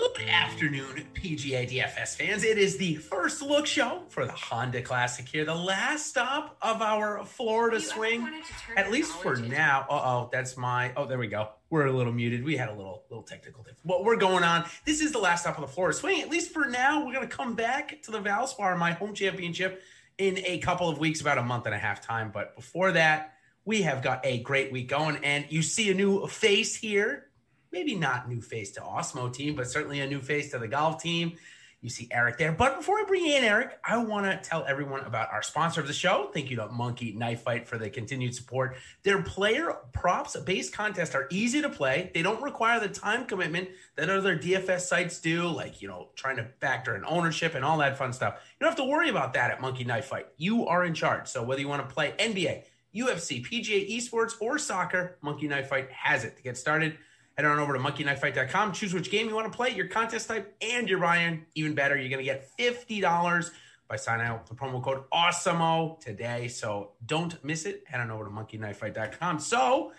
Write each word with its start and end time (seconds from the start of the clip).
Good 0.00 0.28
afternoon, 0.28 1.04
PGA 1.12 1.68
DFS 1.68 2.16
fans. 2.16 2.42
It 2.42 2.56
is 2.56 2.78
the 2.78 2.94
first 2.94 3.42
look 3.42 3.66
show 3.66 4.04
for 4.08 4.24
the 4.24 4.32
Honda 4.32 4.80
Classic 4.80 5.28
here, 5.28 5.44
the 5.44 5.54
last 5.54 6.06
stop 6.06 6.56
of 6.62 6.80
our 6.80 7.22
Florida 7.26 7.76
You 7.76 7.82
swing, 7.82 8.22
wanted 8.22 8.42
to 8.44 8.52
turn 8.66 8.78
at 8.78 8.90
least 8.90 9.12
for 9.12 9.36
now. 9.36 9.84
Uh 9.90 10.00
oh, 10.02 10.30
that's 10.32 10.56
my. 10.56 10.94
Oh, 10.96 11.04
there 11.04 11.18
we 11.18 11.26
go. 11.26 11.50
We're 11.68 11.84
a 11.84 11.92
little 11.92 12.14
muted. 12.14 12.42
We 12.42 12.56
had 12.56 12.70
a 12.70 12.74
little 12.74 13.04
little 13.10 13.24
technical 13.24 13.62
difficulty. 13.62 13.86
What 13.86 14.04
we're 14.04 14.16
going 14.16 14.42
on. 14.42 14.64
This 14.86 15.02
is 15.02 15.12
the 15.12 15.18
last 15.18 15.42
stop 15.42 15.58
of 15.58 15.60
the 15.60 15.68
Florida 15.68 15.98
swing. 15.98 16.22
At 16.22 16.30
least 16.30 16.50
for 16.50 16.64
now, 16.64 17.04
we're 17.04 17.12
going 17.12 17.28
to 17.28 17.36
come 17.36 17.54
back 17.54 18.00
to 18.04 18.10
the 18.10 18.22
Valspar, 18.22 18.78
my 18.78 18.92
home 18.92 19.12
championship, 19.12 19.82
in 20.16 20.38
a 20.46 20.58
couple 20.60 20.88
of 20.88 20.98
weeks, 20.98 21.20
about 21.20 21.36
a 21.36 21.42
month 21.42 21.66
and 21.66 21.74
a 21.74 21.78
half 21.78 22.00
time. 22.00 22.30
But 22.32 22.56
before 22.56 22.92
that, 22.92 23.34
we 23.66 23.82
have 23.82 24.02
got 24.02 24.24
a 24.24 24.38
great 24.38 24.72
week 24.72 24.88
going, 24.88 25.18
and 25.24 25.44
you 25.50 25.60
see 25.60 25.90
a 25.90 25.94
new 25.94 26.26
face 26.26 26.74
here 26.74 27.26
maybe 27.72 27.94
not 27.94 28.28
new 28.28 28.40
face 28.40 28.70
to 28.72 28.80
Awesemo 28.80 29.32
team, 29.32 29.54
but 29.54 29.70
certainly 29.70 30.00
a 30.00 30.06
new 30.06 30.20
face 30.20 30.50
to 30.50 30.58
the 30.58 30.68
golf 30.68 31.02
team. 31.02 31.36
You 31.82 31.88
see 31.88 32.08
Eric 32.10 32.36
there. 32.36 32.52
But 32.52 32.76
before 32.76 32.98
I 32.98 33.04
bring 33.04 33.24
in 33.24 33.42
Eric, 33.42 33.78
I 33.82 33.96
want 33.96 34.26
to 34.26 34.36
tell 34.46 34.66
everyone 34.68 35.00
about 35.04 35.32
our 35.32 35.42
sponsor 35.42 35.80
of 35.80 35.86
the 35.86 35.94
show. 35.94 36.28
Thank 36.34 36.50
you 36.50 36.56
to 36.56 36.68
Monkey 36.68 37.12
Knife 37.12 37.40
Fight 37.40 37.66
for 37.66 37.78
the 37.78 37.88
continued 37.88 38.34
support. 38.34 38.76
Their 39.02 39.22
player 39.22 39.74
props 39.94 40.36
based 40.36 40.74
contests 40.74 41.14
are 41.14 41.26
easy 41.30 41.62
to 41.62 41.70
play. 41.70 42.10
They 42.12 42.20
don't 42.20 42.42
require 42.42 42.80
the 42.80 42.90
time 42.90 43.24
commitment 43.24 43.70
that 43.96 44.10
other 44.10 44.36
DFS 44.36 44.80
sites 44.80 45.20
do, 45.22 45.46
like, 45.48 45.80
you 45.80 45.88
know, 45.88 46.10
trying 46.16 46.36
to 46.36 46.48
factor 46.60 46.94
in 46.96 47.04
ownership 47.06 47.54
and 47.54 47.64
all 47.64 47.78
that 47.78 47.96
fun 47.96 48.12
stuff. 48.12 48.34
You 48.34 48.66
don't 48.66 48.76
have 48.76 48.84
to 48.84 48.90
worry 48.90 49.08
about 49.08 49.32
that 49.32 49.50
at 49.50 49.62
Monkey 49.62 49.84
Knife 49.84 50.04
Fight. 50.04 50.26
You 50.36 50.66
are 50.66 50.84
in 50.84 50.92
charge. 50.92 51.28
So 51.28 51.42
whether 51.42 51.62
you 51.62 51.68
want 51.68 51.88
to 51.88 51.94
play 51.94 52.12
NBA, 52.18 52.64
UFC, 52.94 53.42
PGA 53.42 53.96
Esports, 53.96 54.34
or 54.40 54.58
soccer, 54.58 55.16
Monkey 55.22 55.48
Knife 55.48 55.68
Fight 55.68 55.90
has 55.92 56.24
it. 56.24 56.36
To 56.36 56.42
get 56.42 56.58
started, 56.58 56.98
head 57.36 57.46
on 57.46 57.58
over 57.58 57.72
to 57.72 57.78
monkeyknifefight.com. 57.78 58.72
Choose 58.72 58.94
which 58.94 59.10
game 59.10 59.28
you 59.28 59.34
want 59.34 59.50
to 59.50 59.56
play, 59.56 59.70
your 59.70 59.88
contest 59.88 60.28
type, 60.28 60.54
and 60.60 60.88
your 60.88 60.98
buy-in. 60.98 61.46
Even 61.54 61.74
better, 61.74 61.96
you're 61.96 62.10
going 62.10 62.24
to 62.24 62.24
get 62.24 62.50
$50 62.58 63.50
by 63.88 63.96
signing 63.96 64.26
out 64.26 64.40
with 64.40 64.48
the 64.48 64.54
promo 64.54 64.82
code 64.82 65.04
AWESEMO 65.12 66.00
today. 66.00 66.48
So 66.48 66.92
don't 67.04 67.42
miss 67.44 67.66
it. 67.66 67.82
Head 67.86 68.00
on 68.00 68.10
over 68.10 68.24
to 68.24 68.30
monkeyknifefight.com. 68.30 69.40
So, 69.40 69.92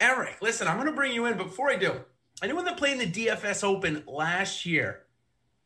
Eric, 0.00 0.36
listen, 0.40 0.68
I'm 0.68 0.76
going 0.76 0.86
to 0.86 0.94
bring 0.94 1.12
you 1.12 1.26
in. 1.26 1.36
Before 1.36 1.68
I 1.68 1.76
do, 1.76 2.00
anyone 2.42 2.64
that 2.66 2.76
played 2.76 3.00
in 3.00 3.10
the 3.10 3.26
DFS 3.26 3.64
Open 3.64 4.04
last 4.06 4.64
year, 4.64 5.02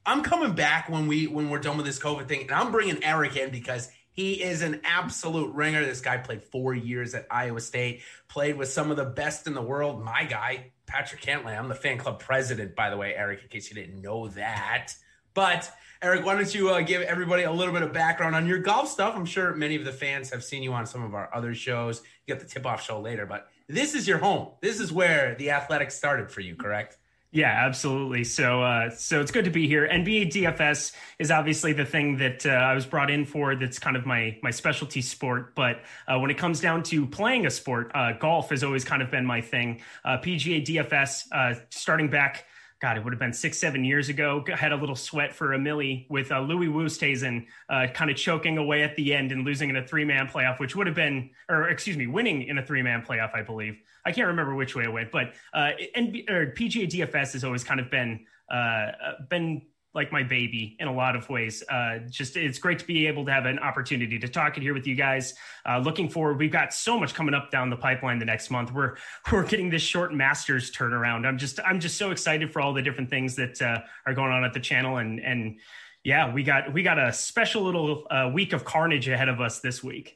I'm 0.07 0.23
coming 0.23 0.55
back 0.55 0.89
when 0.89 1.07
we 1.07 1.27
when 1.27 1.51
we're 1.51 1.59
done 1.59 1.77
with 1.77 1.85
this 1.85 1.99
COVID 1.99 2.29
thing, 2.29 2.43
and 2.43 2.53
I'm 2.53 2.71
bringing 2.71 3.03
Eric 3.03 3.37
in 3.37 3.51
because 3.51 3.91
he 4.13 4.43
is 4.43 4.63
an 4.63 4.81
absolute 4.85 5.53
ringer. 5.55 5.85
This 5.85 6.01
guy 6.01 6.17
played 6.17 6.43
four 6.43 6.75
years 6.75 7.15
at 7.15 7.27
Iowa 7.31 7.61
State, 7.61 8.01
played 8.29 8.57
with 8.57 8.69
some 8.69 8.91
of 8.91 8.97
the 8.97 9.05
best 9.05 9.47
in 9.47 9.53
the 9.53 9.63
world. 9.63 10.03
My 10.03 10.25
guy, 10.25 10.73
Patrick 10.87 11.21
Cantlay. 11.21 11.59
I'm 11.59 11.69
the 11.69 11.75
fan 11.75 11.99
club 11.99 12.21
president, 12.21 12.75
by 12.75 12.91
the 12.91 12.97
way, 12.97 13.15
Eric, 13.15 13.43
in 13.43 13.49
case 13.49 13.69
you 13.69 13.75
didn't 13.75 14.01
know 14.01 14.29
that. 14.29 14.95
But 15.35 15.71
Eric, 16.01 16.25
why 16.25 16.35
don't 16.35 16.55
you 16.55 16.71
uh, 16.71 16.81
give 16.81 17.03
everybody 17.03 17.43
a 17.43 17.53
little 17.53 17.73
bit 17.73 17.83
of 17.83 17.93
background 17.93 18.35
on 18.35 18.47
your 18.47 18.59
golf 18.59 18.89
stuff? 18.89 19.15
I'm 19.17 19.27
sure 19.27 19.55
many 19.55 19.77
of 19.77 19.85
the 19.85 19.93
fans 19.93 20.31
have 20.31 20.45
seen 20.45 20.63
you 20.63 20.73
on 20.73 20.87
some 20.87 21.03
of 21.03 21.15
our 21.15 21.29
other 21.35 21.55
shows. 21.55 22.03
You 22.27 22.35
got 22.35 22.43
the 22.43 22.49
tip 22.49 22.65
off 22.67 22.83
show 22.85 23.01
later, 23.01 23.27
but 23.27 23.49
this 23.69 23.95
is 23.95 24.07
your 24.07 24.19
home. 24.19 24.49
This 24.61 24.81
is 24.81 24.93
where 24.93 25.35
the 25.35 25.51
athletics 25.51 25.95
started 25.95 26.31
for 26.31 26.41
you, 26.41 26.55
correct? 26.55 26.99
Yeah, 27.37 27.53
absolutely. 27.67 28.25
So, 28.25 28.63
uh, 28.63 28.89
so 28.89 29.21
it's 29.21 29.31
good 29.31 29.45
to 29.45 29.51
be 29.51 29.69
here. 29.69 29.87
NBA 29.87 30.33
DFS 30.33 30.93
is 31.19 31.31
obviously 31.31 31.75
the 31.75 31.85
thing 31.85 32.17
that 32.17 32.47
uh, 32.47 32.49
I 32.49 32.73
was 32.73 32.87
brought 32.87 33.11
in 33.11 33.27
for. 33.27 33.55
That's 33.55 33.79
kind 33.79 33.95
of 33.95 34.07
my 34.07 34.39
my 34.43 34.51
specialty 34.51 35.03
sport. 35.03 35.55
But 35.55 35.83
uh, 36.09 36.19
when 36.19 36.31
it 36.31 36.39
comes 36.39 36.63
down 36.63 36.83
to 36.85 37.07
playing 37.07 37.45
a 37.45 37.51
sport, 37.51 37.91
uh, 37.95 38.13
golf 38.13 38.49
has 38.49 38.65
always 38.65 38.87
kind 38.87 39.03
of 39.03 39.11
been 39.11 39.27
my 39.27 39.43
thing. 39.43 39.83
Uh, 40.03 40.17
PGA 40.17 40.65
DFS, 40.65 41.25
uh, 41.31 41.61
starting 41.69 42.09
back. 42.09 42.47
God, 42.81 42.97
it 42.97 43.05
would 43.05 43.13
have 43.13 43.21
been 43.21 43.35
six, 43.35 43.59
seven 43.59 43.85
years 43.85 44.09
ago. 44.09 44.43
Had 44.55 44.73
a 44.73 44.77
little 44.77 44.97
sweat 44.97 45.35
for 45.35 45.53
a 45.53 45.59
millie 45.59 46.07
with 46.09 46.33
uh, 46.33 46.41
Louis 46.41 46.69
Oosthuizen 46.69 47.47
uh, 47.69 47.87
kind 47.93 48.11
of 48.11 48.17
choking 48.17 48.57
away 48.57 48.83
at 48.83 48.97
the 48.97 49.13
end 49.13 49.31
and 49.33 49.45
losing 49.45 49.69
in 49.69 49.77
a 49.77 49.87
three 49.87 50.07
man 50.07 50.27
playoff, 50.27 50.59
which 50.59 50.75
would 50.75 50.87
have 50.87 50.97
been, 50.97 51.31
or 51.51 51.69
excuse 51.69 51.99
me, 51.99 52.07
winning 52.07 52.45
in 52.45 52.57
a 52.57 52.65
three 52.65 52.83
man 52.83 53.03
playoff, 53.03 53.35
I 53.35 53.43
believe. 53.43 53.79
I 54.07 54.13
can't 54.13 54.29
remember 54.29 54.55
which 54.55 54.75
way 54.75 54.85
it 54.85 54.93
went, 54.93 55.11
but 55.11 55.33
uh, 55.53 55.73
NB, 55.97 56.31
or 56.31 56.53
PGA 56.53 56.89
DFS 56.89 57.33
has 57.33 57.45
always 57.45 57.65
kind 57.65 57.81
of 57.81 57.91
been 57.91 58.25
uh, 58.51 58.93
been 59.29 59.63
like 59.95 60.13
my 60.13 60.23
baby 60.23 60.77
in 60.79 60.87
a 60.89 60.93
lot 60.93 61.17
of 61.17 61.29
ways. 61.29 61.65
Uh, 61.69 61.99
just 62.09 62.37
it's 62.37 62.59
great 62.59 62.79
to 62.79 62.87
be 62.87 63.07
able 63.07 63.25
to 63.25 63.33
have 63.33 63.47
an 63.47 63.59
opportunity 63.59 64.19
to 64.19 64.29
talk 64.29 64.57
it 64.57 64.63
here 64.63 64.75
with 64.75 64.87
you 64.87 64.95
guys. 64.95 65.35
Uh, 65.69 65.79
looking 65.79 66.09
forward, 66.09 66.39
we've 66.39 66.53
got 66.53 66.73
so 66.73 67.01
much 67.01 67.15
coming 67.15 67.35
up 67.35 67.51
down 67.51 67.69
the 67.69 67.77
pipeline 67.77 68.19
the 68.19 68.25
next 68.25 68.51
month. 68.51 68.73
We're 68.73 68.97
we're 69.33 69.45
getting 69.45 69.71
this 69.71 69.83
short 69.83 70.15
Masters 70.15 70.71
turnaround. 70.71 71.27
I'm 71.27 71.37
just 71.37 71.59
I'm 71.67 71.81
just 71.81 71.97
so 71.97 72.13
excited 72.13 72.53
for 72.53 72.61
all 72.61 72.73
the 72.73 72.83
different 72.83 73.11
things 73.11 73.35
that 73.37 73.61
uh, 73.61 73.81
are 74.07 74.15
going 74.15 74.31
on 74.31 74.45
at 74.45 74.53
the 74.53 74.61
channel 74.61 74.99
and 74.99 75.19
and 75.19 75.59
yeah, 76.05 76.33
we 76.33 76.45
got 76.45 76.73
we 76.73 76.85
got 76.85 77.01
a 77.01 77.13
special 77.13 77.63
little 77.63 78.07
uh, 78.11 78.31
week 78.33 78.53
of 78.53 78.65
carnage 78.65 79.09
ahead 79.09 79.29
of 79.29 79.41
us 79.41 79.59
this 79.59 79.83
week. 79.83 80.16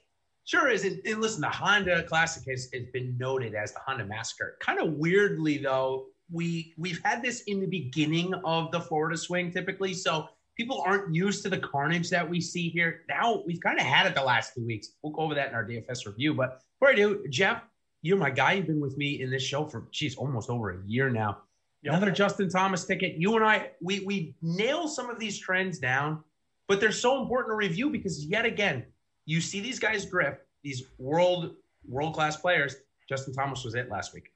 Sure 0.51 0.69
is. 0.69 0.83
And, 0.83 1.01
and 1.07 1.21
listen, 1.21 1.43
the 1.43 1.49
Honda 1.49 2.03
Classic 2.03 2.43
has, 2.51 2.69
has 2.75 2.83
been 2.93 3.17
noted 3.17 3.55
as 3.55 3.73
the 3.73 3.79
Honda 3.87 4.05
Massacre. 4.05 4.57
Kind 4.59 4.81
of 4.81 4.95
weirdly, 4.95 5.59
though, 5.59 6.07
we 6.29 6.75
we've 6.77 7.01
had 7.05 7.23
this 7.23 7.43
in 7.43 7.61
the 7.61 7.69
beginning 7.69 8.35
of 8.45 8.73
the 8.73 8.81
Florida 8.81 9.17
swing 9.17 9.53
typically, 9.53 9.95
so 9.95 10.27
people 10.57 10.83
aren't 10.85 11.15
used 11.15 11.45
to 11.45 11.51
the 11.51 11.59
carnage 11.59 12.11
that 12.11 12.29
we 12.29 12.41
see 12.41 12.69
here. 12.69 13.03
Now 13.09 13.45
we've 13.47 13.61
kind 13.61 13.79
of 13.79 13.87
had 13.87 14.07
it 14.09 14.17
the 14.17 14.25
last 14.25 14.55
two 14.57 14.67
weeks. 14.67 14.89
We'll 15.05 15.13
go 15.13 15.23
over 15.23 15.37
that 15.37 15.51
in 15.51 15.55
our 15.55 15.65
DFS 15.65 16.05
review. 16.05 16.35
But 16.35 16.61
before 16.81 16.93
I 16.93 16.97
do, 16.97 17.25
Geoff, 17.31 17.63
you're 18.03 18.17
my 18.17 18.31
guy. 18.31 18.55
You've 18.55 18.67
been 18.67 18.81
with 18.81 18.97
me 18.97 19.23
in 19.23 19.31
this 19.31 19.45
show 19.45 19.67
for 19.67 19.87
geez, 19.93 20.17
almost 20.17 20.51
over 20.51 20.71
a 20.71 20.85
year 20.85 21.11
now. 21.11 21.43
Yep. 21.85 21.95
Another 21.95 22.11
Justin 22.11 22.49
Thomas 22.51 22.85
ticket. 22.85 23.15
You 23.19 23.37
and 23.37 23.45
I, 23.45 23.71
we 23.81 24.01
we 24.01 24.35
nail 24.43 24.89
some 24.89 25.11
of 25.11 25.21
these 25.21 25.39
trends 25.39 25.79
down, 25.79 26.25
but 26.67 26.81
they're 26.81 26.91
so 26.91 27.23
important 27.23 27.53
to 27.53 27.57
review 27.57 27.89
because 27.89 28.25
yet 28.25 28.45
again, 28.45 28.85
you 29.31 29.41
see 29.41 29.61
these 29.61 29.79
guys 29.79 30.05
grip 30.05 30.47
these 30.65 30.83
world 30.99 31.55
world 31.87 32.15
class 32.15 32.37
players. 32.37 32.75
Justin 33.09 33.33
Thomas 33.33 33.65
was 33.65 33.75
it 33.75 33.89
last 33.89 34.13
week. 34.13 34.33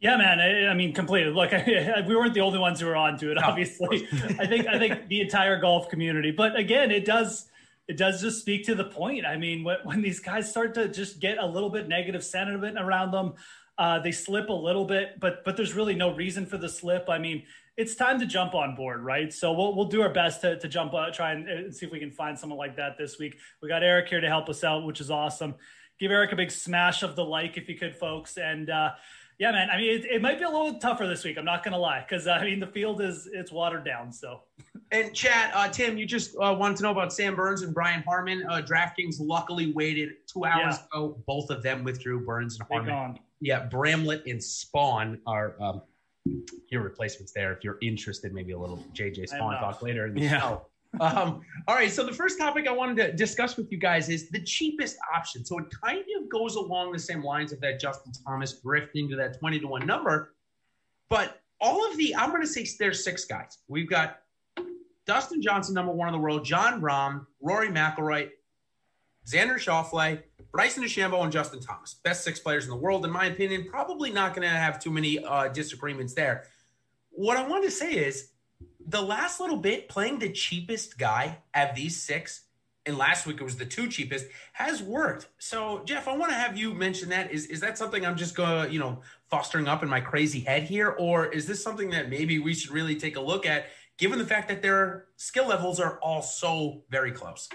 Yeah, 0.00 0.16
man. 0.16 0.40
I, 0.40 0.66
I 0.66 0.74
mean, 0.74 0.92
completely. 0.92 1.32
Look, 1.32 1.52
we 2.06 2.16
weren't 2.16 2.34
the 2.34 2.40
only 2.40 2.58
ones 2.58 2.80
who 2.80 2.86
were 2.86 2.96
onto 2.96 3.30
it. 3.30 3.34
No, 3.34 3.42
Obviously, 3.44 4.08
I 4.38 4.46
think 4.46 4.66
I 4.66 4.78
think 4.78 5.08
the 5.08 5.20
entire 5.20 5.60
golf 5.60 5.88
community. 5.88 6.32
But 6.32 6.58
again, 6.58 6.90
it 6.90 7.04
does 7.04 7.48
it 7.86 7.96
does 7.96 8.20
just 8.20 8.40
speak 8.40 8.64
to 8.66 8.74
the 8.74 8.84
point. 8.84 9.24
I 9.24 9.36
mean, 9.36 9.62
when, 9.62 9.76
when 9.84 10.02
these 10.02 10.18
guys 10.18 10.50
start 10.50 10.74
to 10.74 10.88
just 10.88 11.20
get 11.20 11.38
a 11.38 11.46
little 11.46 11.70
bit 11.70 11.86
negative 11.86 12.24
sentiment 12.24 12.78
around 12.78 13.12
them, 13.12 13.34
uh, 13.78 14.00
they 14.00 14.12
slip 14.12 14.48
a 14.48 14.52
little 14.52 14.86
bit. 14.86 15.20
But 15.20 15.44
but 15.44 15.56
there's 15.56 15.74
really 15.74 15.94
no 15.94 16.14
reason 16.14 16.46
for 16.46 16.58
the 16.58 16.68
slip. 16.68 17.08
I 17.08 17.18
mean, 17.18 17.44
it's 17.76 17.94
time 17.94 18.18
to 18.20 18.26
jump 18.26 18.54
on 18.54 18.74
board, 18.76 19.02
right? 19.02 19.32
So 19.32 19.52
we'll 19.52 19.74
we'll 19.74 19.86
do 19.88 20.02
our 20.02 20.12
best 20.12 20.40
to 20.42 20.58
to 20.58 20.68
jump 20.68 20.94
uh, 20.94 21.10
try 21.10 21.32
and 21.32 21.48
uh, 21.48 21.72
see 21.72 21.86
if 21.86 21.92
we 21.92 21.98
can 21.98 22.10
find 22.10 22.38
someone 22.38 22.58
like 22.58 22.76
that 22.76 22.96
this 22.98 23.18
week. 23.18 23.36
We 23.62 23.68
got 23.68 23.82
Eric 23.82 24.08
here 24.08 24.20
to 24.20 24.28
help 24.28 24.48
us 24.48 24.62
out, 24.64 24.84
which 24.84 25.00
is 25.00 25.10
awesome. 25.10 25.54
Give 26.00 26.10
Eric 26.10 26.32
a 26.32 26.36
big 26.36 26.50
smash 26.50 27.02
of 27.02 27.14
the 27.16 27.24
like 27.24 27.56
if 27.56 27.68
you 27.68 27.76
could, 27.76 27.96
folks, 27.96 28.36
and. 28.36 28.70
uh 28.70 28.92
yeah, 29.36 29.50
man. 29.50 29.68
I 29.68 29.78
mean, 29.78 29.90
it, 29.90 30.04
it 30.04 30.22
might 30.22 30.38
be 30.38 30.44
a 30.44 30.48
little 30.48 30.74
tougher 30.78 31.08
this 31.08 31.24
week. 31.24 31.36
I'm 31.38 31.44
not 31.44 31.64
gonna 31.64 31.76
lie, 31.76 32.04
because 32.08 32.28
I 32.28 32.44
mean, 32.44 32.60
the 32.60 32.68
field 32.68 33.00
is 33.02 33.28
it's 33.32 33.50
watered 33.50 33.84
down. 33.84 34.12
So, 34.12 34.42
And 34.92 35.12
chat, 35.12 35.50
uh, 35.56 35.68
Tim, 35.68 35.98
you 35.98 36.06
just 36.06 36.36
uh, 36.36 36.54
wanted 36.56 36.76
to 36.76 36.84
know 36.84 36.92
about 36.92 37.12
Sam 37.12 37.34
Burns 37.34 37.62
and 37.62 37.74
Brian 37.74 38.04
Harman. 38.04 38.44
Uh, 38.48 38.62
DraftKings 38.64 39.16
luckily 39.18 39.72
waited 39.72 40.10
two 40.32 40.44
hours 40.44 40.76
Yeah. 40.78 40.84
ago. 41.00 41.20
Both 41.26 41.50
of 41.50 41.64
them 41.64 41.82
withdrew. 41.82 42.24
Burns 42.24 42.60
and 42.60 42.68
Harman. 42.68 43.18
Yeah, 43.40 43.64
Bramlett 43.66 44.24
and 44.28 44.38
Spaun 44.38 45.18
are 45.26 45.60
um, 45.60 45.82
your 46.70 46.82
replacements 46.82 47.32
there. 47.32 47.52
If 47.52 47.62
you're 47.64 47.78
interested, 47.82 48.32
maybe 48.32 48.52
a 48.52 48.58
little 48.58 48.78
JJ 48.94 49.30
Spaun 49.32 49.58
talk 49.60 49.82
later 49.82 50.06
in 50.06 50.14
the 50.14 50.22
Yeah. 50.22 50.40
show. 50.40 50.66
Um, 51.00 51.42
all 51.66 51.74
right, 51.74 51.90
so 51.90 52.06
the 52.06 52.12
first 52.12 52.38
topic 52.38 52.68
I 52.68 52.72
wanted 52.72 52.96
to 52.98 53.12
discuss 53.12 53.56
with 53.56 53.70
you 53.72 53.78
guys 53.78 54.08
is 54.08 54.30
the 54.30 54.40
cheapest 54.40 54.96
option. 55.14 55.44
So 55.44 55.58
it 55.58 55.66
kind 55.82 56.04
of 56.20 56.28
goes 56.28 56.54
along 56.54 56.92
the 56.92 56.98
same 57.00 57.22
lines 57.22 57.52
of 57.52 57.60
that 57.62 57.80
Justin 57.80 58.12
Thomas 58.24 58.60
drifting 58.60 59.08
to 59.10 59.16
that 59.16 59.38
20 59.40 59.58
to 59.60 59.66
1 59.66 59.86
number. 59.86 60.34
But 61.08 61.42
all 61.60 61.90
of 61.90 61.96
the, 61.96 62.14
I'm 62.14 62.30
going 62.30 62.42
to 62.42 62.46
say 62.46 62.66
there's 62.78 63.02
six 63.02 63.24
guys. 63.24 63.58
We've 63.66 63.88
got 63.90 64.20
Dustin 65.04 65.42
Johnson, 65.42 65.74
number 65.74 65.92
one 65.92 66.08
in 66.08 66.12
the 66.12 66.18
world, 66.20 66.44
Jon 66.44 66.80
Rahm, 66.80 67.26
Rory 67.42 67.68
McIlroy, 67.68 68.30
Xander 69.26 69.56
Schauffele, 69.56 70.22
Bryson 70.54 70.84
DeChambeau, 70.84 71.20
and 71.24 71.32
Justin 71.32 71.58
Thomas. 71.58 71.94
Best 71.94 72.22
six 72.22 72.38
players 72.38 72.62
in 72.62 72.70
the 72.70 72.76
world, 72.76 73.04
in 73.04 73.10
my 73.10 73.26
opinion. 73.26 73.66
Probably 73.68 74.12
not 74.12 74.36
going 74.36 74.48
to 74.48 74.54
have 74.54 74.78
too 74.78 74.92
many 74.92 75.18
uh, 75.18 75.48
disagreements 75.48 76.14
there. 76.14 76.44
What 77.10 77.36
I 77.36 77.48
want 77.48 77.64
to 77.64 77.72
say 77.72 77.92
is 77.92 78.28
the 78.86 79.02
last 79.02 79.40
little 79.40 79.56
bit 79.56 79.88
playing 79.88 80.20
the 80.20 80.30
cheapest 80.30 80.96
guy 80.96 81.38
of 81.56 81.74
these 81.74 82.00
six, 82.00 82.42
and 82.86 82.96
last 82.96 83.26
week 83.26 83.40
it 83.40 83.42
was 83.42 83.56
the 83.56 83.66
two 83.66 83.88
cheapest, 83.88 84.26
has 84.52 84.80
worked. 84.80 85.26
So, 85.38 85.82
Geoff, 85.86 86.06
I 86.06 86.16
want 86.16 86.30
to 86.30 86.36
have 86.36 86.56
you 86.56 86.72
mention 86.72 87.08
that. 87.08 87.32
Is 87.32 87.46
is 87.46 87.58
that 87.58 87.76
something 87.76 88.06
I'm 88.06 88.16
just 88.16 88.36
going, 88.36 88.68
to, 88.68 88.72
you 88.72 88.78
know, 88.78 89.02
fostering 89.28 89.66
up 89.66 89.82
in 89.82 89.88
my 89.88 90.00
crazy 90.00 90.38
head 90.38 90.62
here, 90.62 90.90
or 90.90 91.26
is 91.26 91.48
this 91.48 91.60
something 91.64 91.90
that 91.90 92.08
maybe 92.10 92.38
we 92.38 92.54
should 92.54 92.70
really 92.70 92.94
take 92.94 93.16
a 93.16 93.20
look 93.20 93.44
at, 93.44 93.70
given 93.98 94.20
the 94.20 94.26
fact 94.26 94.46
that 94.50 94.62
their 94.62 95.06
skill 95.16 95.48
levels 95.48 95.80
are 95.80 95.98
all 95.98 96.22
so 96.22 96.84
very 96.90 97.10
close? 97.10 97.48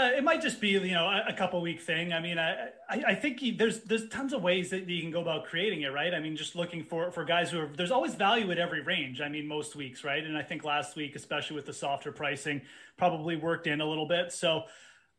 Uh, 0.00 0.10
it 0.16 0.24
might 0.24 0.40
just 0.40 0.62
be 0.62 0.68
you 0.68 0.92
know 0.92 1.04
a, 1.04 1.24
a 1.28 1.32
couple 1.34 1.60
week 1.60 1.80
thing. 1.80 2.12
I 2.12 2.20
mean, 2.20 2.38
I 2.38 2.68
I, 2.88 3.02
I 3.08 3.14
think 3.14 3.38
he, 3.40 3.50
there's 3.50 3.80
there's 3.80 4.08
tons 4.08 4.32
of 4.32 4.42
ways 4.42 4.70
that 4.70 4.88
you 4.88 5.02
can 5.02 5.10
go 5.10 5.20
about 5.20 5.44
creating 5.44 5.82
it, 5.82 5.92
right? 5.92 6.14
I 6.14 6.20
mean, 6.20 6.36
just 6.36 6.56
looking 6.56 6.84
for 6.84 7.10
for 7.10 7.24
guys 7.24 7.50
who 7.50 7.60
are 7.60 7.70
there's 7.76 7.90
always 7.90 8.14
value 8.14 8.50
at 8.50 8.58
every 8.58 8.80
range. 8.80 9.20
I 9.20 9.28
mean, 9.28 9.46
most 9.46 9.76
weeks, 9.76 10.02
right? 10.02 10.24
And 10.24 10.38
I 10.38 10.42
think 10.42 10.64
last 10.64 10.96
week, 10.96 11.16
especially 11.16 11.56
with 11.56 11.66
the 11.66 11.74
softer 11.74 12.12
pricing, 12.12 12.62
probably 12.96 13.36
worked 13.36 13.66
in 13.66 13.80
a 13.80 13.86
little 13.86 14.06
bit. 14.06 14.32
So. 14.32 14.64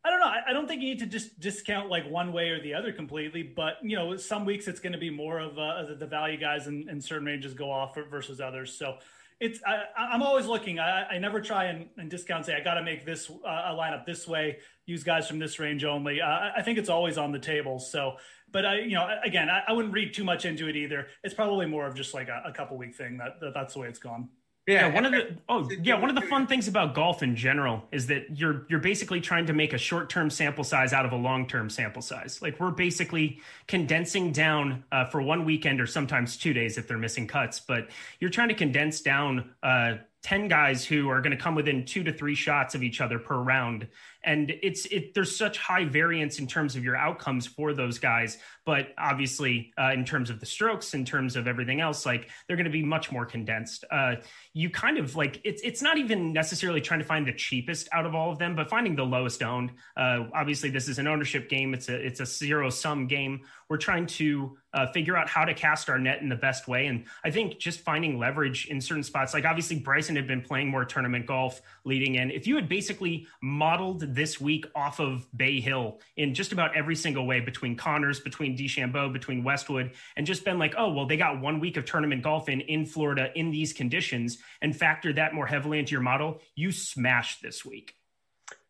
I 0.03 0.09
don't 0.09 0.19
know. 0.19 0.25
I, 0.25 0.39
I 0.47 0.53
don't 0.53 0.67
think 0.67 0.81
you 0.81 0.87
need 0.87 0.99
to 1.01 1.05
just 1.05 1.39
discount 1.39 1.87
like 1.87 2.09
one 2.09 2.33
way 2.33 2.49
or 2.49 2.59
the 2.59 2.73
other 2.73 2.91
completely, 2.91 3.43
but 3.43 3.73
you 3.83 3.95
know, 3.95 4.17
some 4.17 4.45
weeks 4.45 4.67
it's 4.67 4.79
going 4.79 4.93
to 4.93 4.97
be 4.97 5.11
more 5.11 5.37
of 5.37 5.59
uh, 5.59 5.93
the 5.93 6.07
value 6.07 6.39
guys 6.39 6.65
and, 6.65 6.89
and 6.89 7.03
certain 7.03 7.27
ranges 7.27 7.53
go 7.53 7.69
off 7.69 7.95
versus 8.09 8.41
others. 8.41 8.73
So 8.73 8.97
it's 9.41 9.59
I, 9.65 10.13
am 10.13 10.21
always 10.21 10.45
looking. 10.45 10.79
I, 10.79 11.03
I 11.07 11.17
never 11.17 11.41
try 11.41 11.65
and, 11.65 11.87
and 11.97 12.09
discount. 12.09 12.45
Say 12.45 12.55
I 12.55 12.63
got 12.63 12.75
to 12.75 12.83
make 12.83 13.05
this 13.05 13.29
uh, 13.29 13.33
a 13.47 13.75
lineup 13.75 14.05
this 14.05 14.27
way. 14.27 14.59
Use 14.85 15.03
guys 15.03 15.27
from 15.27 15.39
this 15.39 15.59
range 15.59 15.83
only. 15.83 16.21
Uh, 16.21 16.51
I 16.55 16.61
think 16.61 16.77
it's 16.77 16.89
always 16.89 17.17
on 17.17 17.31
the 17.31 17.39
table. 17.39 17.79
So, 17.79 18.17
but 18.51 18.65
I, 18.67 18.81
you 18.81 18.93
know, 18.93 19.09
again, 19.25 19.49
I, 19.49 19.63
I, 19.67 19.73
wouldn't 19.73 19.95
read 19.95 20.13
too 20.13 20.23
much 20.23 20.45
into 20.45 20.67
it 20.67 20.75
either. 20.75 21.07
It's 21.23 21.33
probably 21.33 21.65
more 21.65 21.87
of 21.87 21.95
just 21.95 22.13
like 22.13 22.27
a, 22.27 22.43
a 22.45 22.51
couple 22.51 22.77
week 22.77 22.95
thing. 22.95 23.17
That, 23.17 23.39
that 23.41 23.53
that's 23.55 23.73
the 23.73 23.79
way 23.79 23.87
it's 23.87 23.99
gone. 23.99 24.29
Yeah, 24.71 24.87
yeah, 24.87 24.93
one 24.93 25.05
of 25.05 25.11
the 25.11 25.37
oh 25.49 25.69
yeah, 25.83 25.99
one 25.99 26.09
of 26.09 26.15
the 26.15 26.21
fun 26.21 26.47
things 26.47 26.67
about 26.69 26.95
golf 26.95 27.23
in 27.23 27.35
general 27.35 27.83
is 27.91 28.07
that 28.07 28.37
you're 28.37 28.65
you're 28.69 28.79
basically 28.79 29.19
trying 29.19 29.45
to 29.47 29.53
make 29.53 29.73
a 29.73 29.77
short-term 29.77 30.29
sample 30.29 30.63
size 30.63 30.93
out 30.93 31.05
of 31.05 31.11
a 31.11 31.15
long-term 31.17 31.69
sample 31.69 32.01
size. 32.01 32.41
Like 32.41 32.57
we're 32.59 32.71
basically 32.71 33.41
condensing 33.67 34.31
down 34.31 34.83
uh, 34.91 35.05
for 35.05 35.21
one 35.21 35.43
weekend 35.43 35.81
or 35.81 35.87
sometimes 35.87 36.37
two 36.37 36.53
days 36.53 36.77
if 36.77 36.87
they're 36.87 36.97
missing 36.97 37.27
cuts, 37.27 37.59
but 37.59 37.89
you're 38.19 38.29
trying 38.29 38.47
to 38.47 38.55
condense 38.55 39.01
down 39.01 39.49
uh, 39.61 39.95
10 40.23 40.47
guys 40.47 40.85
who 40.85 41.09
are 41.09 41.19
going 41.19 41.35
to 41.35 41.41
come 41.41 41.55
within 41.55 41.83
two 41.83 42.03
to 42.03 42.13
three 42.13 42.35
shots 42.35 42.75
of 42.75 42.83
each 42.83 43.01
other 43.01 43.17
per 43.17 43.37
round. 43.37 43.87
And 44.23 44.53
it's 44.61 44.85
it 44.85 45.15
there's 45.15 45.35
such 45.35 45.57
high 45.57 45.85
variance 45.85 46.37
in 46.37 46.45
terms 46.45 46.75
of 46.75 46.83
your 46.83 46.95
outcomes 46.95 47.47
for 47.47 47.73
those 47.73 47.97
guys 47.97 48.37
but 48.65 48.89
obviously 48.97 49.73
uh, 49.79 49.91
in 49.93 50.05
terms 50.05 50.29
of 50.29 50.39
the 50.39 50.45
strokes 50.45 50.93
in 50.93 51.03
terms 51.03 51.35
of 51.35 51.47
everything 51.47 51.81
else 51.81 52.05
like 52.05 52.29
they're 52.47 52.55
going 52.55 52.65
to 52.65 52.71
be 52.71 52.83
much 52.83 53.11
more 53.11 53.25
condensed. 53.25 53.83
Uh, 53.89 54.15
you 54.53 54.69
kind 54.69 54.97
of 54.97 55.15
like 55.15 55.41
it's 55.43 55.61
it's 55.63 55.81
not 55.81 55.97
even 55.97 56.31
necessarily 56.31 56.81
trying 56.81 56.99
to 56.99 57.05
find 57.05 57.25
the 57.25 57.33
cheapest 57.33 57.89
out 57.91 58.05
of 58.05 58.13
all 58.13 58.31
of 58.31 58.37
them 58.37 58.55
but 58.55 58.69
finding 58.69 58.95
the 58.95 59.03
lowest 59.03 59.41
owned. 59.41 59.71
Uh, 59.97 60.25
obviously 60.35 60.69
this 60.69 60.87
is 60.87 60.99
an 60.99 61.07
ownership 61.07 61.49
game. 61.49 61.73
It's 61.73 61.89
a 61.89 61.95
it's 61.95 62.19
a 62.19 62.25
zero 62.25 62.69
sum 62.69 63.07
game. 63.07 63.41
We're 63.69 63.77
trying 63.77 64.05
to 64.07 64.57
uh, 64.73 64.87
figure 64.91 65.17
out 65.17 65.27
how 65.27 65.45
to 65.45 65.53
cast 65.53 65.89
our 65.89 65.99
net 65.99 66.21
in 66.21 66.29
the 66.29 66.35
best 66.35 66.67
way. 66.67 66.87
And 66.87 67.05
I 67.23 67.31
think 67.31 67.59
just 67.59 67.81
finding 67.81 68.17
leverage 68.17 68.67
in 68.67 68.79
certain 68.79 69.03
spots, 69.03 69.33
like 69.33 69.45
obviously 69.45 69.79
Bryson 69.79 70.15
had 70.15 70.27
been 70.27 70.41
playing 70.41 70.69
more 70.69 70.85
tournament 70.85 71.25
golf 71.25 71.61
leading 71.83 72.15
in. 72.15 72.31
If 72.31 72.47
you 72.47 72.55
had 72.55 72.69
basically 72.69 73.27
modeled 73.41 74.15
this 74.15 74.39
week 74.39 74.65
off 74.75 74.99
of 74.99 75.27
Bay 75.35 75.59
Hill 75.59 75.99
in 76.15 76.33
just 76.33 76.51
about 76.51 76.75
every 76.75 76.95
single 76.95 77.25
way 77.25 77.39
between 77.39 77.75
Conners, 77.75 78.19
between 78.19 78.57
DeChambeau, 78.57 79.11
between 79.11 79.43
Westwood, 79.43 79.91
and 80.15 80.25
just 80.25 80.45
been 80.45 80.59
like, 80.59 80.75
oh, 80.77 80.91
well, 80.91 81.05
they 81.05 81.17
got 81.17 81.41
one 81.41 81.59
week 81.59 81.77
of 81.77 81.85
tournament 81.85 82.23
golf 82.23 82.49
in 82.49 82.61
in 82.61 82.85
Florida 82.85 83.29
in 83.35 83.51
these 83.51 83.73
conditions 83.73 84.37
and 84.61 84.75
factor 84.75 85.13
that 85.13 85.33
more 85.33 85.47
heavily 85.47 85.79
into 85.79 85.91
your 85.91 86.01
model, 86.01 86.39
you 86.55 86.71
smashed 86.71 87.41
this 87.41 87.65
week. 87.65 87.95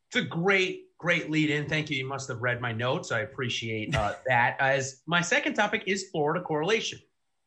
It's 0.07 0.17
a 0.17 0.27
great 0.27 0.90
Great 1.01 1.31
lead 1.31 1.49
in. 1.49 1.67
Thank 1.67 1.89
you. 1.89 1.97
You 1.97 2.07
must 2.07 2.27
have 2.27 2.43
read 2.43 2.61
my 2.61 2.71
notes. 2.71 3.11
I 3.11 3.21
appreciate 3.21 3.95
uh, 3.95 4.13
that. 4.27 4.55
As 4.59 5.01
my 5.07 5.19
second 5.19 5.55
topic 5.55 5.83
is 5.87 6.09
Florida 6.11 6.43
correlation. 6.43 6.99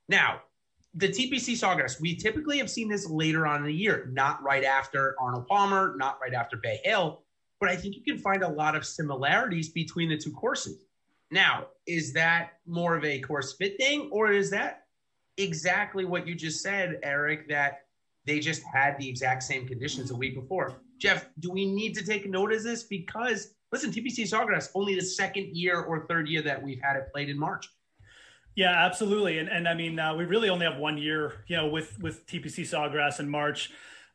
Now, 0.08 0.40
the 0.94 1.06
TPC 1.06 1.52
Sawgrass, 1.54 2.00
we 2.00 2.16
typically 2.16 2.58
have 2.58 2.68
seen 2.68 2.88
this 2.88 3.08
later 3.08 3.46
on 3.46 3.60
in 3.60 3.66
the 3.66 3.72
year, 3.72 4.10
not 4.12 4.42
right 4.42 4.64
after 4.64 5.14
Arnold 5.20 5.46
Palmer, 5.46 5.94
not 5.96 6.18
right 6.20 6.34
after 6.34 6.56
Bay 6.56 6.80
Hill, 6.82 7.22
but 7.60 7.68
I 7.68 7.76
think 7.76 7.94
you 7.94 8.02
can 8.02 8.18
find 8.18 8.42
a 8.42 8.48
lot 8.48 8.74
of 8.74 8.84
similarities 8.84 9.68
between 9.68 10.08
the 10.08 10.16
two 10.16 10.32
courses. 10.32 10.82
Now, 11.30 11.66
is 11.86 12.12
that 12.14 12.54
more 12.66 12.96
of 12.96 13.04
a 13.04 13.20
course 13.20 13.52
fit 13.52 13.76
thing, 13.76 14.08
or 14.10 14.32
is 14.32 14.50
that 14.50 14.86
exactly 15.36 16.04
what 16.04 16.26
you 16.26 16.34
just 16.34 16.60
said, 16.60 16.98
Eric, 17.04 17.48
that 17.50 17.86
they 18.24 18.40
just 18.40 18.64
had 18.64 18.98
the 18.98 19.08
exact 19.08 19.44
same 19.44 19.64
conditions 19.64 20.10
a 20.10 20.16
week 20.16 20.34
before? 20.34 20.74
Geoff, 20.98 21.26
do 21.40 21.50
we 21.50 21.66
need 21.66 21.94
to 21.94 22.04
take 22.04 22.28
note 22.28 22.52
of 22.52 22.62
this? 22.62 22.84
Because 22.84 23.54
listen, 23.72 23.90
TPC 23.90 24.22
Sawgrass 24.28 24.70
only 24.74 24.94
the 24.94 25.02
second 25.02 25.56
year 25.56 25.80
or 25.80 26.06
third 26.06 26.28
year 26.28 26.42
that 26.42 26.62
we've 26.62 26.80
had 26.82 26.96
it 26.96 27.12
played 27.12 27.28
in 27.28 27.38
March. 27.38 27.68
Yeah, 28.56 28.84
absolutely. 28.84 29.38
And 29.38 29.48
and 29.48 29.68
I 29.68 29.74
mean, 29.74 29.98
uh, 29.98 30.14
we 30.14 30.24
really 30.24 30.48
only 30.48 30.66
have 30.66 30.76
one 30.76 30.96
year, 30.96 31.44
you 31.48 31.56
know, 31.56 31.66
with 31.66 32.00
with 32.00 32.26
TPC 32.26 32.60
Sawgrass 32.60 33.18
in 33.18 33.28
March. 33.28 33.72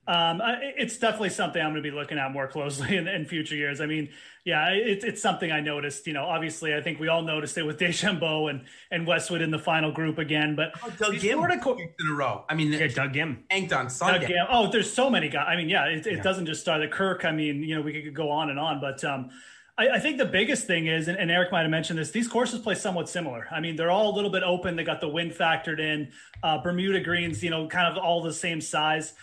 Um, 0.10 0.42
it's 0.44 0.98
definitely 0.98 1.30
something 1.30 1.62
I'm 1.62 1.70
going 1.70 1.84
to 1.84 1.88
be 1.88 1.96
looking 1.96 2.18
at 2.18 2.32
more 2.32 2.48
closely 2.48 2.98
in, 2.98 3.08
in 3.08 3.26
future 3.26 3.56
years. 3.56 3.80
I 3.80 3.86
mean, 3.86 4.10
yeah, 4.44 4.70
it's 4.72 5.06
it's 5.06 5.22
something 5.22 5.52
I 5.52 5.60
noticed. 5.60 6.08
You 6.08 6.14
know, 6.14 6.26
obviously, 6.26 6.74
I 6.74 6.82
think 6.82 7.00
we 7.00 7.10
all 7.10 7.22
noticed 7.22 7.56
it 7.60 7.64
with 7.64 7.78
DeChambeau 7.80 8.50
and 8.50 8.66
and 8.90 9.06
Westwood 9.06 9.44
in 9.44 9.52
the 9.52 9.60
final 9.60 9.92
group 9.92 10.18
again. 10.18 10.56
But 10.56 10.72
oh, 10.84 10.90
Doug 10.98 11.14
Ghim 11.14 11.34
Florida 11.34 11.60
co- 11.62 11.78
in 11.78 12.10
a 12.10 12.14
row. 12.14 12.44
I 12.50 12.56
mean, 12.56 12.74
yeah, 12.74 12.88
Doug 12.88 13.14
Ghim 13.14 13.44
anked 13.52 13.72
on 13.72 13.88
Sunday. 13.88 14.22
Doug 14.22 14.30
Ghim. 14.30 14.48
Oh, 14.50 14.72
there's 14.72 14.92
so 14.92 15.12
many 15.12 15.30
guys. 15.30 15.46
I 15.48 15.56
mean, 15.56 15.70
yeah, 15.70 15.86
it, 15.86 16.08
it 16.08 16.16
yeah. 16.16 16.24
doesn't 16.24 16.48
just 16.48 16.62
start 16.62 16.82
at 16.82 16.92
Kirk. 16.92 17.24
I 17.24 17.32
mean, 17.32 17.62
you 17.62 17.76
know, 17.76 17.82
we 17.82 18.02
could 18.02 18.16
go 18.16 18.32
on 18.32 18.50
and 18.50 18.60
on, 18.60 18.82
but. 18.82 19.04
um 19.04 19.30
I, 19.78 19.92
I 19.92 20.00
think 20.02 20.18
the 20.18 20.26
biggest 20.26 20.68
thing 20.68 20.88
is, 20.88 21.08
and, 21.08 21.18
and 21.18 21.32
Eric 21.32 21.54
might 21.54 21.62
have 21.62 21.70
mentioned 21.70 21.98
this, 21.98 22.12
these 22.12 22.28
courses 22.28 22.60
play 22.60 22.76
somewhat 22.76 23.08
similar. 23.08 23.48
I 23.50 23.62
mean, 23.62 23.78
they're 23.78 23.92
all 23.92 24.14
a 24.14 24.14
little 24.14 24.30
bit 24.30 24.44
open. 24.44 24.76
They 24.76 24.84
got 24.84 25.00
the 25.00 25.08
wind 25.08 25.32
factored 25.32 25.80
in. 25.80 26.12
Uh, 26.44 26.62
Bermuda 26.62 27.00
greens, 27.00 27.42
you 27.42 27.50
know, 27.50 27.66
kind 27.70 27.88
of 27.88 27.98
all 27.98 28.22
the 28.22 28.34
same 28.34 28.60
size 28.60 29.14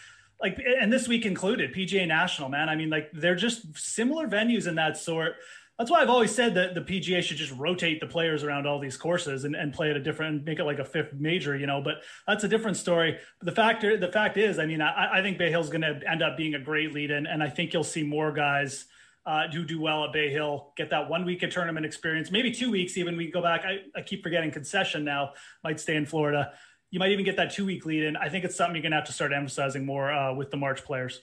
like 0.41 0.61
and 0.81 0.93
this 0.93 1.09
week 1.09 1.25
included 1.25 1.75
PGA 1.75 2.07
National, 2.07 2.49
man. 2.49 2.69
I 2.69 2.77
mean, 2.77 2.91
like 2.91 3.11
they're 3.13 3.35
just 3.35 3.77
similar 3.77 4.29
venues 4.29 4.67
in 4.67 4.75
that 4.77 4.97
sort. 4.97 5.37
That's 5.79 5.91
why 5.91 6.01
I've 6.01 6.09
always 6.09 6.35
said 6.35 6.55
that 6.55 6.75
the 6.75 6.81
PGA 6.81 7.23
should 7.23 7.37
just 7.37 7.53
rotate 7.53 8.01
the 8.01 8.07
players 8.07 8.43
around 8.43 8.67
all 8.67 8.79
these 8.79 8.97
courses 8.97 9.45
and, 9.45 9.55
and 9.55 9.75
play 9.75 9.91
at 9.91 9.97
a 9.97 10.01
different, 10.01 10.45
make 10.45 10.59
it 10.59 10.65
like 10.65 10.79
a 10.79 10.85
fifth 10.87 11.13
major, 11.13 11.55
you 11.55 11.67
know. 11.67 11.83
But 11.83 11.97
that's 12.27 12.45
a 12.45 12.49
different 12.49 12.79
story. 12.79 13.19
The 13.43 13.53
factor, 13.53 13.99
the 13.99 14.11
fact 14.11 14.39
is, 14.39 14.59
I 14.59 14.65
mean, 14.65 14.81
I, 14.81 15.19
I 15.19 15.23
think 15.23 15.37
Bay 15.37 15.51
Hill's 15.51 15.69
going 15.69 15.83
to 15.83 16.01
end 16.11 16.23
up 16.23 16.39
being 16.39 16.55
a 16.55 16.59
great 16.59 16.95
lead 16.95 17.11
in, 17.11 17.27
and 17.27 17.43
I 17.43 17.51
think 17.51 17.75
you'll 17.75 17.85
see 17.85 18.03
more 18.03 18.33
guys 18.33 18.87
uh, 19.27 19.49
do 19.49 19.65
do 19.65 19.81
well 19.81 20.05
at 20.05 20.13
Bay 20.13 20.31
Hill, 20.31 20.73
get 20.77 20.89
that 20.91 21.11
one 21.11 21.25
week 21.25 21.43
of 21.43 21.51
tournament 21.51 21.85
experience, 21.85 22.31
maybe 22.31 22.51
two 22.53 22.71
weeks 22.71 22.97
even. 22.97 23.17
We 23.17 23.31
go 23.31 23.43
back. 23.43 23.65
I, 23.65 23.81
I 23.99 24.03
keep 24.03 24.23
forgetting 24.23 24.53
concession 24.53 25.05
now. 25.05 25.33
Might 25.65 25.81
stay 25.81 25.97
in 25.97 26.07
Florida 26.07 26.53
you 26.97 27.01
might 27.01 27.11
even 27.11 27.27
get 27.27 27.37
that 27.37 27.53
two 27.53 27.67
week 27.67 27.85
lead 27.85 28.05
in. 28.05 28.17
I 28.17 28.31
think 28.31 28.47
it's 28.47 28.57
something 28.57 28.75
you're 28.75 28.81
going 28.81 28.93
to 28.93 28.97
have 28.97 29.05
to 29.05 29.13
start 29.13 29.31
emphasizing 29.31 29.85
more 29.85 30.11
uh, 30.11 30.33
with 30.33 30.51
the 30.51 30.57
March 30.57 30.83
players. 30.83 31.21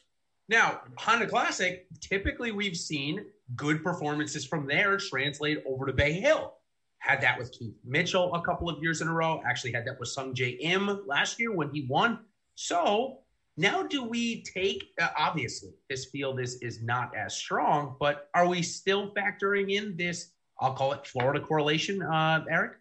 Now, 0.48 0.82
Honda 1.00 1.26
Classic, 1.26 1.88
typically 2.00 2.52
we've 2.52 2.78
seen 2.78 3.26
good 3.56 3.84
performances 3.84 4.46
from 4.46 4.68
there 4.68 4.98
translate 4.98 5.64
over 5.66 5.88
to 5.88 5.94
Bay 5.94 6.12
Hill. 6.14 6.54
Had 7.00 7.22
that 7.22 7.40
with 7.40 7.52
Keith 7.54 7.74
Mitchell 7.84 8.36
a 8.36 8.42
couple 8.44 8.70
of 8.70 8.84
years 8.84 9.02
in 9.02 9.08
a 9.08 9.12
row. 9.12 9.42
Actually, 9.48 9.72
had 9.72 9.88
that 9.88 10.00
with 10.00 10.10
Sung 10.10 10.36
Im 10.38 11.08
last 11.08 11.40
year 11.40 11.52
when 11.52 11.72
he 11.72 11.88
won. 11.90 12.20
So 12.54 13.22
now, 13.58 13.82
do 13.82 14.04
we 14.04 14.44
take? 14.44 14.92
Uh, 15.02 15.08
obviously, 15.18 15.72
this 15.90 16.06
field 16.06 16.40
is 16.40 16.58
is 16.62 16.84
not 16.84 17.18
as 17.18 17.36
strong, 17.36 17.96
but 18.00 18.30
are 18.36 18.48
we 18.48 18.62
still 18.62 19.12
factoring 19.16 19.72
in 19.72 19.98
this? 19.98 20.34
I'll 20.60 20.76
call 20.76 20.94
it 20.94 21.08
Florida 21.08 21.44
correlation, 21.44 22.04
uh, 22.04 22.46
Eric 22.48 22.74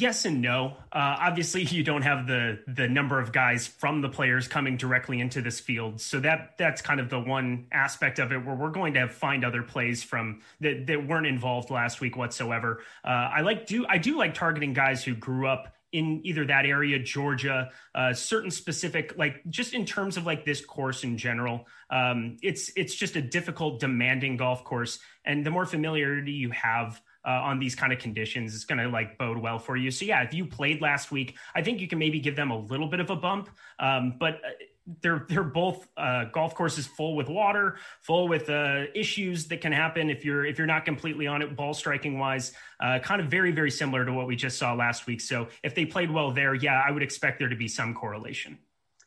yes 0.00 0.24
and 0.24 0.40
no. 0.40 0.76
Uh, 0.92 1.16
obviously, 1.20 1.62
you 1.62 1.82
don't 1.82 2.02
have 2.02 2.26
the 2.26 2.60
the 2.66 2.88
number 2.88 3.20
of 3.20 3.32
guys 3.32 3.66
from 3.66 4.00
the 4.00 4.08
players 4.08 4.48
coming 4.48 4.76
directly 4.76 5.20
into 5.20 5.42
this 5.42 5.60
field, 5.60 6.00
so 6.00 6.20
that 6.20 6.52
that's 6.58 6.82
kind 6.82 7.00
of 7.00 7.10
the 7.10 7.20
one 7.20 7.66
aspect 7.72 8.18
of 8.18 8.32
it 8.32 8.44
where 8.44 8.54
we're 8.54 8.70
going 8.70 8.94
to 8.94 9.08
find 9.08 9.44
other 9.44 9.62
plays 9.62 10.02
from 10.02 10.40
that 10.60 10.86
that 10.86 11.06
weren't 11.06 11.26
involved 11.26 11.70
last 11.70 12.00
week 12.00 12.16
whatsoever. 12.16 12.82
Uh, 13.04 13.08
I 13.08 13.40
like 13.40 13.66
do 13.66 13.86
I 13.88 13.98
do 13.98 14.16
like 14.16 14.34
targeting 14.34 14.72
guys 14.72 15.04
who 15.04 15.14
grew 15.14 15.46
up 15.46 15.74
in 15.92 16.20
either 16.24 16.44
that 16.44 16.66
area, 16.66 16.98
Georgia, 16.98 17.70
uh, 17.94 18.12
certain 18.12 18.50
specific, 18.50 19.14
like 19.16 19.42
just 19.48 19.72
in 19.72 19.86
terms 19.86 20.16
of 20.16 20.26
like 20.26 20.44
this 20.44 20.64
course 20.64 21.04
in 21.04 21.16
general, 21.16 21.66
um, 21.90 22.36
it's 22.42 22.70
it's 22.76 22.94
just 22.94 23.16
a 23.16 23.22
difficult, 23.22 23.80
demanding 23.80 24.36
golf 24.36 24.64
course, 24.64 24.98
and 25.24 25.46
the 25.46 25.50
more 25.50 25.64
familiarity 25.64 26.32
you 26.32 26.50
have 26.50 27.00
uh, 27.26 27.30
on 27.42 27.58
these 27.58 27.74
kind 27.74 27.92
of 27.92 27.98
conditions 27.98 28.54
is 28.54 28.64
going 28.64 28.78
to 28.78 28.88
like 28.88 29.18
bode 29.18 29.38
well 29.38 29.58
for 29.58 29.76
you. 29.76 29.90
So 29.90 30.04
yeah, 30.04 30.22
if 30.22 30.32
you 30.32 30.46
played 30.46 30.80
last 30.80 31.10
week, 31.10 31.36
I 31.54 31.62
think 31.62 31.80
you 31.80 31.88
can 31.88 31.98
maybe 31.98 32.20
give 32.20 32.36
them 32.36 32.50
a 32.50 32.58
little 32.58 32.86
bit 32.86 33.00
of 33.00 33.10
a 33.10 33.16
bump. 33.16 33.50
Um, 33.78 34.14
but 34.18 34.34
uh, 34.36 34.50
they're 35.02 35.26
they're 35.28 35.42
both 35.42 35.88
uh, 35.96 36.26
golf 36.26 36.54
courses 36.54 36.86
full 36.86 37.16
with 37.16 37.28
water, 37.28 37.76
full 38.02 38.28
with 38.28 38.48
uh, 38.48 38.84
issues 38.94 39.46
that 39.48 39.60
can 39.60 39.72
happen 39.72 40.08
if 40.08 40.24
you're 40.24 40.44
if 40.44 40.58
you're 40.58 40.66
not 40.66 40.84
completely 40.84 41.26
on 41.26 41.42
it 41.42 41.56
ball 41.56 41.74
striking 41.74 42.18
wise. 42.18 42.52
Uh, 42.78 43.00
kind 43.00 43.20
of 43.20 43.26
very 43.26 43.50
very 43.50 43.70
similar 43.70 44.04
to 44.04 44.12
what 44.12 44.28
we 44.28 44.36
just 44.36 44.58
saw 44.58 44.74
last 44.74 45.06
week. 45.06 45.20
So 45.20 45.48
if 45.64 45.74
they 45.74 45.84
played 45.84 46.10
well 46.10 46.30
there, 46.30 46.54
yeah, 46.54 46.80
I 46.86 46.92
would 46.92 47.02
expect 47.02 47.40
there 47.40 47.48
to 47.48 47.56
be 47.56 47.66
some 47.66 47.94
correlation. 47.94 48.58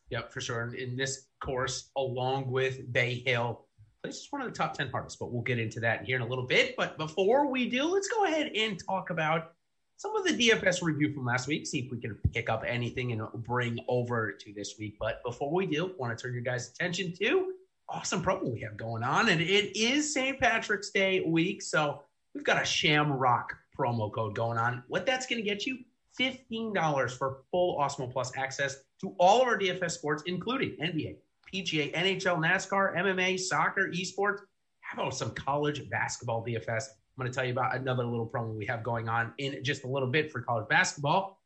Yep, 0.10 0.34
for 0.34 0.42
sure. 0.42 0.74
In 0.74 0.98
this 0.98 1.28
course, 1.40 1.92
along 1.96 2.50
with 2.52 2.92
Bay 2.92 3.24
Hill, 3.26 3.69
this 4.04 4.18
is 4.18 4.28
one 4.30 4.42
of 4.42 4.48
the 4.48 4.54
top 4.54 4.74
10 4.74 4.90
hardest, 4.90 5.20
but 5.20 5.32
we'll 5.32 5.42
get 5.42 5.60
into 5.60 5.80
that 5.82 6.06
here 6.06 6.16
in 6.16 6.22
a 6.22 6.28
little 6.28 6.46
bit. 6.46 6.76
But 6.78 6.98
before 6.98 7.50
we 7.50 7.70
do, 7.70 7.84
let's 7.84 8.08
go 8.08 8.26
ahead 8.26 8.52
and 8.56 8.80
talk 8.86 9.10
about 9.10 9.54
some 9.98 10.16
of 10.16 10.24
the 10.24 10.32
DFS 10.32 10.82
review 10.82 11.14
from 11.14 11.26
last 11.26 11.48
week, 11.48 11.68
see 11.68 11.80
if 11.80 11.92
we 11.92 12.00
can 12.00 12.16
pick 12.34 12.50
up 12.50 12.64
anything 12.66 13.12
and 13.12 13.22
bring 13.44 13.80
over 13.90 14.32
to 14.32 14.54
this 14.54 14.76
week. 14.80 14.96
But 15.00 15.22
before 15.26 15.52
we 15.54 15.66
do, 15.66 15.94
want 15.98 16.18
to 16.18 16.22
turn 16.22 16.34
your 16.34 16.42
guys' 16.42 16.70
attention 16.70 17.14
to 17.18 17.54
awesome 17.90 18.24
promo 18.24 18.54
we 18.54 18.62
have 18.62 18.78
going 18.78 19.04
on. 19.04 19.30
And 19.30 19.42
it 19.42 19.78
is 19.78 20.14
St. 20.14 20.40
Patrick's 20.40 20.92
Day 20.92 21.22
week. 21.22 21.62
So 21.62 22.04
we've 22.34 22.44
got 22.44 22.62
a 22.62 22.66
Shamrock 22.66 23.56
promo 23.78 24.12
code 24.12 24.36
going 24.36 24.58
on. 24.58 24.84
What 24.88 25.06
that's 25.06 25.26
going 25.26 25.44
to 25.44 25.48
get 25.48 25.66
you 25.66 25.80
$15 26.20 27.12
for 27.18 27.42
full 27.52 27.80
Awesemo 27.80 28.12
Plus 28.12 28.32
access 28.36 28.78
to 29.02 29.16
all 29.20 29.42
of 29.42 29.48
our 29.48 29.58
DFS 29.58 29.92
sports, 29.92 30.24
including 30.26 30.76
NBA, 30.82 31.18
PGA, 31.54 31.94
NHL, 31.94 32.38
NASCAR, 32.38 32.96
MMA, 32.98 33.40
soccer, 33.40 33.90
esports. 33.90 34.40
How 34.82 35.02
about 35.02 35.16
some 35.16 35.32
college 35.32 35.90
basketball 35.90 36.46
DFS? 36.46 36.70
I'm 36.70 37.24
going 37.24 37.32
to 37.32 37.36
tell 37.36 37.46
you 37.46 37.52
about 37.52 37.76
another 37.76 38.06
little 38.06 38.28
promo 38.28 38.56
we 38.56 38.66
have 38.68 38.84
going 38.84 39.10
on 39.10 39.34
in 39.38 39.64
just 39.64 39.84
a 39.84 39.88
little 39.88 40.10
bit 40.10 40.32
for 40.32 40.42
college 40.42 40.68
basketball. 40.70 41.40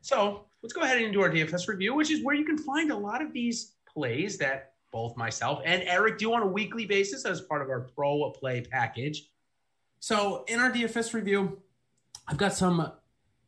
So 0.00 0.46
let's 0.62 0.72
go 0.72 0.82
ahead 0.82 1.00
and 1.00 1.12
do 1.12 1.22
our 1.22 1.30
DFS 1.30 1.68
review, 1.68 1.94
which 1.94 2.10
is 2.10 2.24
where 2.24 2.34
you 2.34 2.44
can 2.44 2.58
find 2.58 2.90
a 2.90 2.96
lot 2.96 3.22
of 3.22 3.32
these 3.32 3.74
plays 3.86 4.38
that 4.38 4.72
both 4.92 5.16
myself 5.16 5.62
and 5.64 5.82
Eric 5.84 6.18
do 6.18 6.32
on 6.32 6.42
a 6.42 6.46
weekly 6.46 6.84
basis 6.84 7.24
as 7.24 7.40
part 7.42 7.62
of 7.62 7.68
our 7.68 7.88
pro 7.96 8.30
play 8.30 8.62
package. 8.62 9.30
So 10.00 10.44
in 10.48 10.58
our 10.58 10.70
DFS 10.70 11.14
review, 11.14 11.60
I've 12.26 12.38
got 12.38 12.54
some 12.54 12.92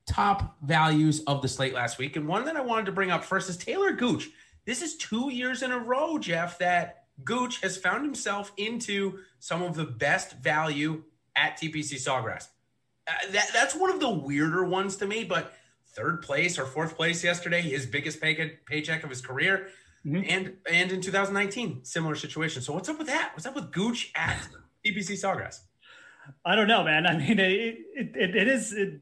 top 0.06 0.56
values 0.62 1.22
of 1.26 1.42
the 1.42 1.48
slate 1.48 1.74
last 1.74 1.98
week. 1.98 2.16
And 2.16 2.28
one 2.28 2.44
that 2.44 2.56
I 2.56 2.60
wanted 2.60 2.86
to 2.86 2.92
bring 2.92 3.10
up 3.10 3.24
first 3.24 3.48
is 3.48 3.56
Taylor 3.56 3.92
Gooch. 3.92 4.28
This 4.64 4.82
is 4.82 4.96
two 4.96 5.30
years 5.32 5.62
in 5.62 5.72
a 5.72 5.78
row, 5.78 6.18
Geoff, 6.18 6.58
that 6.58 7.04
Gooch 7.24 7.60
has 7.62 7.76
found 7.76 8.04
himself 8.04 8.52
into 8.56 9.18
some 9.38 9.62
of 9.62 9.74
the 9.74 9.84
best 9.84 10.38
value 10.38 11.02
at 11.34 11.58
TPC 11.58 11.94
Sawgrass. 11.94 12.48
Uh, 13.06 13.12
that, 13.30 13.50
that's 13.52 13.74
one 13.74 13.90
of 13.90 14.00
the 14.00 14.10
weirder 14.10 14.64
ones 14.64 14.96
to 14.96 15.06
me, 15.06 15.24
but 15.24 15.52
third 15.88 16.22
place 16.22 16.58
or 16.58 16.66
fourth 16.66 16.96
place 16.96 17.22
yesterday, 17.24 17.60
his 17.60 17.86
biggest 17.86 18.20
pay, 18.20 18.58
paycheck 18.66 19.02
of 19.02 19.10
his 19.10 19.20
career. 19.20 19.68
Mm-hmm. 20.06 20.22
And 20.28 20.56
and 20.70 20.90
in 20.90 21.00
2019, 21.00 21.84
similar 21.84 22.16
situation. 22.16 22.60
So 22.62 22.72
what's 22.72 22.88
up 22.88 22.98
with 22.98 23.06
that? 23.06 23.30
What's 23.34 23.46
up 23.46 23.54
with 23.54 23.70
Gooch 23.70 24.10
at 24.16 24.48
TPC 24.84 25.12
Sawgrass? 25.12 25.60
I 26.44 26.56
don't 26.56 26.66
know, 26.66 26.82
man. 26.82 27.06
I 27.06 27.16
mean, 27.16 27.38
it 27.38 27.78
it, 27.94 28.36
it 28.36 28.48
is. 28.48 28.72
It, 28.72 29.00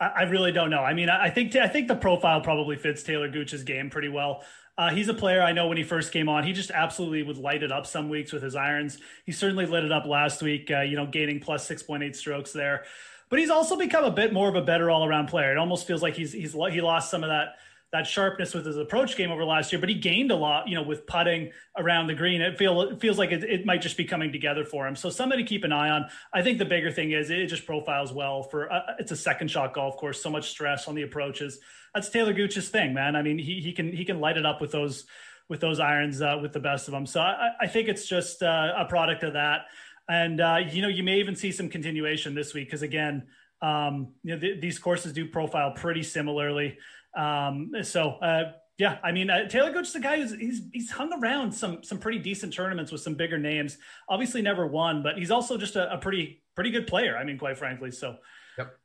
I 0.00 0.22
really 0.22 0.50
don't 0.50 0.70
know. 0.70 0.82
I 0.82 0.94
mean, 0.94 1.10
I 1.10 1.28
think 1.28 1.54
I 1.56 1.68
think 1.68 1.88
the 1.88 1.96
profile 1.96 2.40
probably 2.40 2.76
fits 2.76 3.02
Taylor 3.02 3.28
Gooch's 3.28 3.64
game 3.64 3.90
pretty 3.90 4.08
well. 4.08 4.42
Uh, 4.80 4.88
he's 4.88 5.10
a 5.10 5.14
player 5.14 5.42
I 5.42 5.52
know 5.52 5.66
when 5.66 5.76
he 5.76 5.82
first 5.82 6.10
came 6.10 6.26
on, 6.26 6.42
he 6.42 6.54
just 6.54 6.70
absolutely 6.70 7.22
would 7.22 7.36
light 7.36 7.62
it 7.62 7.70
up 7.70 7.86
some 7.86 8.08
weeks 8.08 8.32
with 8.32 8.42
his 8.42 8.56
irons. 8.56 8.96
He 9.26 9.32
certainly 9.32 9.66
lit 9.66 9.84
it 9.84 9.92
up 9.92 10.06
last 10.06 10.40
week, 10.40 10.70
uh, 10.70 10.80
you 10.80 10.96
know, 10.96 11.04
gaining 11.04 11.38
plus 11.38 11.68
6.8 11.68 12.16
strokes 12.16 12.50
there. 12.52 12.84
But 13.28 13.40
he's 13.40 13.50
also 13.50 13.76
become 13.76 14.04
a 14.04 14.10
bit 14.10 14.32
more 14.32 14.48
of 14.48 14.54
a 14.54 14.62
better 14.62 14.90
all 14.90 15.04
around 15.04 15.26
player. 15.26 15.52
It 15.52 15.58
almost 15.58 15.86
feels 15.86 16.00
like 16.00 16.14
he's, 16.14 16.32
he's, 16.32 16.54
he 16.54 16.80
lost 16.80 17.10
some 17.10 17.22
of 17.22 17.28
that 17.28 17.56
that 17.92 18.06
sharpness 18.06 18.54
with 18.54 18.64
his 18.64 18.76
approach 18.76 19.16
game 19.16 19.32
over 19.32 19.44
last 19.44 19.72
year, 19.72 19.80
but 19.80 19.88
he 19.88 19.96
gained 19.96 20.30
a 20.30 20.36
lot, 20.36 20.68
you 20.68 20.76
know, 20.76 20.82
with 20.82 21.06
putting 21.06 21.50
around 21.76 22.06
the 22.06 22.14
green. 22.14 22.40
It 22.40 22.56
feel 22.56 22.80
it 22.82 23.00
feels 23.00 23.18
like 23.18 23.32
it, 23.32 23.42
it 23.42 23.66
might 23.66 23.82
just 23.82 23.96
be 23.96 24.04
coming 24.04 24.30
together 24.30 24.64
for 24.64 24.86
him. 24.86 24.94
So 24.94 25.10
somebody 25.10 25.42
to 25.42 25.48
keep 25.48 25.64
an 25.64 25.72
eye 25.72 25.90
on. 25.90 26.06
I 26.32 26.42
think 26.42 26.58
the 26.58 26.64
bigger 26.64 26.92
thing 26.92 27.10
is 27.10 27.30
it 27.30 27.46
just 27.46 27.66
profiles 27.66 28.12
well 28.12 28.44
for 28.44 28.72
uh, 28.72 28.94
it's 28.98 29.10
a 29.10 29.16
second 29.16 29.48
shot 29.48 29.74
golf 29.74 29.96
course. 29.96 30.22
So 30.22 30.30
much 30.30 30.50
stress 30.50 30.86
on 30.86 30.94
the 30.94 31.02
approaches. 31.02 31.58
That's 31.94 32.08
Taylor 32.08 32.32
Gooch's 32.32 32.68
thing, 32.68 32.94
man. 32.94 33.16
I 33.16 33.22
mean, 33.22 33.38
he 33.38 33.60
he 33.60 33.72
can 33.72 33.92
he 33.92 34.04
can 34.04 34.20
light 34.20 34.36
it 34.36 34.46
up 34.46 34.60
with 34.60 34.70
those 34.70 35.06
with 35.48 35.60
those 35.60 35.80
irons 35.80 36.22
uh, 36.22 36.38
with 36.40 36.52
the 36.52 36.60
best 36.60 36.86
of 36.86 36.92
them. 36.92 37.06
So 37.06 37.20
I, 37.20 37.50
I 37.60 37.66
think 37.66 37.88
it's 37.88 38.06
just 38.06 38.42
uh, 38.42 38.72
a 38.78 38.84
product 38.84 39.24
of 39.24 39.32
that. 39.32 39.62
And 40.08 40.40
uh, 40.40 40.58
you 40.70 40.80
know, 40.80 40.88
you 40.88 41.02
may 41.02 41.18
even 41.18 41.34
see 41.34 41.50
some 41.50 41.68
continuation 41.68 42.34
this 42.34 42.54
week 42.54 42.68
because 42.68 42.82
again, 42.82 43.26
um, 43.60 44.12
you 44.22 44.34
know, 44.34 44.40
th- 44.40 44.60
these 44.60 44.78
courses 44.78 45.12
do 45.12 45.26
profile 45.26 45.72
pretty 45.72 46.04
similarly. 46.04 46.78
Um, 47.16 47.72
so 47.82 48.10
uh, 48.22 48.52
yeah, 48.78 48.98
I 49.02 49.12
mean 49.12 49.28
uh, 49.30 49.48
Taylor 49.48 49.72
Gooch 49.72 49.88
is 49.88 49.94
a 49.94 50.00
guy 50.00 50.16
who's 50.16 50.32
he's 50.32 50.62
he's 50.72 50.90
hung 50.90 51.12
around 51.22 51.52
some 51.52 51.82
some 51.82 51.98
pretty 51.98 52.18
decent 52.18 52.52
tournaments 52.52 52.90
with 52.90 53.02
some 53.02 53.14
bigger 53.14 53.38
names. 53.38 53.78
Obviously, 54.08 54.42
never 54.42 54.66
won, 54.66 55.02
but 55.02 55.18
he's 55.18 55.30
also 55.30 55.58
just 55.58 55.76
a, 55.76 55.92
a 55.92 55.98
pretty 55.98 56.42
pretty 56.54 56.70
good 56.70 56.86
player. 56.86 57.16
I 57.16 57.24
mean, 57.24 57.38
quite 57.38 57.58
frankly. 57.58 57.90
So, 57.90 58.16
yep. 58.58 58.78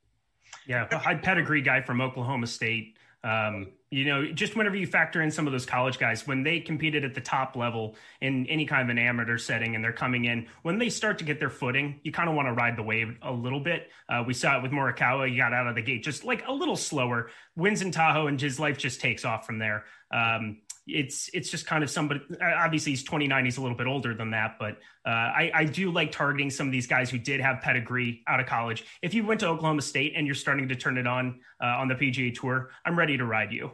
Yeah, 0.68 0.88
a 0.92 0.98
high 0.98 1.16
pedigree 1.16 1.62
guy 1.62 1.82
from 1.82 2.02
Oklahoma 2.02 2.48
State. 2.48 2.98
Um, 3.24 3.72
you 3.96 4.04
know, 4.04 4.26
just 4.26 4.58
whenever 4.58 4.76
you 4.76 4.86
factor 4.86 5.22
in 5.22 5.32
some 5.32 5.48
of 5.48 5.54
those 5.54 5.66
college 5.66 5.98
guys, 5.98 6.28
when 6.28 6.44
they 6.44 6.60
competed 6.60 7.06
at 7.06 7.16
the 7.16 7.22
top 7.22 7.56
level 7.56 7.96
in 8.20 8.46
any 8.48 8.66
kind 8.66 8.84
of 8.84 8.90
an 8.90 8.98
amateur 8.98 9.38
setting 9.38 9.74
and 9.74 9.82
they're 9.82 9.94
coming 9.94 10.26
in, 10.26 10.48
when 10.64 10.78
they 10.78 10.90
start 10.90 11.18
to 11.20 11.24
get 11.24 11.40
their 11.40 11.50
footing, 11.50 12.02
you 12.04 12.12
kind 12.12 12.28
of 12.28 12.36
want 12.36 12.46
to 12.46 12.52
ride 12.52 12.76
the 12.76 12.84
wave 12.84 13.18
a 13.22 13.32
little 13.32 13.62
bit. 13.62 13.90
Uh, 14.10 14.22
we 14.28 14.34
saw 14.34 14.58
it 14.58 14.64
with 14.64 14.74
Morikawa. 14.74 15.30
He 15.30 15.38
got 15.38 15.54
out 15.54 15.68
of 15.68 15.76
the 15.76 15.82
gate 15.82 16.04
just 16.04 16.26
like 16.26 16.46
a 16.46 16.52
little 16.52 16.76
slower, 16.76 17.30
wins 17.56 17.82
in 17.82 17.92
Tahoe, 17.92 18.28
and 18.28 18.40
his 18.40 18.60
life 18.60 18.78
just 18.78 19.00
takes 19.00 19.24
off 19.24 19.46
from 19.46 19.60
there. 19.60 19.86
Um, 20.12 20.58
it's 20.88 21.30
it's 21.34 21.50
just 21.50 21.66
kind 21.66 21.82
of 21.82 21.90
somebody. 21.90 22.20
Obviously, 22.42 22.92
he's 22.92 23.04
29. 23.04 23.46
He's 23.46 23.58
a 23.58 23.62
little 23.62 23.78
bit 23.78 23.88
older 23.88 24.14
than 24.14 24.32
that, 24.32 24.58
but 24.60 24.74
uh, 25.06 25.10
I, 25.10 25.52
I 25.54 25.64
do 25.64 25.90
like 25.90 26.12
targeting 26.12 26.50
some 26.50 26.68
of 26.68 26.74
these 26.74 26.86
guys 26.86 27.10
who 27.10 27.18
did 27.18 27.40
have 27.40 27.62
pedigree 27.62 28.24
out 28.28 28.42
of 28.42 28.46
college. 28.46 28.84
If 29.02 29.14
you 29.14 29.26
went 29.26 29.40
to 29.40 29.48
Oklahoma 29.48 29.82
State 29.82 30.14
and 30.18 30.28
you're 30.28 30.36
starting 30.36 30.68
to 30.68 30.76
turn 30.76 30.98
it 30.98 31.08
on 31.08 31.40
uh, 31.62 31.68
on 31.78 31.88
the 31.88 31.96
PGA 31.96 32.36
Tour, 32.36 32.72
I'm 32.86 33.00
ready 33.00 33.18
to 33.18 33.26
ride 33.26 33.54
you. 33.54 33.72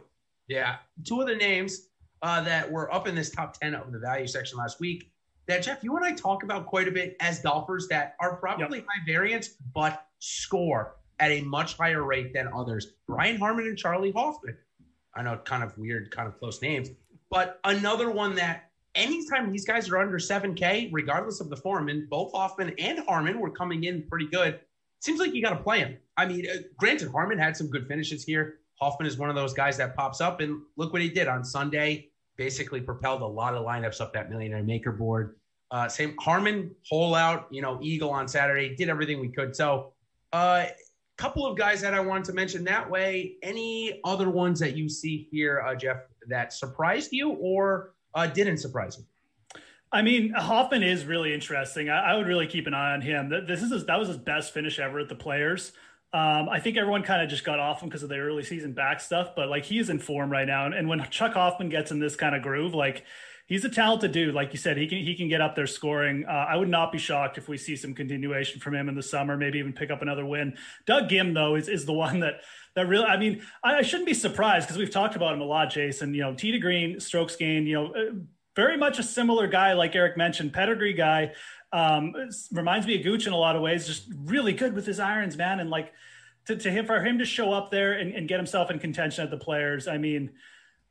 Yeah, 0.52 0.76
two 1.04 1.20
of 1.20 1.26
the 1.26 1.36
names 1.36 1.88
uh, 2.20 2.42
that 2.42 2.70
were 2.70 2.92
up 2.92 3.08
in 3.08 3.14
this 3.14 3.30
top 3.30 3.58
10 3.58 3.74
of 3.74 3.90
the 3.90 3.98
value 3.98 4.26
section 4.26 4.58
last 4.58 4.80
week. 4.80 5.10
That 5.48 5.62
Geoff, 5.62 5.82
you 5.82 5.96
and 5.96 6.04
I 6.04 6.12
talk 6.12 6.42
about 6.42 6.66
quite 6.66 6.86
a 6.86 6.90
bit 6.90 7.16
as 7.20 7.40
golfers 7.40 7.88
that 7.88 8.16
are 8.20 8.36
probably 8.36 8.78
yep. 8.78 8.86
high 8.86 9.04
variance, 9.06 9.54
but 9.74 10.06
score 10.18 10.96
at 11.20 11.30
a 11.30 11.40
much 11.40 11.76
higher 11.76 12.04
rate 12.04 12.34
than 12.34 12.48
others. 12.54 12.94
Brian 13.08 13.38
Harman 13.38 13.66
and 13.66 13.78
Charley 13.78 14.12
Hoffman. 14.12 14.56
I 15.14 15.22
know, 15.22 15.38
kind 15.38 15.64
of 15.64 15.76
weird, 15.78 16.10
kind 16.10 16.28
of 16.28 16.38
close 16.38 16.60
names, 16.62 16.90
but 17.30 17.60
another 17.64 18.10
one 18.10 18.34
that 18.36 18.70
anytime 18.94 19.50
these 19.50 19.64
guys 19.64 19.88
are 19.90 19.98
under 19.98 20.18
7K, 20.18 20.90
regardless 20.92 21.40
of 21.40 21.48
the 21.48 21.56
form, 21.56 21.88
and 21.88 22.08
both 22.08 22.32
Hoffman 22.32 22.74
and 22.78 23.00
Harman 23.00 23.40
were 23.40 23.50
coming 23.50 23.84
in 23.84 24.02
pretty 24.08 24.26
good, 24.26 24.60
seems 25.00 25.18
like 25.18 25.34
you 25.34 25.42
got 25.42 25.50
to 25.50 25.62
play 25.62 25.80
him. 25.80 25.96
I 26.16 26.26
mean, 26.26 26.46
uh, 26.48 26.58
granted, 26.78 27.10
Harman 27.10 27.38
had 27.38 27.56
some 27.56 27.68
good 27.68 27.88
finishes 27.88 28.24
here. 28.24 28.58
Hoffman 28.82 29.06
is 29.06 29.16
one 29.16 29.28
of 29.28 29.36
those 29.36 29.54
guys 29.54 29.76
that 29.76 29.94
pops 29.94 30.20
up, 30.20 30.40
and 30.40 30.60
look 30.76 30.92
what 30.92 31.00
he 31.00 31.08
did 31.08 31.28
on 31.28 31.44
Sunday. 31.44 32.08
Basically, 32.36 32.80
propelled 32.80 33.22
a 33.22 33.26
lot 33.26 33.54
of 33.54 33.64
lineups 33.64 34.00
up 34.00 34.12
that 34.14 34.28
millionaire 34.28 34.64
maker 34.64 34.90
board. 34.90 35.36
Uh, 35.70 35.86
same 35.88 36.16
Harman 36.18 36.74
hole 36.88 37.14
out, 37.14 37.46
you 37.52 37.62
know, 37.62 37.78
Eagle 37.80 38.10
on 38.10 38.26
Saturday. 38.26 38.74
Did 38.74 38.88
everything 38.88 39.20
we 39.20 39.28
could. 39.28 39.54
So, 39.54 39.92
a 40.32 40.36
uh, 40.36 40.66
couple 41.16 41.46
of 41.46 41.56
guys 41.56 41.80
that 41.82 41.94
I 41.94 42.00
wanted 42.00 42.24
to 42.24 42.32
mention 42.32 42.64
that 42.64 42.90
way. 42.90 43.36
Any 43.44 44.00
other 44.02 44.28
ones 44.28 44.58
that 44.58 44.76
you 44.76 44.88
see 44.88 45.28
here, 45.30 45.62
uh, 45.64 45.76
Geoff, 45.76 45.98
that 46.28 46.52
surprised 46.52 47.12
you 47.12 47.30
or 47.34 47.94
uh, 48.16 48.26
didn't 48.26 48.58
surprise 48.58 48.98
you? 48.98 49.04
I 49.92 50.02
mean, 50.02 50.32
Hoffman 50.32 50.82
is 50.82 51.04
really 51.04 51.32
interesting. 51.32 51.88
I, 51.88 52.12
I, 52.12 52.16
would 52.16 52.26
really 52.26 52.48
keep 52.48 52.66
an 52.66 52.74
eye 52.74 52.94
on 52.94 53.00
him. 53.00 53.28
This 53.46 53.62
is 53.62 53.70
his, 53.70 53.86
that 53.86 53.98
was 53.98 54.08
his 54.08 54.16
best 54.16 54.52
finish 54.52 54.80
ever 54.80 54.98
at 54.98 55.08
the 55.08 55.14
Players. 55.14 55.72
Um, 56.14 56.48
I 56.50 56.60
think 56.60 56.76
everyone 56.76 57.02
kind 57.02 57.22
of 57.22 57.30
just 57.30 57.44
got 57.44 57.58
off 57.58 57.82
him 57.82 57.88
because 57.88 58.02
of 58.02 58.10
the 58.10 58.18
early 58.18 58.42
season 58.42 58.72
back 58.72 59.00
stuff, 59.00 59.30
but 59.34 59.48
like 59.48 59.64
he 59.64 59.78
is 59.78 59.88
in 59.88 59.98
form 59.98 60.30
right 60.30 60.46
now. 60.46 60.66
And, 60.66 60.74
and 60.74 60.88
when 60.88 61.02
Chuck 61.10 61.32
Hoffman 61.32 61.70
gets 61.70 61.90
in 61.90 62.00
this 62.00 62.16
kind 62.16 62.34
of 62.34 62.42
groove, 62.42 62.74
like 62.74 63.04
he's 63.46 63.64
a 63.64 63.68
talented 63.68 64.12
dude. 64.12 64.34
Like 64.34 64.52
you 64.52 64.58
said, 64.58 64.76
he 64.76 64.86
can 64.86 64.98
he 64.98 65.14
can 65.14 65.28
get 65.28 65.40
up 65.40 65.54
there 65.54 65.66
scoring. 65.66 66.24
Uh, 66.28 66.32
I 66.32 66.56
would 66.56 66.68
not 66.68 66.92
be 66.92 66.98
shocked 66.98 67.38
if 67.38 67.48
we 67.48 67.56
see 67.56 67.76
some 67.76 67.94
continuation 67.94 68.60
from 68.60 68.74
him 68.74 68.88
in 68.88 68.94
the 68.94 69.02
summer. 69.02 69.36
Maybe 69.36 69.58
even 69.58 69.72
pick 69.72 69.90
up 69.90 70.02
another 70.02 70.24
win. 70.24 70.56
Doug 70.86 71.08
Ghim 71.08 71.34
though 71.34 71.54
is 71.54 71.68
is 71.68 71.86
the 71.86 71.92
one 71.92 72.20
that 72.20 72.40
that 72.76 72.88
really. 72.88 73.04
I 73.04 73.16
mean, 73.16 73.42
I, 73.62 73.76
I 73.76 73.82
shouldn't 73.82 74.06
be 74.06 74.14
surprised 74.14 74.66
because 74.66 74.78
we've 74.78 74.90
talked 74.90 75.16
about 75.16 75.34
him 75.34 75.40
a 75.40 75.44
lot, 75.44 75.70
Jason. 75.70 76.14
You 76.14 76.22
know, 76.22 76.34
to 76.34 76.58
green, 76.58 77.00
strokes 77.00 77.36
gained. 77.36 77.68
You 77.68 77.74
know, 77.74 77.86
uh, 77.94 78.14
very 78.54 78.76
much 78.76 78.98
a 78.98 79.02
similar 79.02 79.46
guy, 79.46 79.72
like 79.72 79.94
Eric 79.94 80.16
mentioned, 80.16 80.52
pedigree 80.52 80.92
guy. 80.92 81.32
Um, 81.72 82.14
reminds 82.52 82.86
me 82.86 82.96
of 82.96 83.02
Gooch 83.02 83.26
in 83.26 83.32
a 83.32 83.38
lot 83.38 83.56
of 83.56 83.62
ways. 83.62 83.86
Just 83.86 84.08
really 84.24 84.52
good 84.52 84.74
with 84.74 84.86
his 84.86 85.00
irons, 85.00 85.36
man, 85.36 85.60
and 85.60 85.70
like 85.70 85.92
to, 86.46 86.56
to 86.56 86.70
him 86.70 86.86
for 86.86 87.02
him 87.02 87.18
to 87.18 87.24
show 87.24 87.52
up 87.52 87.70
there 87.70 87.92
and, 87.92 88.12
and 88.14 88.28
get 88.28 88.38
himself 88.38 88.70
in 88.70 88.78
contention 88.78 89.24
at 89.24 89.30
the 89.30 89.36
players. 89.36 89.88
I 89.88 89.98
mean, 89.98 90.30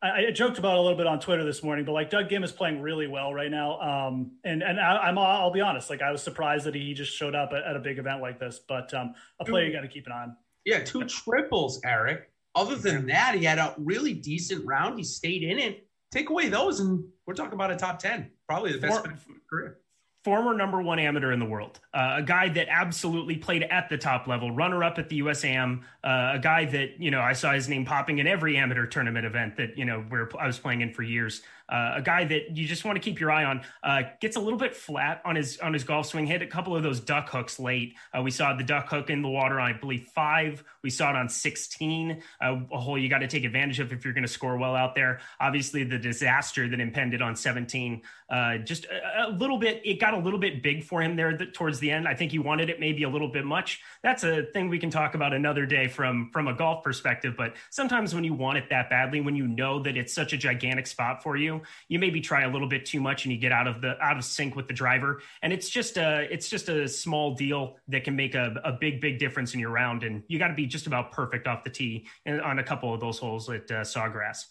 I, 0.02 0.28
I, 0.28 0.32
joked 0.32 0.58
about 0.58 0.78
a 0.78 0.82
little 0.82 0.98
bit 0.98 1.08
on 1.08 1.20
Twitter 1.20 1.44
this 1.44 1.62
morning, 1.62 1.86
but 1.86 1.92
like 1.92 2.10
Doug 2.10 2.30
Ghim 2.30 2.44
is 2.44 2.52
playing 2.52 2.82
really 2.82 3.08
well 3.08 3.34
right 3.34 3.52
now. 3.52 3.80
Um, 3.80 4.32
and 4.44 4.64
and 4.64 4.80
I, 4.80 5.10
am 5.10 5.18
I'll 5.18 5.52
be 5.52 5.62
honest, 5.62 5.90
like 5.90 6.02
I 6.02 6.12
was 6.12 6.24
surprised 6.24 6.66
that 6.66 6.76
he 6.76 6.94
just 6.94 7.16
showed 7.16 7.36
up 7.36 7.52
at, 7.54 7.64
at 7.64 7.76
a 7.76 7.80
big 7.80 8.00
event 8.00 8.22
like 8.22 8.40
this. 8.40 8.60
But 8.68 8.94
um, 8.94 9.14
a 9.40 9.46
player 9.46 9.66
you 9.66 9.74
got 9.74 9.82
to 9.82 9.88
keep 9.88 10.08
an 10.08 10.14
eye 10.14 10.24
on. 10.24 10.36
Yeah, 10.66 10.84
two 10.84 11.06
triples, 11.06 11.80
Eric. 11.86 12.30
Other 12.56 12.76
than 12.76 13.08
that, 13.08 13.36
he 13.36 13.46
had 13.46 13.60
a 13.60 13.76
really 13.78 14.14
decent 14.14 14.66
round. 14.66 14.98
He 14.98 15.04
stayed 15.04 15.44
in 15.44 15.58
it. 15.58 15.88
Take 16.12 16.30
away 16.30 16.50
those, 16.50 16.82
and 16.82 17.06
we're 17.26 17.34
talking 17.34 17.54
about 17.54 17.72
a 17.72 17.78
top 17.78 18.00
ten, 18.00 18.32
probably 18.48 18.74
the 18.74 18.80
best 18.80 19.06
Four, 19.06 19.18
career. 19.50 19.78
Former 20.24 20.54
number 20.54 20.82
one 20.82 21.00
amateur 21.00 21.32
in 21.32 21.40
the 21.40 21.46
world, 21.46 21.80
uh, 21.94 22.18
a 22.18 22.22
guy 22.22 22.48
that 22.50 22.68
absolutely 22.70 23.38
played 23.38 23.64
at 23.64 23.90
the 23.90 23.98
top 23.98 24.28
level, 24.28 24.52
runner 24.52 24.84
up 24.84 25.00
at 25.00 25.10
the 25.10 25.20
USAM, 25.20 25.82
uh, 26.04 26.34
a 26.34 26.40
guy 26.40 26.66
that, 26.66 27.00
you 27.00 27.10
know, 27.10 27.22
I 27.22 27.34
saw 27.34 27.54
his 27.54 27.68
name 27.68 27.86
popping 27.86 28.20
in 28.20 28.28
every 28.28 28.56
amateur 28.58 28.86
tournament 28.86 29.26
event 29.26 29.58
that, 29.58 29.78
you 29.78 29.86
know, 29.86 30.02
where 30.10 30.30
I 30.40 30.46
was 30.46 30.60
playing 30.60 30.82
in 30.82 30.94
for 30.94 31.02
years. 31.02 31.42
Uh, 31.72 31.94
a 31.96 32.02
guy 32.02 32.26
that 32.26 32.56
you 32.56 32.68
just 32.68 32.84
want 32.84 32.98
to 32.98 33.00
keep 33.00 33.20
your 33.20 33.32
eye 33.32 33.46
on 33.46 33.62
uh, 33.84 34.04
gets 34.20 34.36
a 34.36 34.40
little 34.40 34.60
bit 34.60 34.76
flat 34.76 35.22
on 35.24 35.36
his 35.36 35.58
on 35.60 35.74
his 35.74 35.86
golf 35.86 36.06
swing. 36.06 36.28
Hit 36.28 36.42
a 36.42 36.48
couple 36.48 36.76
of 36.76 36.84
those 36.84 37.00
duck 37.00 37.30
hooks 37.30 37.60
late. 37.60 37.96
Uh, 38.16 38.22
we 38.22 38.30
saw 38.30 38.54
the 38.54 38.64
duck 38.64 38.90
hook 38.90 39.10
in 39.10 39.22
the 39.22 39.30
water 39.30 39.60
on 39.60 39.72
I 39.72 39.74
believe 39.74 40.08
five. 40.14 40.64
We 40.84 40.90
saw 40.90 41.12
it 41.12 41.16
on 41.16 41.30
sixteen. 41.30 42.22
Uh, 42.42 42.58
a 42.72 42.78
hole 42.78 42.98
you 42.98 43.08
got 43.08 43.20
to 43.20 43.28
take 43.28 43.46
advantage 43.46 43.80
of 43.80 43.94
if 43.94 44.04
you're 44.04 44.14
going 44.14 44.24
to 44.26 44.32
score 44.32 44.58
well 44.58 44.76
out 44.76 44.96
there. 44.96 45.22
Obviously, 45.40 45.84
the 45.84 45.98
disaster 45.98 46.68
that 46.68 46.80
impended 46.80 47.22
on 47.22 47.36
seventeen. 47.36 48.02
Uh, 48.30 48.58
just 48.58 48.86
a, 48.86 49.28
a, 49.28 49.32
little 49.32 49.58
bit. 49.58 49.82
It 49.86 50.00
got 50.00 50.14
a 50.14 50.18
little 50.18 50.40
bit 50.40 50.62
big 50.62 50.84
for 50.84 51.02
him 51.02 51.16
there 51.16 51.38
towards 51.38 51.80
the 51.80 51.92
end. 51.92 52.08
I 52.08 52.16
think 52.16 52.32
he 52.32 52.40
wanted 52.40 52.70
it 52.70 52.80
maybe 52.80 53.04
a 53.04 53.10
little 53.10 53.28
bit 53.28 53.46
much. 53.46 53.82
That's 54.04 54.24
a 54.24 54.44
thing 54.44 54.70
we 54.70 54.80
can 54.80 54.90
talk 54.90 55.16
about 55.16 55.34
another 55.34 55.66
day 55.66 55.88
from 55.88 56.30
from 56.34 56.50
a 56.50 56.54
golf 56.54 56.84
perspective. 56.84 57.36
But 57.38 57.56
sometimes 57.70 58.14
when 58.14 58.26
you 58.26 58.34
want 58.34 58.58
it 58.58 58.70
that 58.70 58.90
badly, 58.90 59.22
when 59.22 59.36
you 59.36 59.48
know 59.48 59.82
that 59.84 59.96
it's 59.96 60.14
such 60.14 60.34
a 60.34 60.38
gigantic 60.38 60.88
spot 60.88 61.24
for 61.24 61.38
you 61.38 61.61
you 61.88 62.00
maybe 62.00 62.22
try 62.22 62.44
a 62.44 62.50
little 62.50 62.68
bit 62.68 62.86
too 62.86 63.00
much 63.00 63.26
and 63.26 63.34
you 63.34 63.40
get 63.40 63.52
out 63.52 63.68
of 63.68 63.82
the 63.82 64.00
out 64.02 64.18
of 64.18 64.24
sync 64.24 64.56
with 64.56 64.68
the 64.68 64.74
driver 64.74 65.22
and 65.42 65.52
it's 65.54 65.70
just 65.70 65.98
a 65.98 66.28
it's 66.32 66.50
just 66.50 66.70
a 66.70 66.88
small 66.88 67.36
deal 67.36 67.76
that 67.88 68.04
can 68.04 68.16
make 68.16 68.36
a, 68.36 68.60
a 68.64 68.72
big 68.74 69.02
big 69.02 69.20
difference 69.20 69.54
in 69.54 69.60
your 69.60 69.72
round 69.72 70.04
and 70.04 70.24
you 70.28 70.40
got 70.40 70.48
to 70.48 70.54
be 70.54 70.66
just 70.66 70.88
about 70.88 71.12
perfect 71.12 71.48
off 71.48 71.64
the 71.64 71.70
tee 71.70 72.08
on 72.28 72.60
a 72.60 72.64
couple 72.64 72.94
of 72.94 73.00
those 73.00 73.18
holes 73.18 73.50
at 73.50 73.70
uh, 73.72 73.82
sawgrass 73.82 74.46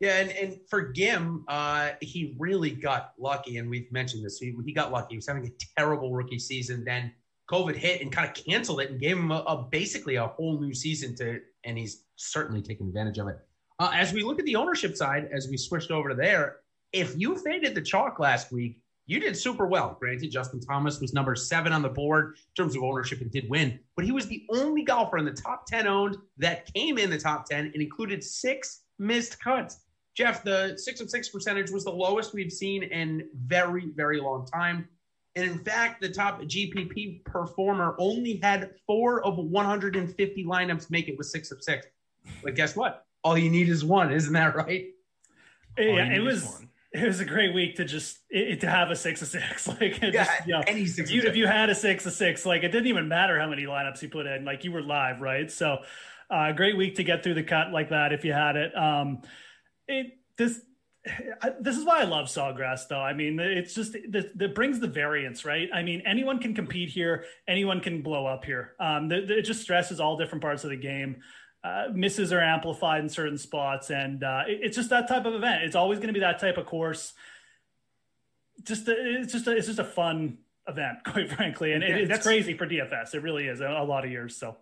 yeah, 0.00 0.18
and, 0.18 0.30
and 0.32 0.58
for 0.68 0.92
Ghim, 0.92 1.44
uh, 1.48 1.92
he 2.00 2.34
really 2.38 2.70
got 2.70 3.12
lucky, 3.18 3.58
and 3.58 3.70
we've 3.70 3.90
mentioned 3.92 4.24
this. 4.24 4.38
He, 4.38 4.54
he 4.64 4.72
got 4.72 4.92
lucky. 4.92 5.14
He 5.14 5.16
was 5.16 5.26
having 5.26 5.46
a 5.46 5.50
terrible 5.78 6.12
rookie 6.12 6.38
season. 6.38 6.84
Then 6.84 7.12
COVID 7.50 7.76
hit 7.76 8.00
and 8.00 8.10
kind 8.10 8.28
of 8.28 8.34
canceled 8.34 8.80
it 8.80 8.90
and 8.90 9.00
gave 9.00 9.16
him 9.16 9.30
a, 9.30 9.38
a 9.40 9.68
basically 9.70 10.16
a 10.16 10.26
whole 10.26 10.60
new 10.60 10.74
season 10.74 11.14
to, 11.16 11.40
and 11.64 11.78
he's 11.78 12.04
certainly 12.16 12.62
taken 12.62 12.88
advantage 12.88 13.18
of 13.18 13.28
it. 13.28 13.38
Uh, 13.84 13.90
as 13.92 14.14
we 14.14 14.22
look 14.22 14.38
at 14.38 14.46
the 14.46 14.56
ownership 14.56 14.96
side, 14.96 15.28
as 15.30 15.46
we 15.46 15.58
switched 15.58 15.90
over 15.90 16.08
to 16.08 16.14
there, 16.14 16.60
if 16.94 17.14
you 17.18 17.36
faded 17.36 17.74
the 17.74 17.82
chalk 17.82 18.18
last 18.18 18.50
week, 18.50 18.78
you 19.04 19.20
did 19.20 19.36
super 19.36 19.66
well. 19.66 19.98
Granted, 20.00 20.30
Justin 20.30 20.58
Thomas 20.58 21.02
was 21.02 21.12
number 21.12 21.34
seven 21.34 21.70
on 21.70 21.82
the 21.82 21.90
board 21.90 22.36
in 22.38 22.64
terms 22.64 22.74
of 22.74 22.82
ownership 22.82 23.20
and 23.20 23.30
did 23.30 23.46
win, 23.50 23.78
but 23.94 24.06
he 24.06 24.10
was 24.10 24.26
the 24.26 24.46
only 24.48 24.84
golfer 24.84 25.18
in 25.18 25.26
the 25.26 25.32
top 25.32 25.66
10 25.66 25.86
owned 25.86 26.16
that 26.38 26.72
came 26.72 26.96
in 26.96 27.10
the 27.10 27.18
top 27.18 27.44
10 27.44 27.72
and 27.74 27.74
included 27.74 28.24
six 28.24 28.84
missed 28.98 29.38
cuts. 29.38 29.80
Geoff, 30.14 30.42
the 30.42 30.78
six 30.78 31.02
of 31.02 31.10
six 31.10 31.28
percentage 31.28 31.70
was 31.70 31.84
the 31.84 31.90
lowest 31.90 32.32
we've 32.32 32.50
seen 32.50 32.84
in 32.84 33.28
very, 33.34 33.90
very 33.94 34.18
long 34.18 34.46
time. 34.46 34.88
And 35.36 35.44
in 35.44 35.58
fact, 35.58 36.00
the 36.00 36.08
top 36.08 36.40
GPP 36.40 37.22
performer 37.26 37.96
only 37.98 38.40
had 38.42 38.70
four 38.86 39.22
of 39.26 39.36
150 39.36 40.44
lineups 40.46 40.90
make 40.90 41.08
it 41.08 41.18
with 41.18 41.26
six 41.26 41.52
of 41.52 41.62
six. 41.62 41.86
But 42.42 42.54
guess 42.54 42.74
what? 42.74 43.04
All 43.24 43.38
you 43.38 43.50
need 43.50 43.70
is 43.70 43.82
one, 43.82 44.12
isn't 44.12 44.32
that 44.34 44.54
right? 44.54 44.86
Yeah, 45.78 46.12
it 46.12 46.20
was. 46.20 46.60
It 46.92 47.02
was 47.02 47.18
a 47.18 47.24
great 47.24 47.52
week 47.52 47.74
to 47.76 47.84
just 47.84 48.18
it, 48.30 48.60
to 48.60 48.70
have 48.70 48.92
a 48.92 48.96
six 48.96 49.20
of 49.20 49.26
six. 49.26 49.66
Like 49.80 50.00
yeah, 50.00 50.10
just, 50.10 50.46
you 50.46 50.52
know, 50.52 50.62
any 50.64 50.86
six. 50.86 51.10
If 51.10 51.14
you, 51.16 51.22
if 51.22 51.34
you 51.34 51.46
had 51.48 51.68
a 51.68 51.74
six 51.74 52.06
of 52.06 52.12
six, 52.12 52.46
like 52.46 52.62
it 52.62 52.68
didn't 52.68 52.86
even 52.86 53.08
matter 53.08 53.40
how 53.40 53.48
many 53.48 53.64
lineups 53.64 54.00
you 54.02 54.08
put 54.08 54.26
in. 54.26 54.44
Like 54.44 54.62
you 54.62 54.70
were 54.70 54.82
live, 54.82 55.20
right? 55.20 55.50
So, 55.50 55.78
uh, 56.30 56.52
great 56.52 56.76
week 56.76 56.96
to 56.96 57.02
get 57.02 57.24
through 57.24 57.34
the 57.34 57.42
cut 57.42 57.72
like 57.72 57.90
that 57.90 58.12
if 58.12 58.24
you 58.24 58.32
had 58.32 58.54
it. 58.54 58.76
Um, 58.76 59.22
it 59.88 60.18
this. 60.36 60.60
This 61.60 61.76
is 61.76 61.84
why 61.84 62.00
I 62.00 62.04
love 62.04 62.28
Sawgrass, 62.28 62.88
though. 62.88 63.00
I 63.00 63.12
mean, 63.12 63.38
it's 63.38 63.74
just 63.74 63.92
that 63.92 64.54
brings 64.54 64.80
the 64.80 64.86
variance, 64.86 65.44
right? 65.44 65.68
I 65.74 65.82
mean, 65.82 66.02
anyone 66.06 66.38
can 66.38 66.54
compete 66.54 66.88
here, 66.88 67.26
anyone 67.46 67.80
can 67.80 68.00
blow 68.00 68.24
up 68.24 68.46
here. 68.46 68.72
Um, 68.80 69.08
the, 69.08 69.20
the, 69.20 69.38
it 69.38 69.42
just 69.42 69.60
stresses 69.60 70.00
all 70.00 70.16
different 70.16 70.40
parts 70.40 70.64
of 70.64 70.70
the 70.70 70.76
game 70.76 71.16
uh, 71.64 71.86
misses 71.92 72.30
are 72.30 72.42
amplified 72.42 73.02
in 73.02 73.08
certain 73.08 73.38
spots, 73.38 73.90
and 73.90 74.22
uh, 74.22 74.42
it, 74.46 74.60
it's 74.62 74.76
just 74.76 74.90
that 74.90 75.08
type 75.08 75.24
of 75.24 75.34
event. 75.34 75.64
It's 75.64 75.74
always 75.74 75.98
going 75.98 76.08
to 76.08 76.12
be 76.12 76.20
that 76.20 76.38
type 76.38 76.58
of 76.58 76.66
course. 76.66 77.14
Just 78.62 78.86
a, 78.86 79.20
it's 79.20 79.32
just 79.32 79.46
a, 79.46 79.56
it's 79.56 79.66
just 79.66 79.78
a 79.78 79.84
fun 79.84 80.38
event, 80.68 80.98
quite 81.04 81.30
frankly, 81.30 81.72
and 81.72 81.82
it, 81.82 82.10
it's 82.10 82.24
crazy 82.24 82.56
for 82.56 82.66
DFS. 82.66 83.14
It 83.14 83.22
really 83.22 83.46
is 83.46 83.60
a, 83.60 83.68
a 83.68 83.84
lot 83.84 84.04
of 84.04 84.10
years. 84.10 84.36
So 84.36 84.56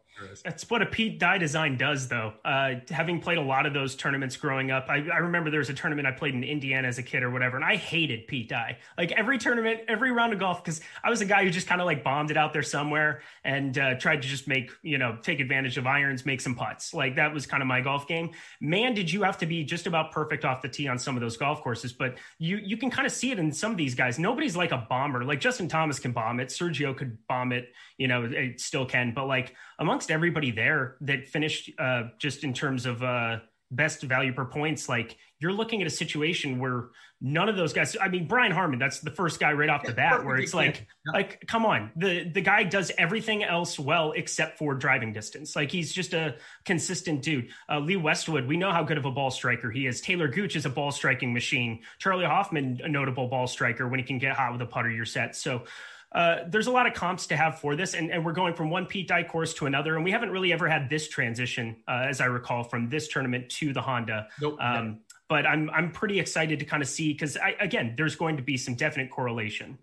that's 0.44 0.68
what 0.68 0.82
a 0.82 0.86
Pete 0.86 1.18
Dye 1.18 1.38
design 1.38 1.76
does, 1.76 2.08
though. 2.08 2.34
Uh, 2.44 2.74
having 2.90 3.20
played 3.20 3.38
a 3.38 3.42
lot 3.42 3.66
of 3.66 3.72
those 3.72 3.96
tournaments 3.96 4.36
growing 4.36 4.70
up, 4.70 4.86
I, 4.88 5.06
I, 5.12 5.18
remember 5.18 5.50
there 5.50 5.58
was 5.58 5.70
a 5.70 5.74
tournament 5.74 6.06
I 6.06 6.12
played 6.12 6.34
in 6.34 6.44
Indiana 6.44 6.86
as 6.86 6.98
a 6.98 7.02
kid 7.02 7.22
or 7.22 7.30
whatever, 7.30 7.56
and 7.56 7.64
I 7.64 7.76
hated 7.76 8.26
Pete 8.26 8.48
Dye. 8.48 8.78
Like 8.98 9.12
every 9.12 9.38
tournament, 9.38 9.80
every 9.88 10.12
round 10.12 10.32
of 10.32 10.38
golf, 10.38 10.62
because 10.62 10.80
I 11.02 11.10
was 11.10 11.22
a 11.22 11.24
guy 11.24 11.44
who 11.44 11.50
just 11.50 11.66
kind 11.66 11.80
of 11.80 11.86
like 11.86 12.04
bombed 12.04 12.30
it 12.30 12.36
out 12.36 12.52
there 12.52 12.62
somewhere 12.62 13.22
and 13.42 13.76
uh, 13.78 13.94
tried 13.94 14.22
to 14.22 14.28
just 14.28 14.46
make, 14.46 14.70
you 14.82 14.98
know, 14.98 15.18
take 15.22 15.40
advantage 15.40 15.78
of 15.78 15.86
irons, 15.86 16.26
make 16.26 16.40
some 16.40 16.54
putts. 16.54 16.92
Like 16.92 17.16
that 17.16 17.32
was 17.32 17.46
kind 17.46 17.62
of 17.62 17.66
my 17.66 17.80
golf 17.80 18.06
game. 18.06 18.32
Man, 18.60 18.94
did 18.94 19.10
you 19.10 19.22
have 19.22 19.38
to 19.38 19.46
be 19.46 19.64
just 19.64 19.86
about 19.86 20.12
perfect 20.12 20.44
off 20.44 20.62
the 20.62 20.68
tee 20.68 20.88
on 20.88 20.98
some 20.98 21.16
of 21.16 21.20
those 21.20 21.36
golf 21.36 21.62
courses, 21.62 21.92
but 21.92 22.18
you 22.38 22.58
you 22.58 22.76
can 22.76 22.90
kind 22.90 23.06
of 23.06 23.12
see 23.12 23.30
it 23.30 23.38
in 23.38 23.50
some 23.50 23.70
of 23.70 23.78
these 23.78 23.94
guys. 23.94 24.18
Nobody's 24.18 24.56
like 24.56 24.72
a 24.72 24.86
bomber. 24.88 25.24
Like 25.24 25.40
Justin 25.40 25.68
Thomas 25.68 25.91
can 25.98 26.12
bomb 26.12 26.40
it, 26.40 26.48
Sergio 26.48 26.96
could 26.96 27.18
bomb 27.28 27.52
it, 27.52 27.72
you 27.98 28.08
know, 28.08 28.24
it 28.24 28.60
still 28.60 28.86
can, 28.86 29.12
but 29.14 29.26
like 29.26 29.54
amongst 29.78 30.10
everybody 30.10 30.50
there 30.50 30.96
that 31.00 31.28
finished 31.28 31.70
uh, 31.78 32.04
just 32.18 32.44
in 32.44 32.52
terms 32.52 32.86
of 32.86 33.02
uh, 33.02 33.38
best 33.70 34.02
value 34.02 34.32
per 34.32 34.44
points, 34.44 34.88
like 34.88 35.16
you're 35.40 35.52
looking 35.52 35.80
at 35.80 35.86
a 35.86 35.90
situation 35.90 36.58
where 36.58 36.90
none 37.22 37.48
of 37.48 37.56
those 37.56 37.72
guys. 37.72 37.96
I 37.98 38.08
mean, 38.08 38.26
Brian 38.26 38.50
Harman, 38.50 38.80
that's 38.80 38.98
the 38.98 39.10
first 39.10 39.38
guy 39.38 39.52
right 39.52 39.70
off 39.70 39.84
the 39.84 39.92
bat 39.92 40.24
where 40.24 40.36
it's 40.36 40.52
like, 40.52 40.88
like, 41.06 41.46
come 41.46 41.64
on, 41.64 41.92
the 41.94 42.24
the 42.24 42.40
guy 42.40 42.64
does 42.64 42.90
everything 42.98 43.44
else 43.44 43.78
well 43.78 44.12
except 44.12 44.58
for 44.58 44.74
driving 44.74 45.12
distance. 45.12 45.54
Like 45.54 45.70
he's 45.70 45.92
just 45.92 46.12
a 46.12 46.34
consistent 46.64 47.22
dude. 47.22 47.48
Uh, 47.70 47.78
Lee 47.78 47.96
Westwood, 47.96 48.46
we 48.46 48.56
know 48.56 48.72
how 48.72 48.82
good 48.82 48.98
of 48.98 49.04
a 49.04 49.10
ball 49.10 49.30
striker 49.30 49.70
he 49.70 49.86
is. 49.86 50.00
Taylor 50.00 50.26
Gooch 50.26 50.56
is 50.56 50.66
a 50.66 50.70
ball 50.70 50.90
striking 50.90 51.32
machine. 51.32 51.80
Charley 51.98 52.24
Hoffman, 52.24 52.80
a 52.82 52.88
notable 52.88 53.28
ball 53.28 53.46
striker 53.46 53.86
when 53.86 54.00
he 54.00 54.04
can 54.04 54.18
get 54.18 54.34
hot 54.34 54.52
with 54.52 54.60
a 54.60 54.66
putter, 54.66 54.90
you're 54.90 55.06
set. 55.06 55.36
So 55.36 55.62
uh, 56.10 56.44
there's 56.48 56.66
a 56.66 56.70
lot 56.70 56.86
of 56.86 56.92
comps 56.92 57.28
to 57.28 57.36
have 57.36 57.58
for 57.58 57.74
this, 57.74 57.94
and, 57.94 58.10
and, 58.10 58.22
we're 58.22 58.32
going 58.32 58.52
from 58.52 58.68
one 58.68 58.84
Pete 58.84 59.08
Dye 59.08 59.22
course 59.22 59.54
to 59.54 59.64
another, 59.64 59.96
and 59.96 60.04
we 60.04 60.10
haven't 60.10 60.30
really 60.30 60.52
ever 60.52 60.68
had 60.68 60.90
this 60.90 61.08
transition, 61.08 61.76
uh, 61.88 62.04
as 62.06 62.20
I 62.20 62.26
recall, 62.26 62.64
from 62.64 62.90
this 62.90 63.08
tournament 63.08 63.48
to 63.52 63.72
the 63.72 63.80
Honda. 63.80 64.28
Nope. 64.38 64.58
Um, 64.60 65.00
but 65.28 65.46
I'm 65.46 65.70
I'm 65.70 65.90
pretty 65.90 66.20
excited 66.20 66.58
to 66.58 66.64
kind 66.64 66.82
of 66.82 66.88
see 66.88 67.12
because 67.12 67.36
again, 67.60 67.94
there's 67.96 68.16
going 68.16 68.36
to 68.36 68.42
be 68.42 68.56
some 68.56 68.74
definite 68.74 69.10
correlation. 69.10 69.78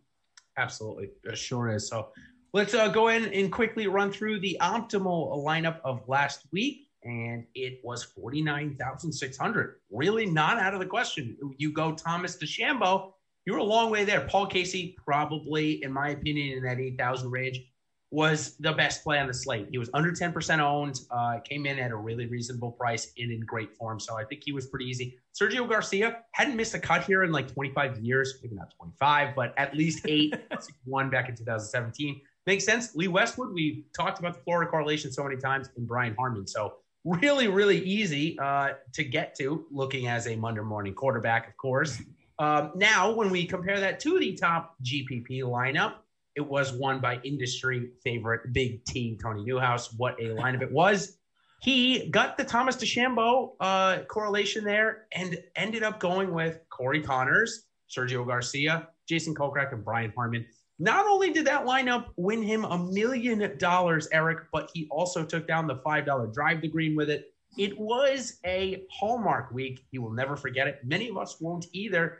Absolutely, 0.58 1.10
it 1.23 1.38
sure 1.38 1.69
is. 1.69 1.88
So 1.88 2.10
let's 2.54 2.73
uh, 2.73 2.88
go 2.89 3.08
in 3.08 3.25
and 3.34 3.52
quickly 3.52 3.88
run 3.88 4.12
through 4.12 4.39
the 4.39 4.58
optimal 4.62 5.43
lineup 5.43 5.80
of 5.84 6.08
last 6.08 6.47
week, 6.52 6.88
and 7.04 7.45
it 7.56 7.80
was 7.84 8.04
forty 8.04 8.41
nine 8.41 8.75
thousand 8.75 9.12
six 9.12 9.38
hundred. 9.38 9.75
Really, 9.91 10.25
not 10.25 10.60
out 10.60 10.73
of 10.73 10.80
the 10.80 10.86
question. 10.86 11.38
You 11.58 11.71
go 11.71 11.93
Thomas 11.93 12.38
DeChambeau 12.38 13.13
you're 13.49 13.58
a 13.58 13.63
long 13.63 13.89
way 13.89 14.06
there. 14.06 14.21
Paul 14.21 14.45
Casey, 14.45 14.95
probably, 15.04 15.84
in 15.84 15.91
my 15.91 16.10
opinion, 16.10 16.58
in 16.58 16.63
that 16.65 16.80
8,000 16.80 17.32
range, 17.32 17.62
was 18.12 18.56
the 18.58 18.74
best 18.74 19.04
play 19.04 19.19
on 19.19 19.28
the 19.28 19.34
slate. 19.34 19.67
He 19.69 19.78
was 19.78 19.89
under 19.93 20.12
10% 20.12 20.60
owned, 20.60 21.02
uh, 21.12 21.39
came 21.41 21.65
in 21.67 21.78
at 21.78 21.91
a 21.91 21.95
really 21.95 22.26
reasonable 22.26 22.72
price 22.72 23.12
and 23.19 23.32
in 23.32 23.41
great 23.41 23.76
form. 23.76 24.00
So 24.00 24.17
I 24.17 24.24
think 24.24 24.41
he 24.43 24.52
was 24.52 24.65
pretty 24.65 24.86
easy. 24.86 25.19
Sergio 25.39 25.69
Garcia 25.69 26.24
hadn't 26.32 26.56
missed 26.56 26.74
a 26.74 26.80
cut 26.80 27.04
here 27.04 27.24
in 27.24 27.32
like 27.32 27.54
25 27.54 28.00
years, 28.00 28.39
maybe 28.41 28.56
not 28.56 28.74
25, 28.78 29.36
but 29.36 29.54
at 29.58 29.76
least 29.76 30.06
eight. 30.08 30.34
one 30.86 31.10
back 31.10 31.30
in 31.30 31.36
2017. 31.36 32.19
Makes 32.48 32.65
sense. 32.65 32.95
Lee 32.95 33.08
Westwood, 33.08 33.54
we 33.54 33.86
talked 33.95 34.19
about 34.19 34.34
the 34.34 34.39
Florida 34.41 34.72
correlation 34.72 35.12
so 35.12 35.24
many 35.24 35.38
times, 35.38 35.69
and 35.78 35.88
Brian 35.88 36.15
Harman. 36.15 36.48
So 36.48 36.78
really, 37.04 37.48
really 37.48 37.80
easy 37.80 38.39
uh, 38.39 38.69
to 38.93 39.04
get 39.04 39.36
to 39.36 39.65
looking 39.72 40.08
as 40.08 40.28
a 40.28 40.36
Monday 40.36 40.62
morning 40.62 40.95
quarterback, 40.95 41.48
of 41.48 41.58
course. 41.58 42.02
Um, 42.39 42.72
now, 42.76 43.12
when 43.12 43.30
we 43.30 43.45
compare 43.45 43.80
that 43.80 44.00
to 44.02 44.17
the 44.17 44.34
top 44.34 44.76
GPP 44.84 45.41
lineup, 45.41 45.95
it 46.39 46.47
was 46.47 46.71
won 46.71 47.02
by 47.02 47.19
industry 47.23 47.91
favorite 48.02 48.54
Big 48.54 48.86
T 48.86 49.19
Tony 49.21 49.43
Newhouse. 49.43 49.93
What 49.93 50.17
a 50.19 50.30
lineup 50.30 50.62
it 50.62 50.71
was! 50.71 51.17
He 51.62 52.10
got 52.10 52.38
the 52.38 52.45
Thomas 52.45 52.78
DeChambeau 52.78 53.56
uh, 53.60 54.04
correlation 54.08 54.63
there 54.63 55.08
and 55.12 55.38
ended 55.58 55.84
up 55.84 55.99
going 55.99 56.34
with 56.34 56.62
Corey 56.69 57.02
Conners, 57.02 57.65
Sergio 57.93 58.25
Garcia, 58.25 58.88
Jason 59.06 59.36
Kokrak, 59.36 59.73
and 59.73 59.84
Brian 59.84 60.13
Harman. 60.15 60.45
Not 60.80 61.06
only 61.06 61.34
did 61.34 61.45
that 61.47 61.65
lineup 61.65 62.06
win 62.15 62.41
him 62.41 62.63
a 62.63 62.78
million 62.78 63.58
dollars, 63.58 64.08
Eric, 64.13 64.45
but 64.54 64.71
he 64.73 64.88
also 64.89 65.25
took 65.25 65.45
down 65.45 65.67
the 65.67 65.75
$5 65.75 66.34
drive 66.34 66.62
the 66.62 66.69
green 66.69 66.95
with 66.95 67.10
it. 67.10 67.34
It 67.58 67.78
was 67.78 68.39
a 68.45 68.84
hallmark 68.89 69.52
week. 69.52 69.86
He 69.91 69.99
will 69.99 70.13
never 70.13 70.38
forget 70.38 70.67
it. 70.67 70.80
Many 70.86 71.10
of 71.10 71.17
us 71.17 71.41
won't 71.41 71.65
either. 71.73 72.19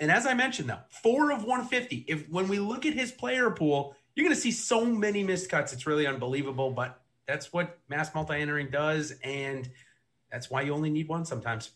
And 0.00 0.10
as 0.10 0.26
I 0.26 0.34
mentioned, 0.34 0.68
though, 0.68 0.80
four 1.02 1.32
of 1.32 1.44
150. 1.44 2.04
If 2.06 2.28
when 2.28 2.48
we 2.48 2.58
look 2.58 2.84
at 2.84 2.92
his 2.92 3.12
player 3.12 3.50
pool, 3.50 3.96
you're 4.14 4.24
going 4.24 4.34
to 4.34 4.40
see 4.40 4.50
so 4.50 4.84
many 4.84 5.22
missed 5.22 5.48
cuts. 5.50 5.72
It's 5.72 5.86
really 5.86 6.06
unbelievable, 6.06 6.70
but 6.70 7.00
that's 7.26 7.52
what 7.52 7.78
mass 7.88 8.14
multi 8.14 8.34
entering 8.34 8.70
does, 8.70 9.12
and 9.22 9.68
that's 10.30 10.50
why 10.50 10.62
you 10.62 10.72
only 10.74 10.90
need 10.90 11.08
one 11.08 11.24
sometimes. 11.24 11.70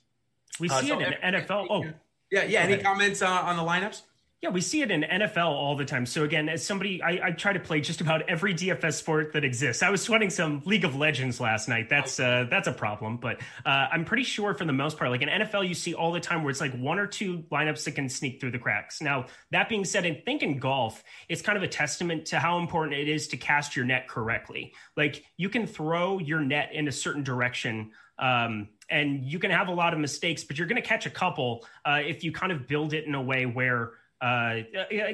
We 0.58 0.68
uh, 0.68 0.80
see 0.80 0.88
so 0.88 1.00
it 1.00 1.18
in 1.22 1.34
NFL. 1.34 1.66
Oh, 1.70 1.84
yeah, 2.30 2.44
yeah. 2.44 2.60
Any 2.60 2.78
comments 2.78 3.22
uh, 3.22 3.28
on 3.28 3.56
the 3.56 3.62
lineups? 3.62 4.02
Yeah, 4.42 4.48
we 4.48 4.62
see 4.62 4.80
it 4.80 4.90
in 4.90 5.02
NFL 5.02 5.48
all 5.48 5.76
the 5.76 5.84
time. 5.84 6.06
So 6.06 6.24
again, 6.24 6.48
as 6.48 6.64
somebody, 6.64 7.02
I, 7.02 7.20
I, 7.26 7.30
try 7.32 7.52
to 7.52 7.60
play 7.60 7.82
just 7.82 8.00
about 8.00 8.22
every 8.22 8.54
DFS 8.54 8.94
sport 8.94 9.34
that 9.34 9.44
exists. 9.44 9.82
I 9.82 9.90
was 9.90 10.00
sweating 10.00 10.30
some 10.30 10.62
League 10.64 10.86
of 10.86 10.96
Legends 10.96 11.40
last 11.40 11.68
night. 11.68 11.90
That's 11.90 12.18
uh, 12.18 12.46
that's 12.48 12.66
a 12.66 12.72
problem, 12.72 13.18
but 13.18 13.38
uh, 13.66 13.88
I'm 13.92 14.06
pretty 14.06 14.22
sure 14.22 14.54
for 14.54 14.64
the 14.64 14.72
most 14.72 14.96
part, 14.96 15.10
like 15.10 15.20
in 15.20 15.28
NFL, 15.28 15.68
you 15.68 15.74
see 15.74 15.92
all 15.92 16.10
the 16.10 16.20
time 16.20 16.42
where 16.42 16.50
it's 16.50 16.60
like 16.60 16.72
one 16.72 16.98
or 16.98 17.06
two 17.06 17.44
lineups 17.52 17.84
that 17.84 17.90
can 17.90 18.08
sneak 18.08 18.40
through 18.40 18.52
the 18.52 18.58
cracks. 18.58 19.02
Now 19.02 19.26
that 19.50 19.68
being 19.68 19.84
said, 19.84 20.06
and 20.06 20.24
think 20.24 20.42
in 20.42 20.58
golf, 20.58 21.04
it's 21.28 21.42
kind 21.42 21.58
of 21.58 21.62
a 21.62 21.68
testament 21.68 22.24
to 22.26 22.38
how 22.38 22.60
important 22.60 22.96
it 22.96 23.08
is 23.08 23.28
to 23.28 23.36
cast 23.36 23.76
your 23.76 23.84
net 23.84 24.08
correctly. 24.08 24.72
Like 24.96 25.22
you 25.36 25.50
can 25.50 25.66
throw 25.66 26.18
your 26.18 26.40
net 26.40 26.70
in 26.72 26.88
a 26.88 26.92
certain 26.92 27.22
direction. 27.22 27.90
Um, 28.18 28.68
and 28.90 29.24
you 29.24 29.38
can 29.38 29.50
have 29.50 29.68
a 29.68 29.72
lot 29.72 29.94
of 29.94 29.98
mistakes, 29.98 30.44
but 30.44 30.58
you're 30.58 30.66
going 30.66 30.80
to 30.80 30.86
catch 30.86 31.06
a 31.06 31.10
couple 31.10 31.64
uh, 31.84 32.00
if 32.04 32.24
you 32.24 32.32
kind 32.32 32.52
of 32.52 32.66
build 32.66 32.92
it 32.92 33.06
in 33.06 33.14
a 33.14 33.22
way 33.22 33.46
where 33.46 33.92
uh, 34.20 34.56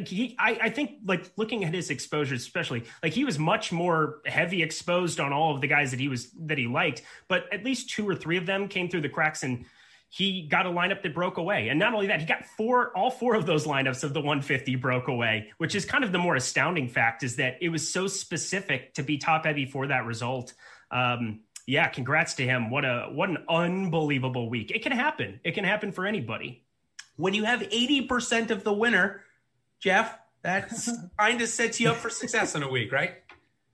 he, 0.05 0.35
I, 0.39 0.59
I 0.63 0.71
think 0.71 0.99
like 1.05 1.31
looking 1.37 1.65
at 1.65 1.73
his 1.73 1.91
exposure, 1.91 2.35
especially 2.35 2.85
like 3.03 3.13
he 3.13 3.25
was 3.25 3.39
much 3.39 3.71
more 3.71 4.21
heavy 4.27 4.63
exposed 4.63 5.21
on 5.21 5.33
all 5.33 5.55
of 5.55 5.61
the 5.61 5.69
guys 5.69 5.93
that 5.93 6.01
he 6.01 6.09
was 6.09 6.31
that 6.47 6.59
he 6.59 6.67
liked, 6.67 7.03
but 7.29 7.53
at 7.53 7.65
least 7.65 7.91
two 7.91 8.09
or 8.09 8.17
three 8.17 8.37
of 8.37 8.47
them 8.47 8.67
came 8.67 8.89
through 8.89 9.03
the 9.03 9.09
cracks 9.09 9.45
and 9.45 9.65
he 10.09 10.43
got 10.43 10.67
a 10.67 10.71
lineup 10.71 11.03
that 11.03 11.15
broke 11.15 11.37
away. 11.37 11.69
And 11.69 11.79
not 11.79 11.95
only 11.95 12.09
that, 12.09 12.21
he 12.21 12.27
got 12.27 12.45
four, 12.57 12.97
all 12.97 13.11
four 13.11 13.35
of 13.35 13.47
those 13.47 13.67
lineups 13.67 14.03
of 14.03 14.13
the 14.13 14.21
150 14.21 14.77
broke 14.77 15.09
away, 15.09 15.53
which 15.59 15.75
is 15.75 15.85
kind 15.85 16.05
of 16.05 16.13
the 16.13 16.19
more 16.19 16.37
astounding 16.37 16.89
fact 16.89 17.23
is 17.23 17.37
that 17.37 17.59
it 17.61 17.69
was 17.69 17.89
so 17.89 18.07
specific 18.07 18.95
to 18.95 19.03
be 19.03 19.19
top 19.19 19.45
heavy 19.45 19.67
for 19.67 19.87
that 19.89 20.05
result. 20.05 20.55
Um, 20.91 21.41
yeah, 21.67 21.89
congrats 21.89 22.35
to 22.35 22.45
him. 22.45 22.71
What 22.71 22.85
a 22.85 23.09
what 23.13 23.29
an 23.29 23.39
unbelievable 23.49 24.49
week. 24.49 24.71
It 24.71 24.83
can 24.83 24.93
happen. 24.93 25.41
It 25.45 25.53
can 25.53 25.65
happen 25.65 25.91
for 25.91 26.07
anybody 26.07 26.66
when 27.17 27.35
you 27.35 27.45
have 27.45 27.61
80% 27.61 28.51
of 28.51 28.65
the 28.65 28.73
winner, 28.73 29.23
Geoff, 29.81 30.17
that 30.43 30.71
kind 31.19 31.41
of 31.41 31.49
sets 31.49 31.81
you 31.81 31.91
up 31.91 31.97
for 31.97 32.11
success 32.11 32.55
in 32.55 32.63
a 32.63 32.71
week, 32.71 32.93
right? 32.93 33.15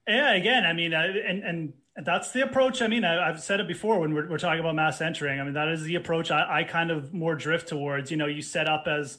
Yeah, 0.07 0.35
again, 0.35 0.64
I 0.64 0.72
mean, 0.72 0.94
uh, 0.94 1.07
and 1.26 1.44
and 1.44 1.72
that's 1.96 2.33
the 2.33 2.42
approach. 2.42 2.81
I 2.83 2.87
mean, 2.87 3.05
I, 3.05 3.26
have 3.26 3.40
said 3.40 3.61
it 3.61 3.68
before 3.68 4.00
when 4.00 4.14
we're, 4.14 4.28
we're, 4.28 4.38
talking 4.38 4.61
about 4.61 4.74
mass 4.74 5.00
entering. 5.00 5.38
I 5.38 5.44
mean, 5.44 5.52
that 5.55 5.68
is 5.68 5.83
the 5.83 5.96
approach 5.96 6.31
I, 6.31 6.61
I 6.61 6.64
kind 6.64 6.90
of 6.90 7.12
more 7.12 7.35
drift 7.35 7.68
towards. 7.68 8.11
You 8.11 8.16
know, 8.16 8.26
you 8.26 8.42
set 8.42 8.68
up 8.68 8.87
as, 8.87 9.18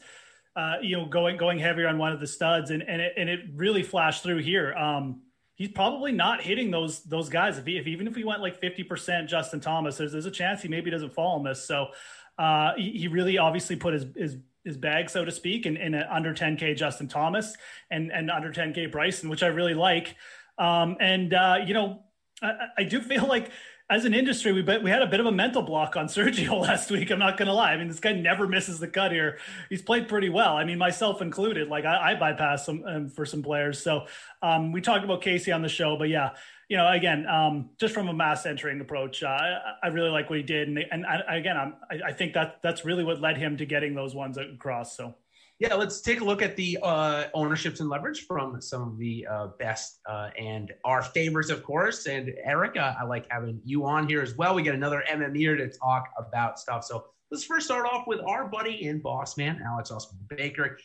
uh, 0.55 0.75
you 0.81 0.97
know, 0.97 1.05
going 1.05 1.37
going 1.37 1.59
heavier 1.59 1.87
on 1.87 1.97
one 1.97 2.11
of 2.11 2.19
the 2.19 2.27
studs, 2.27 2.71
and 2.71 2.81
and 2.83 3.01
it, 3.01 3.13
and 3.15 3.29
it 3.29 3.41
really 3.55 3.83
flashed 3.83 4.23
through 4.23 4.39
here. 4.39 4.73
Um, 4.73 5.21
he's 5.55 5.69
probably 5.69 6.11
not 6.11 6.41
hitting 6.41 6.71
those 6.71 7.03
those 7.03 7.29
guys. 7.29 7.57
If, 7.57 7.65
he, 7.65 7.77
if 7.77 7.87
even 7.87 8.07
if 8.07 8.15
he 8.15 8.23
went 8.23 8.41
like 8.41 8.59
fifty 8.59 8.83
percent 8.83 9.29
Justin 9.29 9.59
Thomas, 9.59 9.97
there's 9.97 10.11
there's 10.11 10.25
a 10.25 10.31
chance 10.31 10.61
he 10.61 10.67
maybe 10.67 10.89
doesn't 10.89 11.13
fall 11.13 11.35
on 11.35 11.43
this. 11.43 11.65
So 11.65 11.89
uh, 12.37 12.73
he, 12.75 12.91
he, 12.91 13.07
really 13.07 13.37
obviously 13.37 13.75
put 13.75 13.93
his, 13.93 14.05
his 14.15 14.37
his 14.63 14.77
bag, 14.77 15.09
so 15.09 15.25
to 15.25 15.31
speak, 15.31 15.65
in, 15.65 15.75
in 15.77 15.93
under 15.93 16.33
10K 16.33 16.75
Justin 16.75 17.07
Thomas 17.07 17.55
and, 17.91 18.11
and 18.11 18.31
under 18.31 18.51
10K 18.51 18.91
Bryson, 18.91 19.29
which 19.29 19.43
I 19.43 19.47
really 19.47 19.73
like. 19.73 20.15
Um, 20.57 20.97
and, 20.99 21.33
uh, 21.33 21.57
you 21.65 21.73
know, 21.73 22.03
I, 22.41 22.67
I, 22.77 22.83
do 22.83 23.01
feel 23.01 23.27
like 23.27 23.51
as 23.89 24.05
an 24.05 24.13
industry, 24.13 24.53
we 24.53 24.61
we 24.61 24.89
had 24.89 25.01
a 25.01 25.07
bit 25.07 25.19
of 25.19 25.25
a 25.25 25.31
mental 25.31 25.61
block 25.61 25.97
on 25.97 26.05
Sergio 26.07 26.61
last 26.61 26.91
week. 26.91 27.11
I'm 27.11 27.19
not 27.19 27.37
going 27.37 27.47
to 27.47 27.53
lie. 27.53 27.73
I 27.73 27.77
mean, 27.77 27.87
this 27.87 27.99
guy 27.99 28.13
never 28.13 28.47
misses 28.47 28.79
the 28.79 28.87
cut 28.87 29.11
here. 29.11 29.39
He's 29.69 29.81
played 29.81 30.07
pretty 30.07 30.29
well. 30.29 30.55
I 30.55 30.63
mean, 30.63 30.77
myself 30.77 31.21
included. 31.21 31.67
Like 31.67 31.85
I, 31.85 32.17
I 32.19 32.55
some 32.55 32.83
um, 32.85 33.09
for 33.09 33.25
some 33.25 33.43
players. 33.43 33.81
So 33.81 34.05
um, 34.41 34.71
we 34.71 34.79
talked 34.81 35.03
about 35.03 35.21
Casey 35.21 35.51
on 35.51 35.61
the 35.61 35.69
show, 35.69 35.97
but 35.97 36.09
yeah, 36.09 36.31
you 36.69 36.77
know, 36.77 36.89
again, 36.91 37.27
um, 37.27 37.69
just 37.79 37.93
from 37.93 38.07
a 38.07 38.13
mass 38.13 38.45
entering 38.45 38.79
approach, 38.81 39.23
uh, 39.23 39.27
I, 39.27 39.59
I, 39.83 39.87
really 39.87 40.09
like 40.09 40.29
what 40.29 40.37
he 40.37 40.43
did, 40.43 40.67
and, 40.67 40.79
and 40.91 41.05
I, 41.05 41.37
again, 41.37 41.57
I'm, 41.57 41.75
I, 41.91 42.09
I, 42.09 42.11
think 42.13 42.33
that 42.33 42.61
that's 42.61 42.85
really 42.85 43.03
what 43.03 43.19
led 43.19 43.37
him 43.37 43.57
to 43.57 43.65
getting 43.65 43.93
those 43.93 44.15
ones 44.15 44.37
across. 44.37 44.95
So, 44.95 45.13
yeah, 45.59 45.75
let's 45.75 46.01
take 46.01 46.21
a 46.21 46.23
look 46.23 46.41
at 46.41 46.55
the 46.55 46.77
uh, 46.81 47.25
ownerships 47.33 47.79
and 47.79 47.89
leverage 47.89 48.25
from 48.25 48.59
some 48.61 48.81
of 48.81 48.97
the 48.97 49.25
uh, 49.29 49.47
best 49.59 49.99
uh, 50.09 50.29
and 50.37 50.73
our 50.83 51.01
favorites, 51.01 51.49
of 51.49 51.63
course. 51.63 52.05
And 52.05 52.33
Eric, 52.43 52.75
uh, 52.77 52.95
I 52.99 53.03
like 53.03 53.27
having 53.29 53.61
you 53.63 53.85
on 53.85 54.07
here 54.07 54.21
as 54.21 54.35
well. 54.35 54.55
We 54.55 54.63
get 54.63 54.75
another 54.75 55.03
MME 55.09 55.57
to 55.57 55.69
talk 55.77 56.09
about 56.17 56.59
stuff. 56.59 56.83
So 56.83 57.05
let's 57.29 57.43
first 57.43 57.67
start 57.67 57.85
off 57.85 58.07
with 58.07 58.19
our 58.27 58.47
buddy 58.47 58.87
and 58.87 59.01
boss 59.01 59.37
man, 59.37 59.61
Alex 59.65 59.91
Austin 59.91 60.17
Baker. 60.29 60.77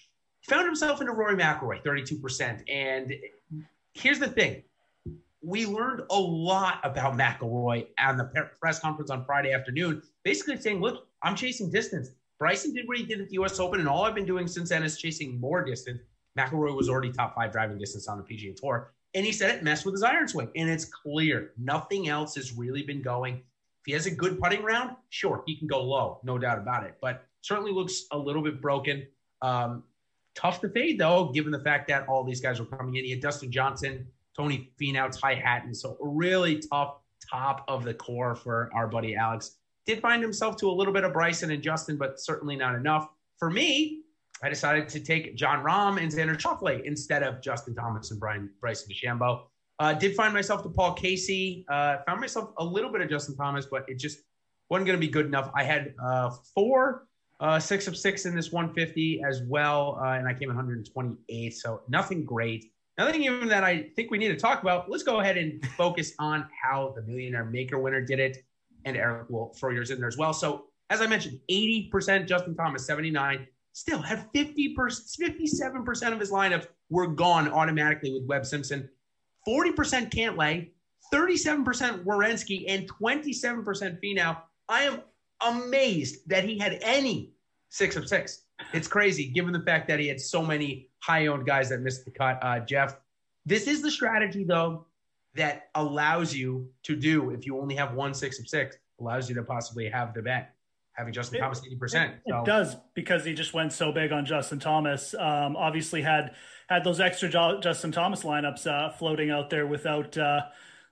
Found 0.48 0.66
himself 0.66 1.00
into 1.00 1.12
Rory 1.12 1.36
McIlroy, 1.36 1.82
32%. 1.82 2.62
And 2.68 3.12
here's 3.94 4.18
the 4.18 4.28
thing 4.28 4.62
we 5.48 5.64
learned 5.64 6.02
a 6.10 6.20
lot 6.20 6.80
about 6.84 7.16
McIlroy 7.16 7.86
on 7.98 8.18
the 8.18 8.24
press 8.60 8.80
conference 8.80 9.10
on 9.10 9.24
Friday 9.24 9.52
afternoon, 9.52 10.02
basically 10.22 10.58
saying, 10.58 10.80
look, 10.80 11.06
I'm 11.22 11.34
chasing 11.34 11.70
distance. 11.70 12.10
Bryson 12.38 12.74
did 12.74 12.86
what 12.86 12.98
he 12.98 13.04
did 13.04 13.20
at 13.20 13.28
the 13.28 13.34
U.S. 13.34 13.58
Open, 13.58 13.80
and 13.80 13.88
all 13.88 14.04
I've 14.04 14.14
been 14.14 14.26
doing 14.26 14.46
since 14.46 14.68
then 14.68 14.82
is 14.82 14.98
chasing 14.98 15.40
more 15.40 15.64
distance. 15.64 16.02
McIlroy 16.38 16.76
was 16.76 16.88
already 16.88 17.10
top 17.10 17.34
five 17.34 17.50
driving 17.50 17.78
distance 17.78 18.06
on 18.08 18.18
the 18.18 18.24
PGA 18.24 18.54
Tour, 18.54 18.92
and 19.14 19.24
he 19.24 19.32
said 19.32 19.54
it 19.54 19.64
messed 19.64 19.86
with 19.86 19.94
his 19.94 20.02
iron 20.02 20.28
swing, 20.28 20.50
and 20.54 20.68
it's 20.68 20.84
clear 20.84 21.52
nothing 21.56 22.08
else 22.08 22.34
has 22.34 22.52
really 22.52 22.82
been 22.82 23.00
going. 23.00 23.36
If 23.36 23.86
he 23.86 23.92
has 23.92 24.06
a 24.06 24.10
good 24.10 24.38
putting 24.38 24.62
round, 24.62 24.96
sure, 25.08 25.42
he 25.46 25.56
can 25.56 25.66
go 25.66 25.82
low, 25.82 26.20
no 26.22 26.36
doubt 26.38 26.58
about 26.58 26.84
it, 26.84 26.96
but 27.00 27.24
certainly 27.40 27.72
looks 27.72 28.04
a 28.12 28.18
little 28.18 28.42
bit 28.42 28.60
broken. 28.60 29.06
Um, 29.40 29.82
tough 30.34 30.60
to 30.60 30.68
fade 30.68 31.00
though, 31.00 31.32
given 31.32 31.50
the 31.50 31.60
fact 31.60 31.88
that 31.88 32.06
all 32.06 32.22
these 32.22 32.40
guys 32.40 32.60
are 32.60 32.66
coming 32.66 32.96
in. 32.96 33.04
He 33.04 33.10
had 33.10 33.20
Dustin 33.20 33.50
Johnson 33.50 34.06
Tony 34.38 34.70
Finau, 34.80 35.10
Ty 35.10 35.34
Hatton. 35.34 35.74
So 35.74 35.96
really 36.00 36.60
tough 36.60 36.98
top 37.30 37.64
of 37.68 37.84
the 37.84 37.94
core 37.94 38.34
for 38.34 38.70
our 38.74 38.86
buddy 38.86 39.16
Alex. 39.16 39.56
Did 39.84 40.00
find 40.00 40.22
himself 40.22 40.56
to 40.58 40.70
a 40.70 40.72
little 40.72 40.92
bit 40.92 41.04
of 41.04 41.12
Bryson 41.12 41.50
and 41.50 41.62
Justin, 41.62 41.96
but 41.96 42.20
certainly 42.20 42.56
not 42.56 42.74
enough. 42.74 43.08
For 43.38 43.50
me, 43.50 44.02
I 44.42 44.48
decided 44.48 44.88
to 44.90 45.00
take 45.00 45.34
Jon 45.34 45.64
Rahm 45.64 46.00
and 46.00 46.12
Xander 46.12 46.38
Schauffele 46.38 46.82
instead 46.84 47.22
of 47.22 47.42
Justin 47.42 47.74
Thomas 47.74 48.10
and 48.10 48.20
Brian 48.20 48.50
Bryson 48.60 48.92
DeChambeau. 48.92 49.42
Uh, 49.80 49.94
did 49.94 50.14
find 50.14 50.32
myself 50.34 50.62
to 50.62 50.68
Paul 50.68 50.94
Casey. 50.94 51.64
Uh, 51.68 51.98
found 52.06 52.20
myself 52.20 52.50
a 52.58 52.64
little 52.64 52.90
bit 52.90 53.00
of 53.00 53.08
Justin 53.08 53.36
Thomas, 53.36 53.66
but 53.66 53.84
it 53.88 53.98
just 53.98 54.18
wasn't 54.70 54.86
going 54.86 54.98
to 54.98 55.04
be 55.04 55.10
good 55.10 55.26
enough. 55.26 55.50
I 55.54 55.64
had 55.64 55.94
uh, 56.04 56.30
four, 56.54 57.06
uh, 57.40 57.58
six 57.58 57.88
of 57.88 57.96
six 57.96 58.26
in 58.26 58.34
this 58.34 58.52
150 58.52 59.22
as 59.26 59.42
well, 59.48 59.98
uh, 60.02 60.12
and 60.12 60.28
I 60.28 60.34
came 60.34 60.48
128. 60.48 61.54
So 61.54 61.82
nothing 61.88 62.24
great. 62.24 62.72
Nothing 62.98 63.22
even 63.22 63.48
that 63.48 63.62
I 63.62 63.90
think 63.94 64.10
we 64.10 64.18
need 64.18 64.28
to 64.28 64.36
talk 64.36 64.60
about. 64.60 64.90
Let's 64.90 65.04
go 65.04 65.20
ahead 65.20 65.38
and 65.38 65.64
focus 65.76 66.14
on 66.18 66.48
how 66.60 66.92
the 66.96 67.02
Millionaire 67.02 67.44
Maker 67.44 67.78
winner 67.78 68.00
did 68.00 68.18
it. 68.18 68.44
And 68.84 68.96
Eric 68.96 69.30
will 69.30 69.54
throw 69.54 69.70
yours 69.70 69.90
in 69.90 69.98
there 69.98 70.08
as 70.08 70.18
well. 70.18 70.32
So, 70.32 70.66
as 70.90 71.00
I 71.00 71.06
mentioned, 71.06 71.38
80% 71.50 72.26
Justin 72.26 72.56
Thomas, 72.56 72.84
79. 72.86 73.46
Still 73.72 74.02
had 74.02 74.26
50%, 74.32 74.74
57% 74.74 76.12
of 76.12 76.18
his 76.18 76.32
lineups 76.32 76.66
were 76.90 77.06
gone 77.06 77.48
automatically 77.48 78.12
with 78.12 78.26
Webb 78.26 78.44
Simpson. 78.44 78.88
40% 79.46 80.10
Cantlay, 80.10 80.70
37% 81.12 82.04
Werenski, 82.04 82.64
and 82.68 82.90
27% 82.90 84.02
Finau. 84.02 84.36
I 84.68 84.82
am 84.82 85.02
amazed 85.40 86.28
that 86.28 86.44
he 86.44 86.58
had 86.58 86.78
any 86.82 87.34
six 87.68 87.96
of 87.96 88.08
six. 88.08 88.44
It's 88.72 88.88
crazy 88.88 89.26
given 89.26 89.52
the 89.52 89.62
fact 89.62 89.88
that 89.88 90.00
he 90.00 90.08
had 90.08 90.20
so 90.20 90.42
many 90.42 90.88
high 91.00 91.26
owned 91.26 91.46
guys 91.46 91.68
that 91.70 91.80
missed 91.80 92.04
the 92.04 92.10
cut. 92.10 92.38
Uh, 92.42 92.60
Geoff, 92.60 92.96
this 93.46 93.66
is 93.66 93.82
the 93.82 93.90
strategy 93.90 94.44
though 94.44 94.86
that 95.34 95.68
allows 95.74 96.34
you 96.34 96.68
to 96.82 96.96
do 96.96 97.30
if 97.30 97.46
you 97.46 97.58
only 97.60 97.74
have 97.74 97.94
one 97.94 98.14
six 98.14 98.38
of 98.38 98.48
six, 98.48 98.76
allows 99.00 99.28
you 99.28 99.34
to 99.36 99.42
possibly 99.42 99.88
have 99.88 100.14
the 100.14 100.22
bet 100.22 100.54
having 100.98 101.12
Justin 101.12 101.36
it, 101.36 101.40
Thomas 101.40 101.60
80%. 101.60 102.14
So. 102.28 102.40
It 102.40 102.44
does 102.44 102.76
because 102.94 103.24
he 103.24 103.32
just 103.32 103.54
went 103.54 103.72
so 103.72 103.92
big 103.92 104.10
on 104.10 104.26
Justin 104.26 104.58
Thomas. 104.58 105.14
Um, 105.14 105.54
obviously 105.54 106.02
had 106.02 106.34
had 106.68 106.82
those 106.82 107.00
extra 107.00 107.28
Justin 107.60 107.92
Thomas 107.92 108.24
lineups 108.24 108.66
uh, 108.66 108.90
floating 108.90 109.30
out 109.30 109.48
there 109.48 109.66
without 109.66 110.18
uh, 110.18 110.40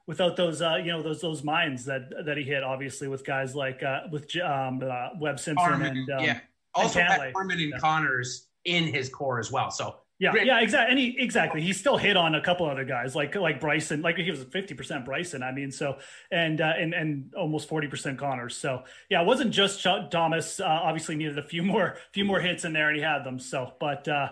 without 0.07 0.37
those 0.37 0.63
uh, 0.63 0.77
you 0.77 0.93
know 0.93 1.03
those 1.03 1.21
those 1.21 1.43
mines 1.43 1.85
that 1.87 2.25
that 2.25 2.37
he 2.37 2.45
hit 2.45 2.63
obviously 2.63 3.09
with 3.09 3.27
guys 3.27 3.57
like 3.57 3.83
uh, 3.83 4.03
with 4.13 4.35
um, 4.37 4.81
uh, 4.83 5.09
Webb 5.19 5.41
Simpson 5.41 5.73
Armin, 5.73 5.97
and 5.97 6.11
um, 6.11 6.25
yeah 6.25 6.39
also 6.77 7.01
had 7.01 7.33
Harman 7.33 7.59
and 7.59 7.71
yeah. 7.71 7.79
Conners 7.79 8.49
in 8.65 8.85
his 8.85 9.09
core 9.09 9.39
as 9.39 9.51
well. 9.51 9.71
So 9.71 9.97
yeah, 10.19 10.33
great. 10.33 10.47
yeah, 10.47 10.61
exactly. 10.61 10.91
And 10.91 10.99
he 10.99 11.23
exactly 11.23 11.61
he 11.61 11.73
still 11.75 11.99
hit 11.99 12.17
on 12.17 12.35
a 12.35 12.41
couple 12.41 12.67
other 12.67 12.85
guys 12.85 13.15
like 13.15 13.35
like 13.35 13.61
Bryson, 13.61 14.01
like 14.01 14.17
he 14.17 14.31
was 14.31 14.43
fifty 14.45 14.75
percent 14.75 15.05
Bryson. 15.05 15.43
I 15.43 15.53
mean, 15.53 15.71
so 15.71 15.99
and 16.31 16.61
uh, 16.61 16.73
and 16.79 16.95
and 16.95 17.35
almost 17.37 17.69
forty 17.69 17.87
percent 17.87 18.19
Conners. 18.19 18.57
So 18.57 18.85
yeah, 19.11 19.21
it 19.21 19.27
wasn't 19.27 19.51
just 19.51 19.87
Thomas. 20.11 20.59
Uh, 20.59 20.65
obviously 20.65 21.17
needed 21.17 21.39
a 21.39 21.43
few 21.43 21.63
more 21.63 21.97
few 22.13 22.25
more 22.25 22.41
hits 22.41 22.65
in 22.65 22.73
there, 22.73 22.89
and 22.89 22.97
he 22.97 23.03
had 23.03 23.25
them. 23.25 23.39
So, 23.39 23.75
but 23.79 24.09
uh, 24.09 24.31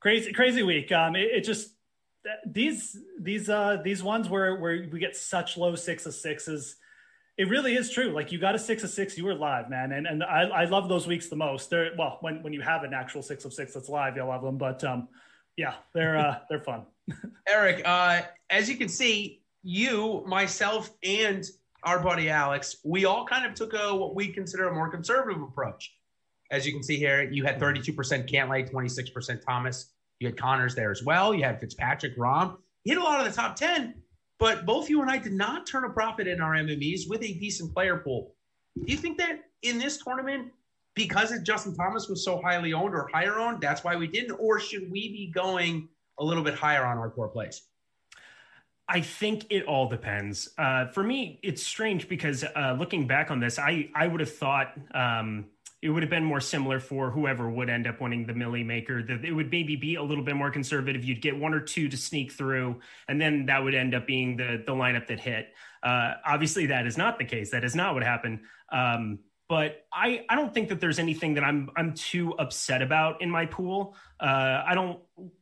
crazy 0.00 0.32
crazy 0.32 0.62
week. 0.62 0.90
Um, 0.92 1.14
it, 1.14 1.28
it 1.32 1.44
just 1.44 1.74
these 2.46 2.96
these 3.20 3.48
uh 3.48 3.78
these 3.84 4.02
ones 4.02 4.28
where 4.28 4.56
where 4.56 4.88
we 4.90 4.98
get 4.98 5.14
such 5.14 5.56
low 5.56 5.74
six 5.74 6.06
of 6.06 6.14
sixes 6.14 6.76
it 7.38 7.48
really 7.48 7.76
is 7.76 7.90
true. 7.90 8.10
Like 8.10 8.32
you 8.32 8.38
got 8.38 8.56
a 8.56 8.58
six 8.58 8.82
of 8.82 8.90
six, 8.90 9.16
you 9.16 9.24
were 9.24 9.34
live, 9.34 9.70
man. 9.70 9.92
And 9.92 10.06
and 10.06 10.24
I, 10.24 10.42
I 10.42 10.64
love 10.64 10.88
those 10.88 11.06
weeks 11.06 11.28
the 11.28 11.36
most. 11.36 11.70
They're 11.70 11.92
well, 11.96 12.18
when 12.20 12.42
when 12.42 12.52
you 12.52 12.60
have 12.60 12.82
an 12.82 12.92
actual 12.92 13.22
six 13.22 13.44
of 13.44 13.54
six 13.54 13.72
that's 13.72 13.88
live, 13.88 14.16
you'll 14.16 14.26
love 14.26 14.42
them. 14.42 14.58
But 14.58 14.82
um, 14.82 15.08
yeah, 15.56 15.74
they're 15.94 16.16
uh, 16.18 16.38
they're 16.50 16.60
fun. 16.60 16.82
Eric, 17.48 17.82
uh, 17.86 18.22
as 18.50 18.68
you 18.68 18.76
can 18.76 18.88
see, 18.88 19.42
you, 19.62 20.24
myself, 20.26 20.90
and 21.04 21.44
our 21.84 22.00
buddy 22.00 22.28
Alex, 22.28 22.76
we 22.84 23.04
all 23.04 23.24
kind 23.24 23.46
of 23.46 23.54
took 23.54 23.72
a 23.72 23.94
what 23.94 24.14
we 24.16 24.28
consider 24.28 24.68
a 24.68 24.74
more 24.74 24.88
conservative 24.90 25.40
approach. 25.40 25.94
as 26.50 26.66
you 26.66 26.72
can 26.72 26.82
see 26.82 26.96
here, 26.96 27.22
you 27.30 27.44
had 27.44 27.60
32% 27.60 27.94
Cantlay, 28.28 28.68
26% 28.68 29.44
Thomas. 29.44 29.92
You 30.18 30.26
had 30.26 30.36
Conners 30.36 30.74
there 30.74 30.90
as 30.90 31.04
well. 31.04 31.32
You 31.32 31.44
had 31.44 31.60
Fitzpatrick, 31.60 32.18
Rahm. 32.18 32.56
You 32.84 32.94
hit 32.94 33.02
a 33.02 33.04
lot 33.04 33.20
of 33.20 33.26
the 33.26 33.32
top 33.32 33.54
10, 33.54 33.94
but 34.38 34.66
both 34.66 34.88
you 34.88 35.02
and 35.02 35.10
I 35.10 35.18
did 35.18 35.32
not 35.32 35.66
turn 35.66 35.84
a 35.84 35.90
profit 35.90 36.26
in 36.26 36.40
our 36.40 36.54
MMEs 36.54 37.08
with 37.08 37.22
a 37.22 37.32
decent 37.34 37.74
player 37.74 37.98
pool. 37.98 38.34
Do 38.84 38.92
you 38.92 38.98
think 38.98 39.18
that 39.18 39.44
in 39.62 39.78
this 39.78 39.98
tournament, 40.02 40.52
because 40.94 41.32
Justin 41.42 41.74
Thomas 41.74 42.08
was 42.08 42.24
so 42.24 42.40
highly 42.40 42.72
owned 42.72 42.94
or 42.94 43.08
higher 43.12 43.38
owned, 43.38 43.60
that's 43.60 43.82
why 43.82 43.96
we 43.96 44.06
didn't? 44.06 44.36
Or 44.38 44.60
should 44.60 44.90
we 44.90 45.08
be 45.12 45.32
going 45.34 45.88
a 46.18 46.24
little 46.24 46.44
bit 46.44 46.54
higher 46.54 46.84
on 46.84 46.98
our 46.98 47.10
core 47.10 47.28
plays? 47.28 47.62
I 48.88 49.02
think 49.02 49.46
it 49.50 49.64
all 49.64 49.88
depends. 49.88 50.48
Uh, 50.56 50.86
for 50.86 51.02
me, 51.02 51.40
it's 51.42 51.62
strange 51.62 52.08
because 52.08 52.42
uh, 52.42 52.74
looking 52.78 53.06
back 53.06 53.30
on 53.30 53.38
this, 53.38 53.58
I 53.58 53.90
I 53.94 54.06
would 54.06 54.20
have 54.20 54.34
thought 54.34 54.72
um, 54.94 55.46
it 55.80 55.90
would 55.90 56.02
have 56.02 56.10
been 56.10 56.24
more 56.24 56.40
similar 56.40 56.80
for 56.80 57.10
whoever 57.10 57.48
would 57.48 57.70
end 57.70 57.86
up 57.86 58.00
winning 58.00 58.26
the 58.26 58.34
Millie 58.34 58.64
Maker. 58.64 59.02
That 59.02 59.24
it 59.24 59.32
would 59.32 59.50
maybe 59.50 59.76
be 59.76 59.94
a 59.94 60.02
little 60.02 60.24
bit 60.24 60.34
more 60.34 60.50
conservative. 60.50 61.04
You'd 61.04 61.22
get 61.22 61.36
one 61.38 61.54
or 61.54 61.60
two 61.60 61.88
to 61.88 61.96
sneak 61.96 62.32
through, 62.32 62.80
and 63.06 63.20
then 63.20 63.46
that 63.46 63.62
would 63.62 63.74
end 63.74 63.94
up 63.94 64.06
being 64.06 64.36
the 64.36 64.62
the 64.66 64.72
lineup 64.72 65.06
that 65.06 65.20
hit. 65.20 65.48
Uh, 65.82 66.14
obviously, 66.26 66.66
that 66.66 66.86
is 66.86 66.98
not 66.98 67.18
the 67.18 67.24
case. 67.24 67.50
That 67.50 67.64
is 67.64 67.76
not 67.76 67.94
what 67.94 68.02
happened. 68.02 68.40
Um, 68.72 69.20
but 69.48 69.86
I, 69.92 70.26
I 70.28 70.34
don't 70.34 70.52
think 70.52 70.68
that 70.68 70.80
there's 70.80 70.98
anything 70.98 71.34
that 71.34 71.44
I'm 71.44 71.70
I'm 71.76 71.94
too 71.94 72.34
upset 72.38 72.82
about 72.82 73.22
in 73.22 73.30
my 73.30 73.46
pool. 73.46 73.96
Uh, 74.20 74.62
I 74.66 74.74
don't 74.74 75.00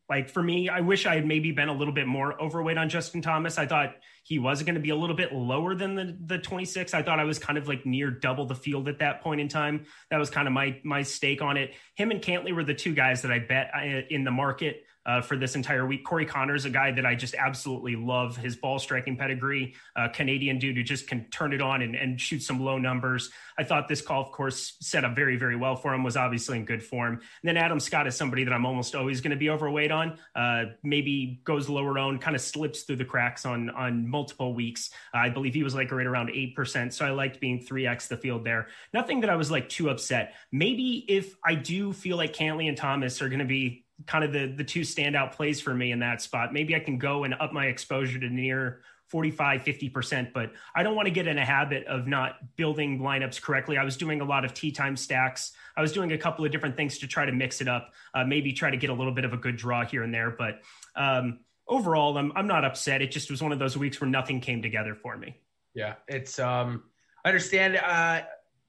like 0.09 0.29
for 0.29 0.42
me. 0.42 0.68
I 0.68 0.81
wish 0.81 1.07
I 1.07 1.16
had 1.16 1.27
maybe 1.27 1.51
been 1.51 1.68
a 1.68 1.72
little 1.72 1.94
bit 1.94 2.07
more 2.07 2.40
overweight 2.40 2.79
on 2.79 2.88
Justin 2.88 3.20
Thomas. 3.20 3.59
I 3.59 3.66
thought 3.66 3.96
he 4.27 4.41
was 4.41 4.65
going 4.65 4.75
to 4.75 4.81
be 4.81 4.91
a 4.91 4.97
little 4.97 5.15
bit 5.15 5.33
lower 5.33 5.77
than 5.77 5.95
the 5.95 6.17
the 6.27 6.39
26. 6.39 6.95
I 6.95 7.03
thought 7.03 7.21
I 7.21 7.25
was 7.25 7.39
kind 7.39 7.57
of 7.57 7.69
like 7.69 7.87
near 7.87 8.11
double 8.11 8.45
the 8.45 8.57
field 8.57 8.89
at 8.89 8.99
that 8.99 9.23
point 9.23 9.41
in 9.41 9.47
time. 9.47 9.87
That 10.11 10.19
was 10.19 10.31
kind 10.31 10.49
of 10.49 10.53
my 10.53 10.81
my 10.83 11.03
stake 11.03 11.43
on 11.43 11.57
it. 11.57 11.75
Him 11.95 12.11
and 12.11 12.21
Cantlay 12.21 12.53
were 12.53 12.65
the 12.65 12.75
two 12.75 12.93
guys 12.93 13.23
that 13.23 13.31
I 13.31 13.39
bet 13.39 13.71
uh, 13.73 14.03
in 14.11 14.25
the 14.25 14.33
market 14.33 14.83
uh, 15.07 15.21
for 15.21 15.37
this 15.37 15.55
entire 15.55 15.87
week. 15.87 16.05
Corey 16.05 16.27
Conners, 16.27 16.65
a 16.65 16.71
guy 16.71 16.91
that 16.91 17.07
I 17.07 17.15
just 17.15 17.35
absolutely 17.37 17.95
love 17.95 18.37
his 18.37 18.57
ball 18.57 18.79
striking 18.79 19.17
pedigree, 19.17 19.75
uh, 19.95 20.09
Canadian 20.09 20.59
dude 20.59 20.77
who 20.77 20.83
just 20.83 21.07
can 21.07 21.31
turn 21.31 21.53
it 21.53 21.62
on 21.62 21.83
and, 21.83 21.95
and 21.95 22.21
shoot 22.21 22.43
some 22.43 22.61
low 22.61 22.77
numbers. 22.77 23.31
I 23.57 23.65
thought 23.65 23.89
this 23.89 24.03
golf 24.03 24.33
course 24.33 24.77
set 24.81 25.05
up 25.05 25.15
very, 25.15 25.37
very 25.37 25.57
well 25.57 25.77
for 25.77 25.95
him, 25.95 26.03
was 26.03 26.17
obviously 26.17 26.59
in 26.59 26.65
good 26.65 26.83
form. 26.83 27.15
And 27.15 27.23
then 27.45 27.57
Adam 27.57 27.79
Scott 27.79 28.07
is 28.07 28.17
somebody 28.17 28.45
that 28.45 28.53
I'm 28.53 28.67
almost 28.67 28.95
always 28.95 29.21
going 29.21 29.31
to 29.31 29.37
be 29.37 29.49
overweight 29.49 29.93
on. 29.93 30.19
Uh, 30.35 30.65
maybe 30.83 31.41
goes 31.45 31.69
lower 31.69 31.99
owned, 31.99 32.21
kind 32.21 32.35
of 32.35 32.43
slips 32.43 32.83
through 32.83 32.97
the 32.97 33.05
cracks 33.05 33.47
on, 33.47 33.71
on 33.71 34.09
multiple 34.16 34.55
weeks. 34.55 34.90
Uh, 35.14 35.18
I 35.18 35.29
believe 35.29 35.52
he 35.52 35.62
was 35.62 35.74
like 35.74 35.92
right 35.92 36.07
around 36.07 36.31
8%. 36.31 36.92
So 36.92 37.05
I 37.05 37.11
liked 37.11 37.38
being 37.38 37.59
3x 37.62 38.09
the 38.09 38.16
field 38.16 38.44
there. 38.44 38.68
Nothing 38.94 39.20
that 39.20 39.31
I 39.31 39.37
was 39.37 39.50
like 39.50 39.68
too 39.68 39.90
upset. 39.90 40.35
Maybe 40.50 41.05
if 41.07 41.37
I 41.44 41.55
do 41.55 41.92
feel 41.92 42.16
like 42.16 42.33
Cantlay 42.33 42.68
and 42.68 42.79
Thomas 42.79 43.20
are 43.20 43.29
going 43.29 43.40
to 43.40 43.44
be 43.44 43.85
kind 44.07 44.24
of 44.24 44.33
the 44.33 44.46
the 44.46 44.64
two 44.64 44.83
standout 44.83 45.33
plays 45.33 45.61
for 45.61 45.74
me 45.74 45.92
in 45.92 46.00
that 46.00 46.22
spot. 46.22 46.52
Maybe 46.52 46.74
I 46.74 46.81
can 46.81 46.98
go 46.98 47.24
and 47.24 47.35
up 47.35 47.52
my 47.52 47.66
exposure 47.66 48.18
to 48.18 48.29
near 48.29 48.81
45 49.09 49.62
50% 49.62 50.33
but 50.33 50.50
i 50.74 50.83
don't 50.83 50.96
want 50.96 51.07
to 51.07 51.12
get 51.12 51.29
in 51.29 51.38
a 51.38 51.44
habit 51.44 51.87
of 51.87 52.09
not 52.09 52.57
building 52.57 52.98
lineups 52.98 53.40
correctly 53.40 53.79
i 53.79 53.85
was 53.85 53.96
doing 53.96 54.20
a 54.20 54.24
lot 54.24 54.44
of 54.44 54.52
tee 54.52 54.72
time 54.72 54.96
stacks 54.96 55.52
i 55.76 55.81
was 55.81 55.92
doing 55.92 56.11
a 56.11 56.18
couple 56.18 56.44
of 56.44 56.50
different 56.50 56.76
things 56.76 56.98
to 56.98 57.07
try 57.07 57.24
to 57.24 57.31
mix 57.31 57.61
it 57.61 57.68
up 57.68 57.92
uh, 58.14 58.24
maybe 58.24 58.52
try 58.52 58.68
to 58.68 58.76
get 58.76 58.90
a 58.90 58.92
little 58.92 59.12
bit 59.12 59.24
of 59.24 59.33
a 59.33 59.37
good 59.37 59.57
draw 59.57 59.85
here 59.85 60.02
and 60.02 60.12
there 60.12 60.31
but 60.31 60.61
um, 60.96 61.38
overall 61.68 62.16
I'm, 62.16 62.33
I'm 62.37 62.46
not 62.46 62.64
upset 62.64 63.02
it 63.02 63.11
just 63.11 63.31
was 63.31 63.42
one 63.42 63.52
of 63.52 63.59
those 63.59 63.76
weeks 63.76 64.00
where 64.00 64.09
nothing 64.09 64.40
came 64.40 64.62
together 64.62 64.94
for 64.94 65.16
me 65.16 65.37
yeah 65.74 65.94
it's 66.09 66.38
um 66.38 66.85
i 67.24 67.29
understand 67.29 67.76
uh 67.76 68.22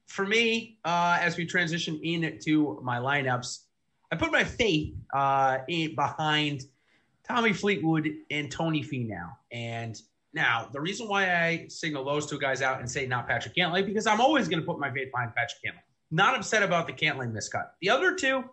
for 0.06 0.26
me 0.26 0.78
uh 0.84 1.18
as 1.20 1.36
we 1.36 1.46
transition 1.46 2.00
into 2.02 2.80
my 2.82 2.98
lineups 2.98 3.60
I 4.10 4.16
put 4.16 4.32
my 4.32 4.44
faith 4.44 4.94
uh, 5.12 5.58
in, 5.68 5.94
behind 5.94 6.64
Tommy 7.26 7.52
Fleetwood 7.52 8.08
and 8.30 8.50
Tony 8.50 8.82
Finau. 8.82 9.30
And 9.52 10.00
now, 10.32 10.68
the 10.72 10.80
reason 10.80 11.08
why 11.08 11.30
I 11.30 11.66
signal 11.68 12.04
those 12.04 12.26
two 12.26 12.38
guys 12.38 12.62
out 12.62 12.80
and 12.80 12.90
say 12.90 13.06
not 13.06 13.28
Patrick 13.28 13.54
Cantlay, 13.54 13.84
because 13.84 14.06
I'm 14.06 14.20
always 14.20 14.48
going 14.48 14.60
to 14.60 14.66
put 14.66 14.78
my 14.78 14.90
faith 14.90 15.10
behind 15.12 15.34
Patrick 15.34 15.60
Cantlay. 15.64 15.82
Not 16.10 16.36
upset 16.36 16.62
about 16.62 16.86
the 16.86 16.92
Cantlay 16.92 17.30
miscut. 17.30 17.66
The 17.80 17.90
other 17.90 18.14
two, 18.14 18.44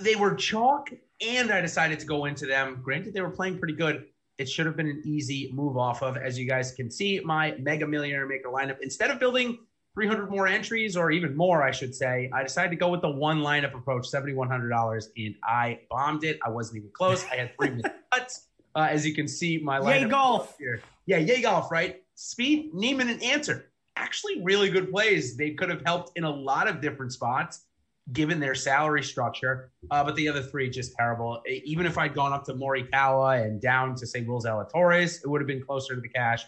they 0.00 0.16
were 0.16 0.34
chalk, 0.34 0.90
and 1.26 1.50
I 1.50 1.60
decided 1.60 1.98
to 2.00 2.06
go 2.06 2.26
into 2.26 2.46
them. 2.46 2.80
Granted, 2.82 3.14
they 3.14 3.20
were 3.20 3.30
playing 3.30 3.58
pretty 3.58 3.74
good. 3.74 4.06
It 4.38 4.48
should 4.48 4.66
have 4.66 4.76
been 4.76 4.88
an 4.88 5.02
easy 5.04 5.50
move 5.52 5.76
off 5.76 6.02
of. 6.02 6.16
As 6.16 6.38
you 6.38 6.48
guys 6.48 6.72
can 6.72 6.90
see, 6.90 7.20
my 7.24 7.56
Mega 7.58 7.86
Millionaire 7.86 8.26
Maker 8.26 8.48
lineup, 8.48 8.76
instead 8.80 9.10
of 9.10 9.18
building 9.18 9.58
300 9.94 10.30
more 10.30 10.46
entries, 10.46 10.96
or 10.96 11.10
even 11.10 11.36
more, 11.36 11.62
I 11.62 11.72
should 11.72 11.92
say, 11.92 12.30
I 12.32 12.44
decided 12.44 12.70
to 12.70 12.76
go 12.76 12.88
with 12.88 13.02
the 13.02 13.10
one 13.10 13.40
lineup 13.40 13.74
approach, 13.74 14.06
$7,100, 14.06 15.06
and 15.16 15.34
I 15.42 15.80
bombed 15.90 16.22
it. 16.22 16.38
I 16.44 16.50
wasn't 16.50 16.78
even 16.78 16.90
close. 16.92 17.24
I 17.32 17.36
had 17.36 17.56
three 17.56 17.82
cuts. 18.12 18.46
Uh, 18.76 18.86
as 18.88 19.04
you 19.04 19.12
can 19.12 19.26
see, 19.26 19.58
my 19.58 19.80
lineup. 19.80 20.02
Yay, 20.02 20.08
golf. 20.08 20.56
Here. 20.56 20.80
Yeah, 21.06 21.16
yay, 21.16 21.42
golf, 21.42 21.72
right? 21.72 22.02
Spieth, 22.16 22.72
Niemann, 22.72 23.08
and 23.08 23.20
Ancer. 23.24 23.72
Actually, 23.96 24.40
really 24.42 24.70
good 24.70 24.92
plays. 24.92 25.36
They 25.36 25.50
could 25.50 25.68
have 25.68 25.82
helped 25.84 26.16
in 26.16 26.22
a 26.22 26.30
lot 26.30 26.68
of 26.68 26.80
different 26.80 27.12
spots 27.12 27.64
given 28.12 28.40
their 28.40 28.54
salary 28.54 29.02
structure. 29.02 29.70
Uh, 29.90 30.02
but 30.02 30.16
the 30.16 30.28
other 30.28 30.42
three 30.42 30.70
just 30.70 30.94
terrible. 30.96 31.42
Even 31.64 31.86
if 31.86 31.98
I'd 31.98 32.14
gone 32.14 32.32
up 32.32 32.44
to 32.44 32.54
Morikawa 32.54 33.44
and 33.44 33.60
down 33.60 33.94
to 33.96 34.06
say 34.06 34.22
Will 34.22 34.40
Zalatoris, 34.40 35.22
it 35.22 35.28
would 35.28 35.40
have 35.40 35.48
been 35.48 35.62
closer 35.62 35.94
to 35.94 36.00
the 36.00 36.08
cash. 36.08 36.44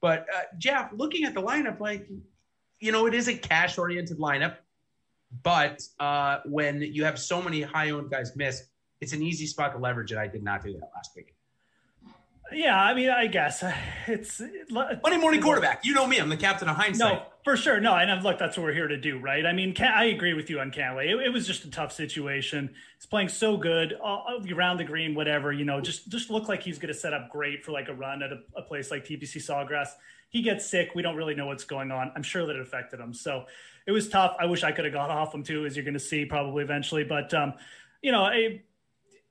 But 0.00 0.26
uh, 0.34 0.42
Geoff, 0.58 0.90
looking 0.92 1.24
at 1.24 1.34
the 1.34 1.42
lineup, 1.42 1.80
like 1.80 2.08
you 2.80 2.90
know, 2.90 3.06
it 3.06 3.14
is 3.14 3.28
a 3.28 3.34
cash 3.36 3.78
oriented 3.78 4.18
lineup, 4.18 4.56
but 5.44 5.82
uh, 6.00 6.38
when 6.46 6.82
you 6.82 7.04
have 7.04 7.18
so 7.18 7.40
many 7.40 7.62
high 7.62 7.90
owned 7.90 8.10
guys 8.10 8.34
miss, 8.34 8.64
it's 9.00 9.12
an 9.12 9.22
easy 9.22 9.46
spot 9.46 9.72
to 9.72 9.78
leverage, 9.78 10.10
and 10.10 10.20
I 10.20 10.26
did 10.26 10.42
not 10.42 10.64
do 10.64 10.72
that 10.72 10.90
last 10.94 11.10
week. 11.14 11.36
Yeah, 12.54 12.80
I 12.80 12.94
mean, 12.94 13.10
I 13.10 13.26
guess 13.26 13.64
it's 14.06 14.40
Monday 14.70 15.18
morning 15.18 15.40
quarterback. 15.40 15.84
You 15.84 15.94
know 15.94 16.06
me; 16.06 16.18
I'm 16.18 16.28
the 16.28 16.36
captain 16.36 16.68
of 16.68 16.76
hindsight. 16.76 17.14
No, 17.14 17.22
for 17.44 17.56
sure. 17.56 17.80
No, 17.80 17.94
and 17.94 18.22
look, 18.22 18.38
that's 18.38 18.56
what 18.56 18.64
we're 18.64 18.74
here 18.74 18.88
to 18.88 18.96
do, 18.96 19.18
right? 19.18 19.44
I 19.44 19.52
mean, 19.52 19.74
I 19.80 20.06
agree 20.06 20.34
with 20.34 20.50
you 20.50 20.60
on 20.60 20.70
Cantlay. 20.70 21.06
It, 21.06 21.26
it 21.26 21.32
was 21.32 21.46
just 21.46 21.64
a 21.64 21.70
tough 21.70 21.92
situation. 21.92 22.74
He's 22.96 23.06
playing 23.06 23.28
so 23.28 23.56
good 23.56 23.94
uh, 24.02 24.38
around 24.52 24.78
the 24.78 24.84
green, 24.84 25.14
whatever. 25.14 25.52
You 25.52 25.64
know, 25.64 25.80
just 25.80 26.08
just 26.08 26.30
look 26.30 26.48
like 26.48 26.62
he's 26.62 26.78
going 26.78 26.92
to 26.92 26.98
set 26.98 27.12
up 27.12 27.30
great 27.30 27.64
for 27.64 27.72
like 27.72 27.88
a 27.88 27.94
run 27.94 28.22
at 28.22 28.32
a, 28.32 28.40
a 28.56 28.62
place 28.62 28.90
like 28.90 29.04
TPC 29.04 29.36
Sawgrass 29.36 29.88
he 30.32 30.40
gets 30.40 30.66
sick. 30.66 30.92
We 30.94 31.02
don't 31.02 31.14
really 31.14 31.34
know 31.34 31.46
what's 31.46 31.64
going 31.64 31.92
on. 31.92 32.10
I'm 32.16 32.22
sure 32.22 32.46
that 32.46 32.56
it 32.56 32.62
affected 32.62 32.98
him. 32.98 33.12
So 33.12 33.44
it 33.86 33.92
was 33.92 34.08
tough. 34.08 34.34
I 34.40 34.46
wish 34.46 34.64
I 34.64 34.72
could 34.72 34.86
have 34.86 34.94
got 34.94 35.10
off 35.10 35.34
him 35.34 35.42
too, 35.42 35.66
as 35.66 35.76
you're 35.76 35.84
going 35.84 35.94
to 35.94 36.00
see 36.00 36.24
probably 36.24 36.64
eventually. 36.64 37.04
But 37.04 37.34
um, 37.34 37.52
you 38.00 38.12
know, 38.12 38.26
it, 38.26 38.64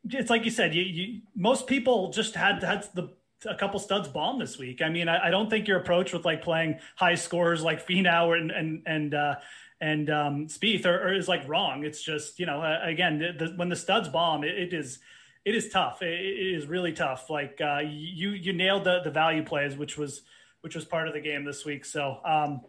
it's 0.09 0.29
like 0.29 0.45
you 0.45 0.51
said. 0.51 0.73
You, 0.73 0.83
you, 0.83 1.21
most 1.35 1.67
people 1.67 2.11
just 2.11 2.35
had 2.35 2.63
had 2.63 2.87
the 2.93 3.09
a 3.45 3.55
couple 3.55 3.79
studs 3.79 4.07
bomb 4.07 4.39
this 4.39 4.57
week. 4.57 4.81
I 4.81 4.89
mean, 4.89 5.07
I, 5.07 5.27
I, 5.27 5.29
don't 5.31 5.49
think 5.49 5.67
your 5.67 5.79
approach 5.79 6.13
with 6.13 6.25
like 6.25 6.43
playing 6.43 6.79
high 6.95 7.15
scores 7.15 7.63
like 7.63 7.85
Finau 7.85 8.37
and 8.37 8.51
and 8.51 8.83
and 8.85 9.13
uh, 9.13 9.35
and 9.79 10.09
um, 10.09 10.47
Spieth 10.47 10.85
are, 10.85 11.07
are, 11.07 11.13
is 11.13 11.27
like 11.27 11.47
wrong. 11.47 11.83
It's 11.83 12.01
just 12.03 12.39
you 12.39 12.45
know, 12.45 12.61
uh, 12.61 12.79
again, 12.83 13.19
the, 13.19 13.45
the, 13.45 13.53
when 13.55 13.69
the 13.69 13.75
studs 13.75 14.09
bomb, 14.09 14.43
it, 14.43 14.57
it 14.57 14.73
is 14.73 14.99
it 15.43 15.55
is 15.55 15.69
tough. 15.69 16.01
It, 16.01 16.19
it 16.19 16.55
is 16.55 16.67
really 16.67 16.93
tough. 16.93 17.29
Like 17.29 17.59
uh, 17.61 17.79
you 17.83 18.29
you 18.31 18.53
nailed 18.53 18.83
the 18.83 19.01
the 19.03 19.11
value 19.11 19.43
plays, 19.43 19.75
which 19.75 19.97
was 19.97 20.21
which 20.61 20.75
was 20.75 20.85
part 20.85 21.07
of 21.07 21.13
the 21.13 21.21
game 21.21 21.43
this 21.43 21.65
week. 21.65 21.85
So 21.85 22.19
um, 22.23 22.61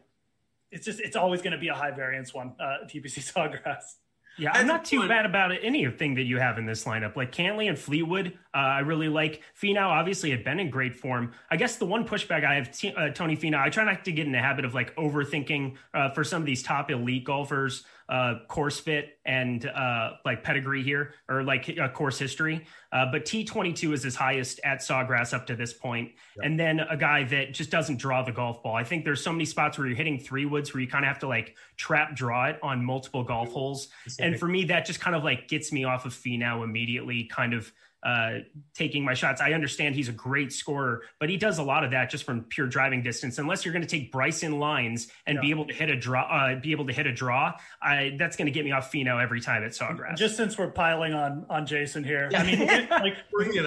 it's 0.71 0.87
just 0.87 1.01
it's 1.01 1.16
always 1.16 1.42
going 1.42 1.53
to 1.53 1.59
be 1.59 1.68
a 1.68 1.75
high 1.75 1.90
variance 1.90 2.33
one, 2.33 2.55
uh, 2.59 2.87
TPC 2.87 3.21
Sawgrass. 3.33 3.97
Yeah, 4.38 4.51
I'm 4.55 4.66
not 4.66 4.85
too 4.85 5.07
bad 5.09 5.27
about 5.27 5.53
anything 5.62 6.14
that 6.14 6.23
you 6.23 6.38
have 6.38 6.59
in 6.59 6.66
this 6.66 6.85
lineup. 6.85 7.16
Like 7.16 7.33
Cantlay 7.33 7.68
and 7.68 7.79
Fleetwood, 7.79 8.38
uh, 8.55 8.57
I 8.57 8.81
really 8.81 9.09
like. 9.09 9.42
Finau 9.61 9.87
obviously 9.87 10.31
had 10.31 10.42
been 10.42 10.59
in 10.59 10.71
great 10.71 10.97
form. 10.97 11.33
I 11.51 11.57
guess 11.57 11.77
the 11.77 11.87
one 11.87 12.07
pushback 12.07 12.45
I 12.45 12.55
have, 12.55 12.73
t- 12.73 12.95
uh, 12.95 13.11
Tony 13.11 13.37
Finau, 13.37 13.59
I 13.59 13.68
try 13.68 13.85
not 13.85 14.05
to 14.07 14.12
get 14.12 14.27
in 14.27 14.33
the 14.33 14.38
habit 14.38 14.64
of 14.64 14.75
like 14.75 14.95
overthinking 14.97 15.77
uh, 15.92 16.11
for 16.11 16.25
some 16.25 16.42
of 16.42 16.47
these 16.47 16.62
top 16.62 16.90
elite 16.90 17.25
golfers 17.25 17.85
uh, 18.12 18.35
course 18.46 18.79
fit 18.79 19.18
and 19.25 19.64
uh, 19.64 20.12
like 20.27 20.44
pedigree 20.44 20.83
here 20.83 21.14
or 21.31 21.42
like 21.42 21.66
a 21.70 21.85
uh, 21.85 21.88
course 21.88 22.18
history. 22.18 22.66
Uh, 22.92 23.07
but 23.11 23.25
T22 23.25 23.94
is 23.94 24.03
his 24.03 24.14
highest 24.14 24.61
at 24.64 24.81
Sawgrass 24.81 25.33
up 25.33 25.46
to 25.46 25.57
this 25.57 25.72
point. 25.72 26.11
Yep. 26.37 26.44
And 26.44 26.61
then 26.61 26.81
a 26.81 26.96
guy 26.96 27.25
that 27.25 27.55
just 27.55 27.70
doesn't 27.70 27.96
draw 27.96 28.22
the 28.22 28.31
golf 28.31 28.62
ball. 28.62 28.77
I 28.77 28.85
think 28.85 29.07
there's 29.07 29.25
so 29.25 29.33
many 29.33 29.46
spots 29.46 29.79
where 29.79 29.87
you're 29.87 29.96
hitting 29.96 30.18
three 30.18 30.44
woods 30.44 30.75
where 30.75 30.83
you 30.83 30.88
kind 30.88 31.07
of 31.07 31.09
have 31.09 31.20
to 31.20 31.27
like 31.27 31.57
trap 31.79 32.14
draw 32.14 32.51
it 32.51 32.59
on 32.62 32.85
multiple 32.85 33.25
golf 33.25 33.51
holes. 33.51 33.88
And 34.18 34.38
for 34.38 34.46
me, 34.46 34.64
that 34.64 34.85
just 34.85 35.01
kind 35.01 35.16
of 35.16 35.25
like 35.25 35.48
gets 35.48 35.72
me 35.72 35.85
off 35.85 36.05
of 36.05 36.12
Finau 36.12 36.64
immediately, 36.64 37.25
kind 37.25 37.55
of 37.55 37.72
uh, 38.03 38.38
taking 38.75 39.05
my 39.05 39.15
shots. 39.15 39.41
I 39.41 39.53
understand 39.53 39.95
he's 39.95 40.09
a 40.09 40.12
great 40.12 40.53
scorer, 40.53 41.03
but 41.21 41.29
he 41.29 41.37
does 41.37 41.59
a 41.59 41.62
lot 41.62 41.85
of 41.85 41.93
that 41.93 42.11
just 42.11 42.25
from 42.25 42.45
pure 42.45 42.67
driving 42.67 43.03
distance. 43.03 43.38
Unless 43.38 43.65
you're 43.65 43.73
going 43.73 43.87
to 43.87 43.88
take 43.88 44.11
Bryson 44.11 44.59
lines 44.59 45.09
and 45.27 45.37
yeah. 45.37 45.41
be 45.41 45.51
able 45.51 45.67
to 45.67 45.75
hit 45.75 45.88
a 45.88 45.97
draw, 45.97 46.23
uh, 46.23 46.59
be 46.61 46.73
able 46.73 46.87
to 46.87 46.93
hit 46.93 47.07
a 47.07 47.12
draw, 47.12 47.53
I, 47.81 48.17
that's 48.19 48.37
going 48.37 48.47
to 48.47 48.53
get 48.53 48.65
me 48.65 48.73
off 48.73 48.91
Finau 48.93 49.23
every 49.23 49.41
time 49.41 49.62
at 49.62 49.71
Sawgrass. 49.71 50.17
Just 50.17 50.37
since 50.37 50.59
we're 50.59 50.71
piling 50.71 51.15
on 51.15 51.47
on 51.49 51.67
Jason 51.67 52.03
here, 52.05 52.29
yeah. 52.33 52.43
I 52.43 52.45
mean, 52.45 52.88
like 52.91 53.15
Bring 53.33 53.55
it 53.55 53.67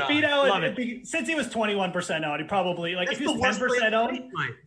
since 1.04 1.28
he 1.28 1.36
was 1.36 1.50
21 1.50 1.92
percent 1.92 2.26
out, 2.26 2.40
he 2.40 2.46
probably 2.46 2.96
like 2.96 3.08
that's 3.08 3.20
if 3.20 3.26
he 3.26 3.32
was 3.32 3.58
10 3.58 3.60
percent 3.60 3.96
out. 3.96 4.14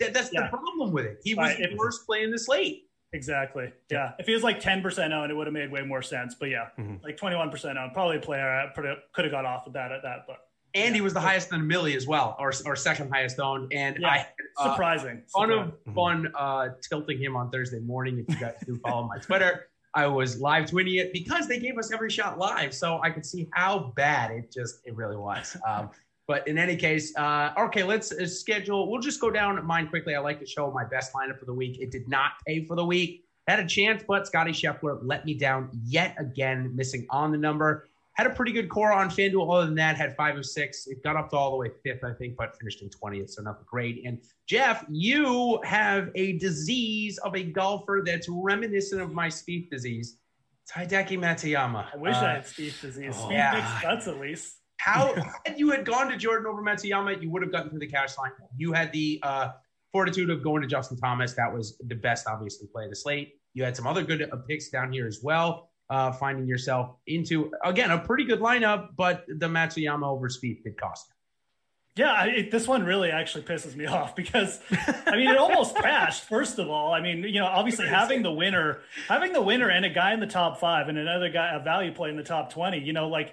That, 0.01 0.15
that's 0.15 0.33
yeah. 0.33 0.45
the 0.45 0.49
problem 0.49 0.93
with 0.93 1.05
it. 1.05 1.21
He 1.25 1.35
was 1.35 1.49
right. 1.49 1.71
the 1.71 1.77
worst 1.77 2.07
playing 2.07 2.31
this 2.31 2.49
late. 2.49 2.88
Exactly. 3.13 3.73
Yeah. 3.91 4.13
If 4.19 4.27
he 4.27 4.35
was 4.35 4.43
like 4.43 4.61
10% 4.61 5.13
owned, 5.13 5.31
it 5.31 5.35
would 5.35 5.47
have 5.47 5.55
made 5.55 5.71
way 5.71 5.83
more 5.83 6.03
sense. 6.03 6.35
But 6.39 6.51
yeah, 6.51 6.69
mm-hmm. 6.79 6.97
like 7.03 7.17
21% 7.17 7.77
owned, 7.77 7.93
probably 7.95 8.19
a 8.19 8.21
player 8.21 8.49
I 8.49 8.73
could 8.75 9.25
have 9.25 9.33
got 9.33 9.45
off 9.45 9.67
of 9.67 9.73
that 9.73 9.93
at 9.93 10.03
that. 10.03 10.25
But 10.27 10.39
and 10.75 10.95
he 10.95 11.01
was 11.01 11.15
the 11.15 11.21
highest 11.21 11.53
in 11.53 11.67
Millie 11.67 11.97
as 11.97 12.07
well, 12.07 12.37
or, 12.39 12.53
or 12.67 12.77
second 12.77 13.11
highest 13.11 13.41
owned. 13.41 13.73
And 13.73 13.97
yeah, 14.01 14.09
I 14.09 14.27
uh, 14.59 14.73
surprising. 14.73 15.23
Fun 15.35 15.51
of 15.51 15.73
fun 15.95 16.31
uh, 16.35 16.69
tilting 16.83 17.19
him 17.19 17.37
on 17.37 17.51
Thursday 17.51 17.81
morning. 17.81 18.25
If 18.27 18.35
you 18.35 18.41
guys 18.41 18.55
do 18.67 18.77
follow 18.85 19.07
my 19.07 19.19
Twitter, 19.19 19.69
I 19.95 20.07
was 20.07 20.41
live 20.41 20.67
tweeting 20.67 21.01
it 21.01 21.13
because 21.13 21.49
they 21.49 21.59
gave 21.59 21.79
us 21.79 21.93
every 21.93 22.11
shot 22.11 22.39
live, 22.39 22.75
so 22.75 23.01
I 23.03 23.11
could 23.11 23.25
see 23.25 23.49
how 23.55 23.93
bad 23.97 24.31
it 24.31 24.53
just 24.53 24.81
it 24.85 24.95
really 24.95 25.17
was. 25.17 25.57
Um, 25.67 25.91
but 26.29 26.47
in 26.47 26.59
any 26.59 26.77
case, 26.77 27.17
uh, 27.17 27.53
okay, 27.59 27.83
let's 27.83 28.13
uh, 28.13 28.27
schedule. 28.27 28.91
We'll 28.91 29.01
just 29.01 29.19
go 29.19 29.31
down 29.31 29.65
mine 29.67 29.89
quickly. 29.89 30.15
I 30.15 30.21
like 30.21 30.39
to 30.41 30.47
show 30.47 30.71
my 30.71 30.85
best 30.85 31.15
lineup 31.15 31.39
for 31.39 31.47
the 31.47 31.55
week. 31.55 31.81
It 31.81 31.91
did 31.91 32.07
not 32.07 32.33
pay 32.47 32.65
for 32.67 32.77
the 32.77 32.85
week. 32.85 33.25
Had 33.49 33.61
a 33.61 33.67
chance, 33.67 34.05
but 34.07 34.27
Scotty 34.27 34.53
Scheffler 34.53 34.99
let 35.03 35.25
me 35.25 35.33
down 35.33 35.71
yet 35.87 36.15
again, 36.21 36.71
missing 36.77 37.07
on 37.09 37.33
the 37.33 37.39
number. 37.39 37.89
Had 38.13 38.27
a 38.27 38.31
pretty 38.31 38.53
good 38.53 38.69
core 38.69 38.93
on 38.93 39.09
FanDuel. 39.09 39.51
Other 39.51 39.65
than 39.65 39.77
that, 39.77 39.97
had 39.97 40.15
five 40.17 40.37
of 40.37 40.45
six. 40.45 40.87
It 40.87 41.03
got 41.03 41.17
up 41.17 41.31
to 41.31 41.37
all 41.37 41.53
the 41.53 41.57
way 41.57 41.71
fifth, 41.83 42.05
I 42.05 42.13
think, 42.13 42.37
but 42.37 42.55
finished 42.59 42.83
in 42.83 42.91
20th, 42.91 43.31
so 43.31 43.43
nothing 43.43 43.65
great. 43.65 44.03
And 44.05 44.21
Geoff, 44.47 44.85
you 44.91 45.63
have 45.63 46.11
a 46.15 46.37
disease 46.37 47.17
of 47.19 47.37
a 47.37 47.43
golfer 47.43 48.03
that's 48.05 48.29
reminiscent 48.29 49.01
of 49.01 49.13
my 49.13 49.29
Spieth 49.29 49.71
disease. 49.71 50.19
It's 50.65 50.73
Hideki 50.73 51.19
Matsuyama. 51.19 51.87
I 51.95 51.97
wish 51.97 52.17
uh, 52.17 52.19
I 52.19 52.33
had 52.33 52.45
Spieth 52.45 52.83
disease. 52.83 53.15
Oh, 53.17 53.29
Spieth 53.29 53.33
yeah. 53.33 53.53
makes 53.55 53.83
cuts 53.83 54.09
at 54.09 54.21
least. 54.21 54.58
How 54.79 55.15
had 55.45 55.59
you 55.59 55.71
had 55.71 55.85
gone 55.85 56.09
to 56.09 56.17
Jordan 56.17 56.47
over 56.47 56.63
Matsuyama, 56.63 57.21
you 57.21 57.31
would 57.31 57.43
have 57.43 57.53
gotten 57.53 57.71
through 57.71 57.81
the 57.81 57.87
cash 57.87 58.17
line. 58.17 58.31
You 58.57 58.73
had 58.73 58.93
the 58.93 59.21
uh, 59.23 59.49
fortitude 59.93 60.31
of 60.31 60.43
going 60.43 60.63
to 60.63 60.69
Justin 60.69 60.97
Thomas. 60.97 61.35
That 61.35 61.53
was 61.53 61.77
the 61.87 61.95
best, 61.95 62.27
obviously, 62.29 62.69
play 62.69 62.85
of 62.85 62.91
the 62.91 62.97
slate. 62.97 63.35
You 63.55 63.65
had 63.65 63.77
some 63.77 63.87
other 63.87 64.03
good 64.03 64.23
uh, 64.23 64.37
picks 64.49 64.69
down 64.69 64.93
here 64.93 65.07
as 65.07 65.21
well. 65.23 65.71
Uh, 65.91 66.13
finding 66.13 66.47
yourself 66.47 66.97
into 67.07 67.51
again 67.65 67.91
a 67.91 67.99
pretty 67.99 68.25
good 68.25 68.41
lineup, 68.41 68.91
but 68.97 69.25
the 69.27 69.49
Matsuyama 69.49 70.07
over 70.07 70.29
Spieth 70.29 70.63
did 70.63 70.77
cost 70.79 71.07
you. 71.09 72.05
Yeah, 72.05 72.27
it, 72.27 72.51
this 72.53 72.69
one 72.69 72.85
really 72.85 73.11
actually 73.11 73.43
pisses 73.45 73.75
me 73.75 73.87
off 73.99 74.15
because 74.15 74.61
I 75.07 75.17
mean 75.17 75.31
it 75.31 75.39
almost 75.39 75.75
crashed. 75.75 76.25
First 76.25 76.59
of 76.59 76.69
all, 76.69 76.93
I 76.93 77.01
mean 77.01 77.25
you 77.25 77.41
know 77.41 77.47
obviously 77.47 77.89
having 77.89 78.23
the 78.23 78.31
winner, 78.31 78.83
having 79.09 79.33
the 79.33 79.41
winner 79.41 79.71
and 79.71 79.85
a 79.87 79.89
guy 79.89 80.13
in 80.13 80.21
the 80.21 80.27
top 80.27 80.61
five 80.61 80.89
and 80.89 80.99
another 80.99 81.31
guy 81.31 81.55
a 81.55 81.59
value 81.59 81.93
play 81.93 82.11
in 82.11 82.17
the 82.17 82.23
top 82.23 82.53
twenty. 82.53 82.79
You 82.79 82.93
know, 82.93 83.09
like 83.09 83.33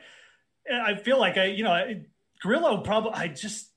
I 0.72 0.96
feel 0.96 1.20
like 1.20 1.38
I, 1.38 1.46
you 1.46 1.64
know, 1.64 2.02
Grillo 2.42 2.78
probably, 2.82 3.12
I 3.14 3.28
just 3.28 3.70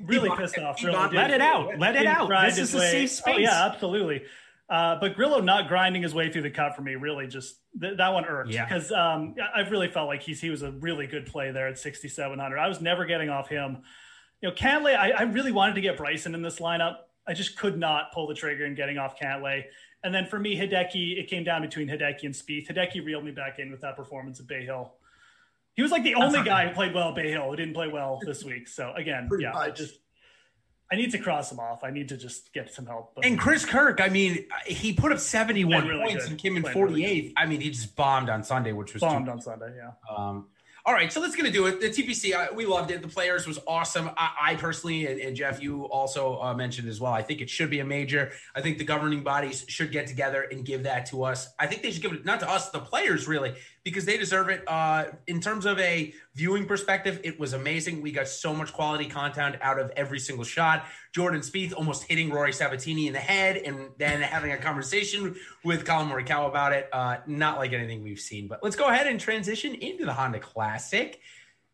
really 0.00 0.30
pissed 0.36 0.58
off. 0.58 0.82
Really 0.82 0.96
let 1.14 1.30
it 1.30 1.40
out. 1.40 1.78
Let 1.78 1.96
it 1.96 2.06
out. 2.06 2.28
This 2.46 2.58
is 2.58 2.74
a 2.74 2.80
safe 2.80 3.10
space. 3.10 3.34
Oh, 3.34 3.38
yeah, 3.38 3.66
absolutely. 3.66 4.22
Uh, 4.68 4.98
but 4.98 5.16
Grillo 5.16 5.40
not 5.40 5.68
grinding 5.68 6.02
his 6.02 6.14
way 6.14 6.32
through 6.32 6.42
the 6.42 6.50
cut 6.50 6.74
for 6.74 6.82
me 6.82 6.94
really 6.94 7.26
just 7.26 7.56
th- 7.78 7.98
that 7.98 8.08
one 8.08 8.24
irked 8.24 8.52
because 8.52 8.90
yeah. 8.90 9.14
um, 9.14 9.34
I've 9.54 9.70
really 9.70 9.88
felt 9.88 10.06
like 10.06 10.22
he's 10.22 10.40
he 10.40 10.48
was 10.48 10.62
a 10.62 10.70
really 10.70 11.06
good 11.06 11.26
play 11.26 11.50
there 11.50 11.68
at 11.68 11.78
6700. 11.78 12.58
I 12.58 12.68
was 12.68 12.80
never 12.80 13.04
getting 13.04 13.28
off 13.28 13.48
him. 13.48 13.82
You 14.40 14.48
know, 14.48 14.54
Cantlay, 14.54 14.96
I, 14.96 15.10
I 15.10 15.22
really 15.24 15.52
wanted 15.52 15.74
to 15.74 15.82
get 15.82 15.98
Bryson 15.98 16.34
in 16.34 16.40
this 16.40 16.58
lineup. 16.58 16.96
I 17.26 17.34
just 17.34 17.58
could 17.58 17.78
not 17.78 18.12
pull 18.12 18.26
the 18.26 18.34
trigger 18.34 18.64
in 18.64 18.74
getting 18.74 18.98
off 18.98 19.18
Cantlay. 19.18 19.64
And 20.02 20.14
then 20.14 20.26
for 20.26 20.38
me, 20.38 20.56
Hideki, 20.56 21.18
it 21.18 21.28
came 21.28 21.44
down 21.44 21.62
between 21.62 21.86
Hideki 21.86 22.24
and 22.24 22.34
Spieth. 22.34 22.66
Hideki 22.66 23.04
reeled 23.04 23.24
me 23.24 23.30
back 23.30 23.58
in 23.58 23.70
with 23.70 23.82
that 23.82 23.94
performance 23.94 24.40
at 24.40 24.46
Bay 24.46 24.64
Hill. 24.64 24.94
He 25.74 25.82
was 25.82 25.90
like 25.90 26.02
the 26.02 26.14
only 26.16 26.42
guy 26.42 26.68
who 26.68 26.74
played 26.74 26.94
well 26.94 27.10
at 27.10 27.14
Bay 27.14 27.30
Hill 27.30 27.48
who 27.48 27.56
didn't 27.56 27.74
play 27.74 27.88
well 27.88 28.20
this 28.24 28.44
week. 28.44 28.68
So 28.68 28.92
again, 28.94 29.28
Pretty 29.28 29.44
yeah, 29.44 29.52
much. 29.52 29.68
I 29.68 29.70
just 29.70 29.98
I 30.92 30.96
need 30.96 31.10
to 31.12 31.18
cross 31.18 31.50
him 31.50 31.58
off. 31.58 31.82
I 31.84 31.90
need 31.90 32.10
to 32.10 32.18
just 32.18 32.52
get 32.52 32.70
some 32.70 32.84
help. 32.84 33.14
But, 33.14 33.24
and 33.24 33.38
Chris 33.38 33.64
Kirk, 33.64 33.98
I 34.02 34.10
mean, 34.10 34.44
he 34.66 34.92
put 34.92 35.10
up 35.10 35.18
71 35.18 35.88
really 35.88 36.04
points 36.04 36.24
good. 36.24 36.32
and 36.32 36.38
came 36.38 36.56
in 36.58 36.62
48th. 36.62 36.74
Really 36.74 37.32
I 37.34 37.46
mean, 37.46 37.62
he 37.62 37.70
just 37.70 37.96
bombed 37.96 38.28
on 38.28 38.44
Sunday, 38.44 38.72
which 38.72 38.92
was 38.92 39.00
bombed 39.00 39.24
too- 39.24 39.32
on 39.32 39.40
Sunday. 39.40 39.74
Yeah. 39.74 40.14
Um, 40.14 40.48
all 40.84 40.92
right, 40.92 41.12
so 41.12 41.20
let's 41.20 41.36
get 41.36 41.44
to 41.44 41.50
do 41.50 41.66
it. 41.66 41.80
The 41.80 41.90
TPC, 41.90 42.34
uh, 42.34 42.52
we 42.52 42.66
loved 42.66 42.90
it. 42.90 43.02
The 43.02 43.08
players 43.08 43.46
was 43.46 43.60
awesome. 43.68 44.10
I, 44.16 44.30
I 44.40 44.54
personally, 44.56 45.06
and, 45.06 45.20
and, 45.20 45.36
Geoff, 45.36 45.62
you 45.62 45.84
also 45.84 46.42
uh, 46.42 46.54
mentioned 46.54 46.88
as 46.88 47.00
well. 47.00 47.12
I 47.12 47.22
think 47.22 47.40
it 47.40 47.48
should 47.48 47.70
be 47.70 47.78
a 47.78 47.84
major. 47.84 48.32
I 48.52 48.62
think 48.62 48.78
the 48.78 48.84
governing 48.84 49.22
bodies 49.22 49.64
should 49.68 49.92
get 49.92 50.08
together 50.08 50.42
and 50.42 50.64
give 50.64 50.82
that 50.82 51.06
to 51.06 51.22
us. 51.22 51.48
I 51.56 51.68
think 51.68 51.82
they 51.82 51.92
should 51.92 52.02
give 52.02 52.12
it 52.12 52.24
not 52.24 52.40
to 52.40 52.50
us, 52.50 52.70
the 52.70 52.80
players, 52.80 53.28
really, 53.28 53.54
because 53.84 54.04
they 54.04 54.16
deserve 54.16 54.48
it. 54.48 54.62
Uh, 54.66 55.06
in 55.26 55.40
terms 55.40 55.66
of 55.66 55.78
a 55.80 56.14
viewing 56.34 56.66
perspective, 56.66 57.20
it 57.24 57.38
was 57.38 57.52
amazing. 57.52 58.00
We 58.00 58.12
got 58.12 58.28
so 58.28 58.54
much 58.54 58.72
quality 58.72 59.06
content 59.06 59.56
out 59.60 59.78
of 59.78 59.90
every 59.96 60.20
single 60.20 60.44
shot. 60.44 60.86
Jordan 61.12 61.40
Spieth 61.40 61.74
almost 61.76 62.04
hitting 62.04 62.30
Rory 62.30 62.52
Sabbatini 62.52 63.06
in 63.06 63.12
the 63.12 63.18
head 63.18 63.56
and 63.56 63.90
then 63.98 64.20
having 64.20 64.52
a 64.52 64.58
conversation 64.58 65.34
with 65.64 65.84
Collin 65.84 66.08
Morikawa 66.08 66.48
about 66.48 66.72
it. 66.72 66.88
Uh, 66.92 67.16
not 67.26 67.58
like 67.58 67.72
anything 67.72 68.02
we've 68.02 68.20
seen. 68.20 68.46
But 68.46 68.62
let's 68.62 68.76
go 68.76 68.88
ahead 68.88 69.06
and 69.06 69.18
transition 69.18 69.74
into 69.74 70.04
the 70.04 70.12
Honda 70.12 70.38
Classic. 70.38 71.20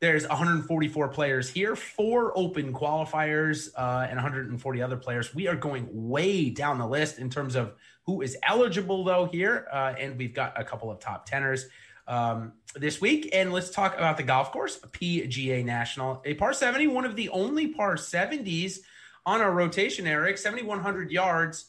There's 0.01 0.27
144 0.29 1.09
players 1.09 1.51
here, 1.51 1.75
four 1.75 2.37
open 2.39 2.73
qualifiers, 2.73 3.69
uh, 3.77 4.07
and 4.09 4.15
140 4.15 4.81
other 4.81 4.97
players. 4.97 5.35
We 5.35 5.49
are 5.49 5.57
going 5.57 5.89
way 5.91 6.51
down 6.51 6.79
the 6.79 6.87
list 6.87 7.19
in 7.19 7.29
terms 7.29 7.57
of 7.57 7.75
who 8.07 8.23
is 8.23 8.37
eligible, 8.45 9.03
though, 9.03 9.27
here. 9.27 9.67
Uh, 9.73 9.95
and 9.99 10.17
we've 10.17 10.33
got 10.33 10.59
a 10.59 10.63
couple 10.63 10.89
of 10.91 11.01
top 11.01 11.27
tenors 11.27 11.67
um, 12.09 12.55
this 12.75 13.01
week. 13.01 13.31
And 13.33 13.53
let's 13.53 13.71
talk 13.71 13.95
about 13.95 14.17
the 14.17 14.23
golf 14.25 14.51
course, 14.51 14.79
PGA 14.79 15.65
National, 15.65 16.21
a 16.25 16.35
par 16.35 16.53
70, 16.53 16.89
one 16.89 17.05
of 17.05 17.15
the 17.15 17.29
only 17.29 17.69
par 17.69 17.95
70s 17.95 18.81
on 19.27 19.41
our 19.41 19.53
rotation, 19.53 20.07
Eric, 20.07 20.39
7,100 20.39 21.11
yards, 21.11 21.67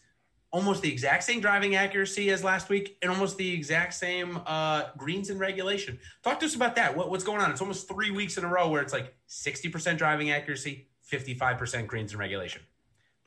almost 0.51 0.81
the 0.81 0.91
exact 0.91 1.23
same 1.23 1.41
driving 1.41 1.75
accuracy 1.75 2.31
as 2.31 2.43
last 2.43 2.69
week, 2.69 2.97
and 3.01 3.11
almost 3.11 3.37
the 3.37 3.53
exact 3.53 3.93
same 3.93 4.39
uh, 4.47 4.85
greens 4.97 5.29
in 5.29 5.37
regulation. 5.37 5.99
Talk 6.23 6.39
to 6.39 6.45
us 6.45 6.55
about 6.55 6.75
that. 6.77 6.95
What, 6.95 7.11
what's 7.11 7.23
going 7.23 7.41
on? 7.41 7.51
It's 7.51 7.61
almost 7.61 7.87
three 7.87 8.11
weeks 8.11 8.37
in 8.37 8.45
a 8.45 8.47
row 8.47 8.69
where 8.69 8.81
it's 8.81 8.93
like 8.93 9.13
60% 9.27 9.97
driving 9.97 10.31
accuracy, 10.31 10.87
55% 11.11 11.85
greens 11.85 12.13
in 12.13 12.19
regulation. 12.19 12.61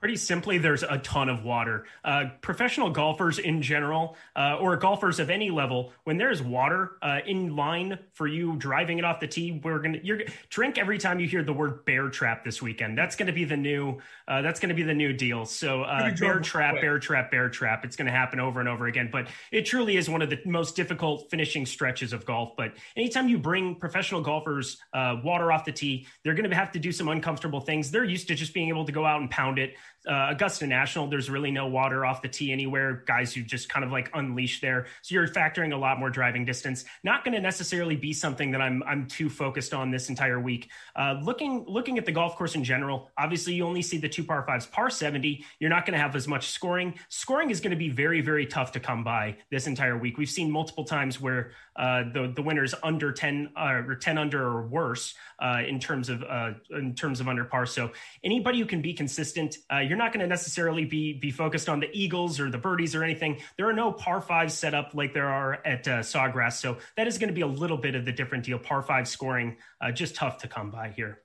Pretty 0.03 0.17
simply, 0.17 0.59
there's 0.59 0.83
a 0.83 0.99
ton 0.99 1.29
of 1.29 1.45
water. 1.45 1.87
Uh, 2.05 2.25
professional 2.41 2.91
golfers 2.91 3.38
in 3.38 3.62
general, 3.62 4.17
uh, 4.35 4.57
or 4.61 4.77
golfers 4.77 5.21
of 5.21 5.31
any 5.31 5.49
level, 5.49 5.93
when 6.03 6.19
there's 6.19 6.43
water 6.43 6.97
uh, 7.03 7.21
in 7.25 7.55
line 7.55 7.97
for 8.12 8.27
you 8.27 8.57
driving 8.57 8.99
it 8.99 9.05
off 9.05 9.21
the 9.21 9.29
tee, 9.29 9.61
we're 9.62 9.79
gonna 9.79 10.01
you're 10.03 10.23
drink 10.49 10.77
every 10.77 10.99
time 10.99 11.21
you 11.21 11.29
hear 11.29 11.45
the 11.45 11.53
word 11.53 11.85
bear 11.85 12.09
trap 12.09 12.45
this 12.45 12.61
weekend. 12.61 12.99
That's 12.99 13.15
gonna 13.15 13.33
be 13.33 13.45
the 13.45 13.57
new. 13.57 14.01
Uh, 14.27 14.43
that's 14.43 14.59
gonna 14.59 14.75
be 14.75 14.83
the 14.83 14.93
new 14.93 15.12
deal. 15.12 15.45
So 15.45 15.83
uh, 15.83 16.12
bear 16.17 16.41
trap, 16.41 16.81
bear 16.81 16.99
trap, 16.99 17.31
bear 17.31 17.49
trap. 17.49 17.85
It's 17.85 17.95
gonna 17.95 18.11
happen 18.11 18.41
over 18.41 18.59
and 18.59 18.69
over 18.69 18.88
again. 18.88 19.09
But 19.12 19.29
it 19.53 19.67
truly 19.67 19.99
is 19.99 20.11
one 20.11 20.21
of 20.21 20.31
the 20.31 20.41
most 20.45 20.75
difficult 20.75 21.31
finishing 21.31 21.65
stretches 21.65 22.12
of 22.12 22.27
golf. 22.27 22.57
But 22.57 22.73
anytime 22.97 23.29
you 23.29 23.38
bring 23.38 23.77
professional 23.77 24.21
golfers 24.21 24.79
uh, 24.93 25.19
water 25.23 25.53
off 25.53 25.65
the 25.65 25.71
tee, 25.71 26.09
they're 26.25 26.35
gonna 26.35 26.53
have 26.53 26.73
to 26.73 26.81
do 26.81 26.91
some 26.91 27.07
uncomfortable 27.07 27.61
things. 27.61 27.93
They're 27.93 28.03
used 28.03 28.27
to 28.27 28.35
just 28.35 28.53
being 28.53 28.69
able 28.69 28.85
to 28.85 28.91
go 28.91 29.07
out 29.07 29.21
and 29.21 29.31
pound 29.31 29.61
it 29.61 29.77
uh, 30.09 30.29
Augusta 30.31 30.67
National, 30.67 31.07
there's 31.07 31.31
really 31.31 31.51
no 31.51 31.67
water 31.67 32.05
off 32.05 32.23
the 32.23 32.29
tee 32.29 32.53
anywhere. 32.53 33.05
Guys 33.07 33.33
who 33.33 33.43
just 33.43 33.69
kind 33.69 33.85
of 33.85 33.93
like 33.93 34.11
unleash 34.15 34.61
there, 34.61 34.87
so 35.03 35.15
you're 35.15 35.29
factoring 35.29 35.73
a 35.73 35.77
lot 35.77 35.99
more 35.99 36.11
driving 36.11 36.45
distance. 36.45 36.85
Not 37.05 37.25
going 37.25 37.35
to 37.35 37.41
necessarily 37.41 37.97
be 37.97 38.12
something 38.12 38.51
that 38.51 38.61
I'm 38.61 38.83
I'm 38.85 39.07
too 39.07 39.29
focused 39.29 39.75
on 39.75 39.91
this 39.91 40.09
entire 40.09 40.41
week. 40.41 40.71
Uh, 40.97 41.21
looking 41.23 41.65
looking 41.69 41.99
at 41.99 42.07
the 42.07 42.12
golf 42.12 42.37
course 42.37 42.55
in 42.55 42.65
general, 42.65 43.11
obviously 43.19 43.55
you 43.55 43.65
only 43.65 43.83
see 43.83 43.99
the 43.99 44.09
two 44.09 44.25
par 44.25 44.45
fives, 44.47 44.67
par 44.67 44.91
70. 44.91 45.45
You're 45.61 45.71
not 45.71 45.87
going 45.87 45.95
to 45.95 46.01
have 46.01 46.17
as 46.17 46.27
much 46.27 46.49
scoring. 46.49 46.95
Scoring 47.09 47.51
is 47.51 47.61
going 47.61 47.71
to 47.71 47.77
be 47.77 47.88
very 47.88 48.21
very 48.21 48.47
tough 48.47 48.73
to 48.73 48.81
come 48.81 49.05
by 49.05 49.37
this 49.51 49.67
entire 49.67 49.97
week. 49.97 50.19
We've 50.19 50.29
seen 50.29 50.51
multiple 50.51 50.85
times 50.85 51.21
where 51.21 51.53
uh, 51.77 52.05
the 52.12 52.33
the 52.35 52.43
winners 52.43 52.75
under 52.83 53.12
10 53.12 53.51
uh, 53.57 53.83
or 53.87 53.95
10 53.95 54.19
under 54.19 54.43
or 54.43 54.67
worse 54.67 55.15
uh, 55.38 55.62
in 55.67 55.79
terms 55.79 56.09
of 56.09 56.23
uh, 56.23 56.53
in 56.71 56.95
terms 56.95 57.21
of 57.21 57.29
under 57.29 57.45
par. 57.45 57.67
So 57.67 57.91
anybody 58.25 58.59
who 58.59 58.67
can 58.67 58.83
be 58.83 58.93
consistent, 58.93 59.57
uh, 59.73 59.79
you're 59.93 59.99
not 59.99 60.11
going 60.11 60.23
to 60.23 60.27
necessarily 60.27 60.87
be 60.87 61.13
be 61.13 61.31
focused 61.31 61.69
on 61.69 61.79
the 61.79 61.91
eagles 61.93 62.41
or 62.41 62.51
the 62.51 62.57
birdies 62.57 62.95
or 62.95 63.05
anything. 63.05 63.37
There 63.59 63.69
are 63.69 63.75
no 63.75 63.93
par 63.93 64.23
fives 64.23 64.55
set 64.55 64.73
up 64.73 64.95
like 64.95 65.13
there 65.13 65.29
are 65.29 65.61
at 65.67 65.87
uh, 65.87 65.99
Sawgrass, 66.01 66.55
so 66.55 66.79
that 66.97 67.07
is 67.07 67.19
going 67.19 67.29
to 67.29 67.35
be 67.35 67.43
a 67.43 67.47
little 67.47 67.77
bit 67.77 67.95
of 67.95 68.07
the 68.07 68.13
different 68.13 68.43
deal. 68.43 68.59
Par 68.59 68.81
five 68.81 69.07
scoring 69.07 69.59
just 69.93 70.15
tough 70.15 70.39
to 70.39 70.49
come 70.49 70.71
by 70.71 70.89
here. 70.89 71.21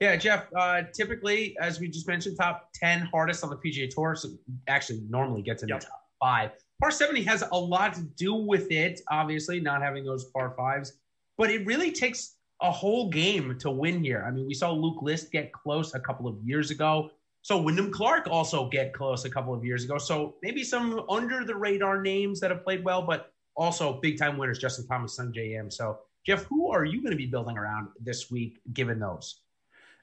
Yeah, 0.00 0.16
Geoff. 0.16 0.46
Uh, 0.52 0.82
typically, 0.92 1.56
as 1.60 1.78
we 1.78 1.86
just 1.86 2.08
mentioned, 2.08 2.36
top 2.36 2.70
ten 2.74 3.02
hardest 3.12 3.44
on 3.44 3.50
the 3.50 3.56
PGA 3.56 3.88
Tour. 3.88 4.16
So 4.16 4.30
actually, 4.66 5.02
normally 5.08 5.42
gets 5.42 5.62
in 5.62 5.68
yep. 5.68 5.78
the 5.78 5.86
top 5.86 6.02
five. 6.18 6.50
Par 6.80 6.90
70 6.90 7.22
has 7.22 7.44
a 7.52 7.56
lot 7.58 7.94
to 7.94 8.02
do 8.02 8.34
with 8.34 8.70
it, 8.72 9.00
obviously, 9.10 9.60
not 9.60 9.80
having 9.80 10.04
those 10.04 10.24
par 10.26 10.54
fives, 10.56 10.98
but 11.36 11.50
it 11.50 11.64
really 11.66 11.92
takes 11.92 12.36
a 12.62 12.70
whole 12.70 13.08
game 13.08 13.56
to 13.58 13.70
win 13.70 14.02
here. 14.02 14.24
I 14.26 14.30
mean, 14.30 14.46
we 14.46 14.54
saw 14.54 14.72
Luke 14.72 15.02
List 15.02 15.30
get 15.30 15.52
close 15.52 15.94
a 15.94 16.00
couple 16.00 16.26
of 16.26 16.36
years 16.44 16.70
ago. 16.70 17.10
So 17.48 17.56
Wyndham 17.56 17.90
Clark 17.90 18.28
also 18.28 18.68
get 18.68 18.92
close 18.92 19.24
a 19.24 19.30
couple 19.30 19.54
of 19.54 19.64
years 19.64 19.82
ago. 19.82 19.96
So 19.96 20.34
maybe 20.42 20.62
some 20.62 21.02
under 21.08 21.46
the 21.46 21.54
radar 21.54 22.02
names 22.02 22.40
that 22.40 22.50
have 22.50 22.62
played 22.62 22.84
well, 22.84 23.00
but 23.00 23.32
also 23.56 23.98
big 24.02 24.18
time 24.18 24.36
winners, 24.36 24.58
Justin 24.58 24.86
Thomas, 24.86 25.18
Sungjae 25.18 25.58
Im. 25.58 25.70
So 25.70 26.00
Geoff, 26.26 26.42
who 26.42 26.70
are 26.70 26.84
you 26.84 27.00
going 27.00 27.12
to 27.12 27.16
be 27.16 27.24
building 27.24 27.56
around 27.56 27.88
this 27.98 28.30
week 28.30 28.60
given 28.74 28.98
those? 29.00 29.40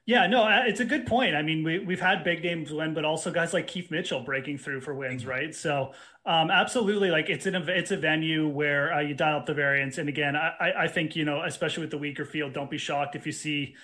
Yeah, 0.07 0.25
no, 0.25 0.41
uh, 0.41 0.63
it's 0.65 0.79
a 0.79 0.85
good 0.85 1.05
point. 1.05 1.35
I 1.35 1.43
mean, 1.43 1.63
we, 1.63 1.77
we've 1.77 2.01
had 2.01 2.23
big 2.23 2.41
names 2.41 2.73
win, 2.73 2.95
but 2.95 3.05
also 3.05 3.29
guys 3.29 3.53
like 3.53 3.67
Keith 3.67 3.91
Mitchell 3.91 4.21
breaking 4.21 4.57
through 4.57 4.81
for 4.81 4.95
wins, 4.95 5.23
right? 5.23 5.53
So, 5.53 5.91
um, 6.25 6.49
absolutely, 6.49 7.11
like 7.11 7.29
it's 7.29 7.45
an 7.45 7.53
it's 7.69 7.91
a 7.91 7.97
venue 7.97 8.47
where 8.47 8.91
uh, 8.91 9.01
you 9.01 9.13
dial 9.13 9.37
up 9.37 9.45
the 9.45 9.53
variance. 9.53 9.99
And 9.99 10.09
again, 10.09 10.35
I, 10.35 10.71
I 10.75 10.87
think 10.87 11.15
you 11.15 11.25
know, 11.25 11.43
especially 11.43 11.81
with 11.81 11.91
the 11.91 11.99
weaker 11.99 12.25
field, 12.25 12.53
don't 12.53 12.71
be 12.71 12.79
shocked 12.79 13.15
if 13.15 13.27
you 13.27 13.31
see 13.31 13.75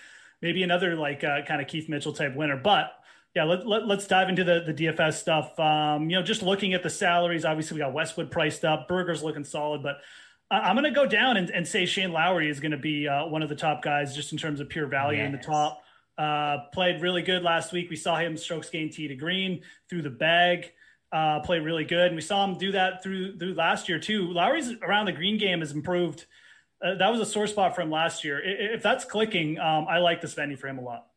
maybe 0.42 0.64
another 0.64 0.96
like 0.96 1.24
uh, 1.24 1.44
kind 1.48 1.62
of 1.62 1.68
Keith 1.68 1.88
Mitchell 1.90 2.14
type 2.14 2.36
winner. 2.36 2.58
But 2.58 2.92
yeah, 3.36 3.46
let, 3.46 3.66
let, 3.66 3.98
us 3.98 4.08
dive 4.08 4.30
into 4.30 4.44
the, 4.44 4.64
the 4.66 4.74
DFS 4.74 5.14
stuff. 5.14 5.58
Um, 5.60 6.10
you 6.10 6.18
know, 6.18 6.24
just 6.24 6.44
looking 6.44 6.74
at 6.74 6.84
the 6.84 6.90
salaries, 6.90 7.46
obviously 7.46 7.76
we 7.76 7.80
got 7.80 7.94
Westwood 7.94 8.30
priced 8.30 8.66
up, 8.66 8.88
Berger's 8.88 9.24
looking 9.24 9.46
solid, 9.46 9.82
but 9.82 10.02
I'm 10.52 10.76
going 10.76 10.84
to 10.84 10.92
go 10.92 11.06
down 11.06 11.38
and, 11.38 11.50
and, 11.50 11.66
say 11.66 11.86
Shane 11.86 12.12
Lowry 12.12 12.50
is 12.50 12.60
going 12.60 12.74
to 12.74 12.78
be 12.78 13.08
uh, 13.08 13.26
one 13.26 13.42
of 13.42 13.48
the 13.48 13.56
top 13.56 13.82
guys 13.82 14.14
just 14.14 14.34
in 14.34 14.38
terms 14.38 14.60
of 14.60 14.68
pure 14.68 14.86
value 14.86 15.20
yes. 15.20 15.28
in 15.28 15.32
the 15.32 15.38
top. 15.38 15.82
Uh, 16.18 16.66
played 16.74 17.02
really 17.02 17.22
good 17.22 17.42
last 17.42 17.72
week. 17.72 17.90
We 17.90 17.96
saw 17.96 18.18
him 18.18 18.36
strokes 18.36 18.70
gain 18.70 18.90
tee 18.90 19.08
to 19.08 19.16
green 19.16 19.62
through 19.90 20.02
the 20.02 20.10
bag. 20.10 20.72
Uh, 21.12 21.40
played 21.40 21.64
really 21.64 21.86
good, 21.86 22.08
and 22.08 22.16
we 22.16 22.22
saw 22.22 22.46
him 22.46 22.58
do 22.58 22.72
that 22.74 23.02
through 23.04 23.38
through 23.38 23.54
last 23.54 23.90
year 23.90 24.00
too. 24.00 24.32
Lowry's 24.32 24.72
around 24.82 25.06
the 25.06 25.12
green 25.12 25.38
game 25.38 25.60
has 25.60 25.72
improved. 25.72 26.26
Uh, 26.82 26.96
that 26.96 27.10
was 27.10 27.20
a 27.20 27.26
sore 27.26 27.48
spot 27.48 27.76
from 27.76 27.90
last 27.90 28.24
year. 28.24 28.42
If 28.44 28.82
that's 28.82 29.04
clicking, 29.04 29.60
um, 29.60 29.88
I 29.90 29.98
like 29.98 30.22
this 30.22 30.34
venue 30.34 30.58
for 30.58 30.68
him 30.68 30.78
a 30.78 30.82
lot. 30.82 31.08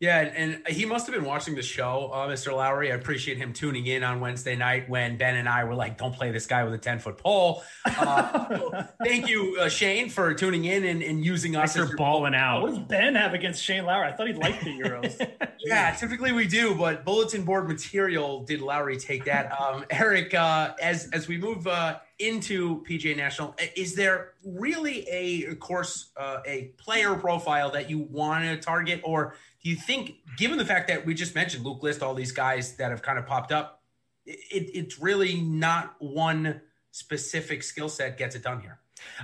Yeah, 0.00 0.20
and 0.20 0.66
he 0.66 0.86
must 0.86 1.06
have 1.06 1.14
been 1.14 1.26
watching 1.26 1.54
the 1.54 1.62
show, 1.62 2.10
uh, 2.10 2.26
Mr. 2.26 2.56
Lowry. 2.56 2.90
I 2.90 2.94
appreciate 2.94 3.36
him 3.36 3.52
tuning 3.52 3.86
in 3.86 4.02
on 4.02 4.18
Wednesday 4.18 4.56
night 4.56 4.88
when 4.88 5.18
Ben 5.18 5.36
and 5.36 5.46
I 5.46 5.64
were 5.64 5.74
like, 5.74 5.98
"Don't 5.98 6.14
play 6.14 6.30
this 6.30 6.46
guy 6.46 6.64
with 6.64 6.72
a 6.72 6.78
ten 6.78 6.98
foot 6.98 7.18
pole." 7.18 7.62
Uh, 7.84 8.84
thank 9.04 9.28
you, 9.28 9.58
uh, 9.60 9.68
Shane, 9.68 10.08
for 10.08 10.32
tuning 10.32 10.64
in 10.64 10.86
and, 10.86 11.02
and 11.02 11.22
using 11.22 11.54
us. 11.54 11.76
After 11.76 11.94
balling 11.96 12.34
out. 12.34 12.62
What 12.62 12.70
does 12.70 12.78
Ben 12.78 13.14
have 13.14 13.34
against 13.34 13.62
Shane 13.62 13.84
Lowry? 13.84 14.08
I 14.08 14.12
thought 14.12 14.28
he 14.28 14.32
liked 14.32 14.64
the 14.64 14.70
Euros. 14.70 15.30
yeah, 15.58 15.94
typically 15.94 16.32
we 16.32 16.46
do, 16.46 16.74
but 16.74 17.04
bulletin 17.04 17.44
board 17.44 17.68
material 17.68 18.42
did 18.44 18.62
Lowry 18.62 18.96
take 18.96 19.26
that? 19.26 19.52
Um, 19.60 19.84
Eric, 19.90 20.32
uh, 20.32 20.72
as 20.80 21.10
as 21.12 21.28
we 21.28 21.36
move 21.36 21.66
uh, 21.66 21.98
into 22.20 22.82
PGA 22.82 23.16
National, 23.16 23.54
is 23.76 23.94
there 23.94 24.34
really 24.44 25.08
a 25.08 25.54
course, 25.56 26.10
uh, 26.16 26.38
a 26.46 26.72
player 26.78 27.14
profile 27.14 27.70
that 27.70 27.88
you 27.88 27.98
want 27.98 28.44
to 28.44 28.56
target, 28.58 29.00
or 29.04 29.34
do 29.62 29.70
you 29.70 29.76
think, 29.76 30.16
given 30.36 30.58
the 30.58 30.64
fact 30.64 30.88
that 30.88 31.04
we 31.04 31.14
just 31.14 31.34
mentioned 31.34 31.64
Luke 31.64 31.82
List, 31.82 32.02
all 32.02 32.14
these 32.14 32.32
guys 32.32 32.76
that 32.76 32.90
have 32.90 33.02
kind 33.02 33.18
of 33.18 33.26
popped 33.26 33.52
up, 33.52 33.82
it, 34.26 34.70
it's 34.74 35.00
really 35.00 35.40
not 35.40 35.96
one 35.98 36.60
specific 36.90 37.62
skill 37.62 37.88
set 37.88 38.18
gets 38.18 38.34
it 38.34 38.42
done 38.42 38.60
here? 38.60 38.80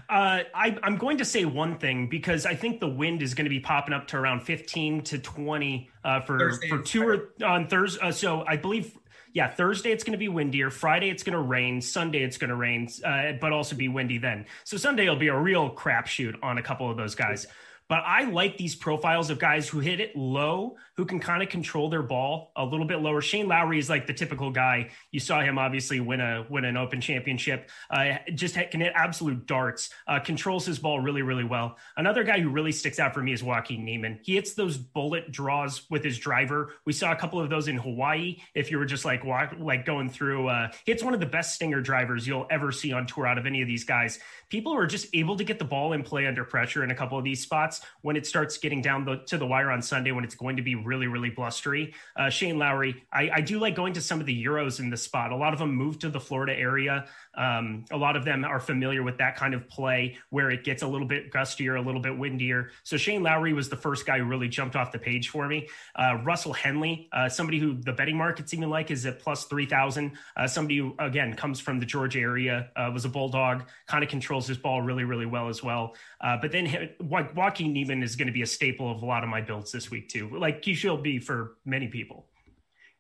Uh, 0.08 0.40
I, 0.54 0.78
am 0.82 0.96
going 0.96 1.18
to 1.18 1.24
say 1.24 1.44
one 1.44 1.78
thing 1.78 2.08
because 2.08 2.46
I 2.46 2.54
think 2.54 2.80
the 2.80 2.88
wind 2.88 3.22
is 3.22 3.34
going 3.34 3.44
to 3.44 3.50
be 3.50 3.60
popping 3.60 3.94
up 3.94 4.06
to 4.08 4.16
around 4.16 4.40
15 4.40 5.02
to 5.02 5.18
20 5.18 5.90
uh, 6.04 6.20
for 6.20 6.38
Thursday 6.38 6.68
for 6.68 6.78
two 6.78 7.02
or 7.02 7.44
on 7.44 7.66
Thursday. 7.66 8.00
Uh, 8.00 8.12
so 8.12 8.44
I 8.46 8.56
believe, 8.56 8.96
yeah, 9.36 9.48
Thursday 9.48 9.92
it's 9.92 10.02
going 10.02 10.12
to 10.12 10.18
be 10.18 10.28
windier. 10.28 10.70
Friday 10.70 11.10
it's 11.10 11.22
going 11.22 11.34
to 11.34 11.42
rain. 11.42 11.82
Sunday 11.82 12.22
it's 12.22 12.38
going 12.38 12.48
to 12.48 12.56
rain, 12.56 12.88
uh, 13.04 13.32
but 13.38 13.52
also 13.52 13.76
be 13.76 13.86
windy 13.86 14.16
then. 14.16 14.46
So 14.64 14.78
Sunday 14.78 15.06
will 15.10 15.16
be 15.16 15.28
a 15.28 15.38
real 15.38 15.68
crapshoot 15.68 16.36
on 16.42 16.56
a 16.56 16.62
couple 16.62 16.90
of 16.90 16.96
those 16.96 17.14
guys. 17.14 17.46
But 17.88 18.02
I 18.04 18.24
like 18.24 18.56
these 18.56 18.74
profiles 18.74 19.30
of 19.30 19.38
guys 19.38 19.68
who 19.68 19.78
hit 19.78 20.00
it 20.00 20.16
low, 20.16 20.76
who 20.96 21.04
can 21.04 21.20
kind 21.20 21.42
of 21.42 21.48
control 21.48 21.88
their 21.88 22.02
ball 22.02 22.50
a 22.56 22.64
little 22.64 22.86
bit 22.86 23.00
lower. 23.00 23.20
Shane 23.20 23.46
Lowry 23.46 23.78
is 23.78 23.88
like 23.88 24.06
the 24.08 24.12
typical 24.12 24.50
guy. 24.50 24.90
You 25.12 25.20
saw 25.20 25.40
him 25.40 25.56
obviously 25.56 26.00
win 26.00 26.20
a 26.20 26.44
win 26.50 26.64
an 26.64 26.76
Open 26.76 27.00
Championship. 27.00 27.70
Uh, 27.88 28.16
just 28.34 28.56
can 28.70 28.80
hit 28.80 28.92
absolute 28.96 29.46
darts. 29.46 29.90
Uh, 30.08 30.18
controls 30.18 30.66
his 30.66 30.80
ball 30.80 30.98
really 30.98 31.22
really 31.22 31.44
well. 31.44 31.76
Another 31.96 32.24
guy 32.24 32.40
who 32.40 32.48
really 32.48 32.72
sticks 32.72 32.98
out 32.98 33.14
for 33.14 33.22
me 33.22 33.32
is 33.32 33.42
Joaquin 33.42 33.84
Niemann. 33.84 34.18
He 34.22 34.34
hits 34.34 34.54
those 34.54 34.76
bullet 34.76 35.30
draws 35.30 35.88
with 35.88 36.02
his 36.02 36.18
driver. 36.18 36.72
We 36.84 36.92
saw 36.92 37.12
a 37.12 37.16
couple 37.16 37.38
of 37.38 37.50
those 37.50 37.68
in 37.68 37.76
Hawaii. 37.76 38.38
If 38.54 38.70
you 38.70 38.78
were 38.78 38.84
just 38.84 39.04
like 39.04 39.24
walk, 39.24 39.54
like 39.58 39.86
going 39.86 40.10
through, 40.10 40.48
uh, 40.48 40.70
it's 40.86 41.04
one 41.04 41.14
of 41.14 41.20
the 41.20 41.26
best 41.26 41.54
stinger 41.54 41.80
drivers 41.80 42.26
you'll 42.26 42.48
ever 42.50 42.72
see 42.72 42.92
on 42.92 43.06
tour 43.06 43.26
out 43.26 43.38
of 43.38 43.46
any 43.46 43.62
of 43.62 43.68
these 43.68 43.84
guys. 43.84 44.18
People 44.48 44.74
are 44.74 44.86
just 44.86 45.06
able 45.14 45.36
to 45.36 45.44
get 45.44 45.58
the 45.60 45.64
ball 45.64 45.92
in 45.92 46.02
play 46.02 46.26
under 46.26 46.44
pressure 46.44 46.82
in 46.82 46.90
a 46.90 46.94
couple 46.94 47.16
of 47.16 47.24
these 47.24 47.40
spots 47.40 47.75
when 48.02 48.16
it 48.16 48.26
starts 48.26 48.58
getting 48.58 48.82
down 48.82 49.04
the, 49.04 49.16
to 49.26 49.38
the 49.38 49.46
wire 49.46 49.70
on 49.70 49.82
Sunday 49.82 50.12
when 50.12 50.24
it's 50.24 50.34
going 50.34 50.56
to 50.56 50.62
be 50.62 50.74
really, 50.74 51.06
really 51.06 51.30
blustery. 51.30 51.94
Uh, 52.16 52.30
Shane 52.30 52.58
Lowry, 52.58 53.04
I, 53.12 53.30
I, 53.34 53.40
do 53.40 53.58
like 53.58 53.74
going 53.74 53.92
to 53.94 54.00
some 54.00 54.20
of 54.20 54.26
the 54.26 54.44
Euros 54.44 54.80
in 54.80 54.90
the 54.90 54.96
spot. 54.96 55.32
A 55.32 55.36
lot 55.36 55.52
of 55.52 55.58
them 55.58 55.74
moved 55.74 56.00
to 56.02 56.08
the 56.08 56.20
Florida 56.20 56.58
area. 56.58 57.06
Um, 57.36 57.84
a 57.90 57.96
lot 57.96 58.16
of 58.16 58.24
them 58.24 58.44
are 58.44 58.60
familiar 58.60 59.02
with 59.02 59.18
that 59.18 59.36
kind 59.36 59.54
of 59.54 59.68
play 59.68 60.16
where 60.30 60.50
it 60.50 60.64
gets 60.64 60.82
a 60.82 60.86
little 60.86 61.06
bit 61.06 61.32
gustier, 61.32 61.76
a 61.76 61.80
little 61.80 62.00
bit 62.00 62.16
windier. 62.16 62.70
So 62.82 62.96
Shane 62.96 63.22
Lowry 63.22 63.52
was 63.52 63.68
the 63.68 63.76
first 63.76 64.06
guy 64.06 64.18
who 64.18 64.24
really 64.24 64.48
jumped 64.48 64.76
off 64.76 64.92
the 64.92 64.98
page 64.98 65.28
for 65.28 65.46
me. 65.46 65.68
Uh, 65.94 66.18
Russell 66.24 66.52
Henley, 66.52 67.08
uh, 67.12 67.28
somebody 67.28 67.58
who 67.58 67.74
the 67.74 67.92
betting 67.92 68.16
markets 68.16 68.54
even 68.54 68.70
like, 68.70 68.90
is 68.90 69.06
at 69.06 69.18
plus 69.18 69.44
3,000. 69.44 70.12
Uh, 70.36 70.46
somebody 70.46 70.78
who, 70.78 70.94
again, 70.98 71.34
comes 71.34 71.60
from 71.60 71.78
the 71.78 71.86
Georgia 71.86 72.20
area, 72.20 72.70
uh, 72.76 72.90
was 72.92 73.04
a 73.04 73.08
Bulldog, 73.08 73.64
kind 73.86 74.02
of 74.02 74.10
controls 74.10 74.46
his 74.46 74.58
ball 74.58 74.82
really, 74.82 75.04
really 75.04 75.26
well 75.26 75.48
as 75.48 75.62
well. 75.62 75.94
Uh, 76.20 76.36
but 76.40 76.52
then 76.52 76.90
like 77.00 77.34
Joaquin 77.36 77.72
Niemann 77.72 78.02
is 78.02 78.16
going 78.16 78.26
to 78.26 78.32
be 78.32 78.42
a 78.42 78.46
staple 78.46 78.90
of 78.90 79.02
a 79.02 79.06
lot 79.06 79.22
of 79.22 79.28
my 79.28 79.40
builds 79.40 79.72
this 79.72 79.90
week, 79.90 80.08
too, 80.08 80.30
like 80.38 80.64
he 80.64 80.74
should 80.74 81.02
be 81.02 81.18
for 81.18 81.56
many 81.64 81.88
people. 81.88 82.26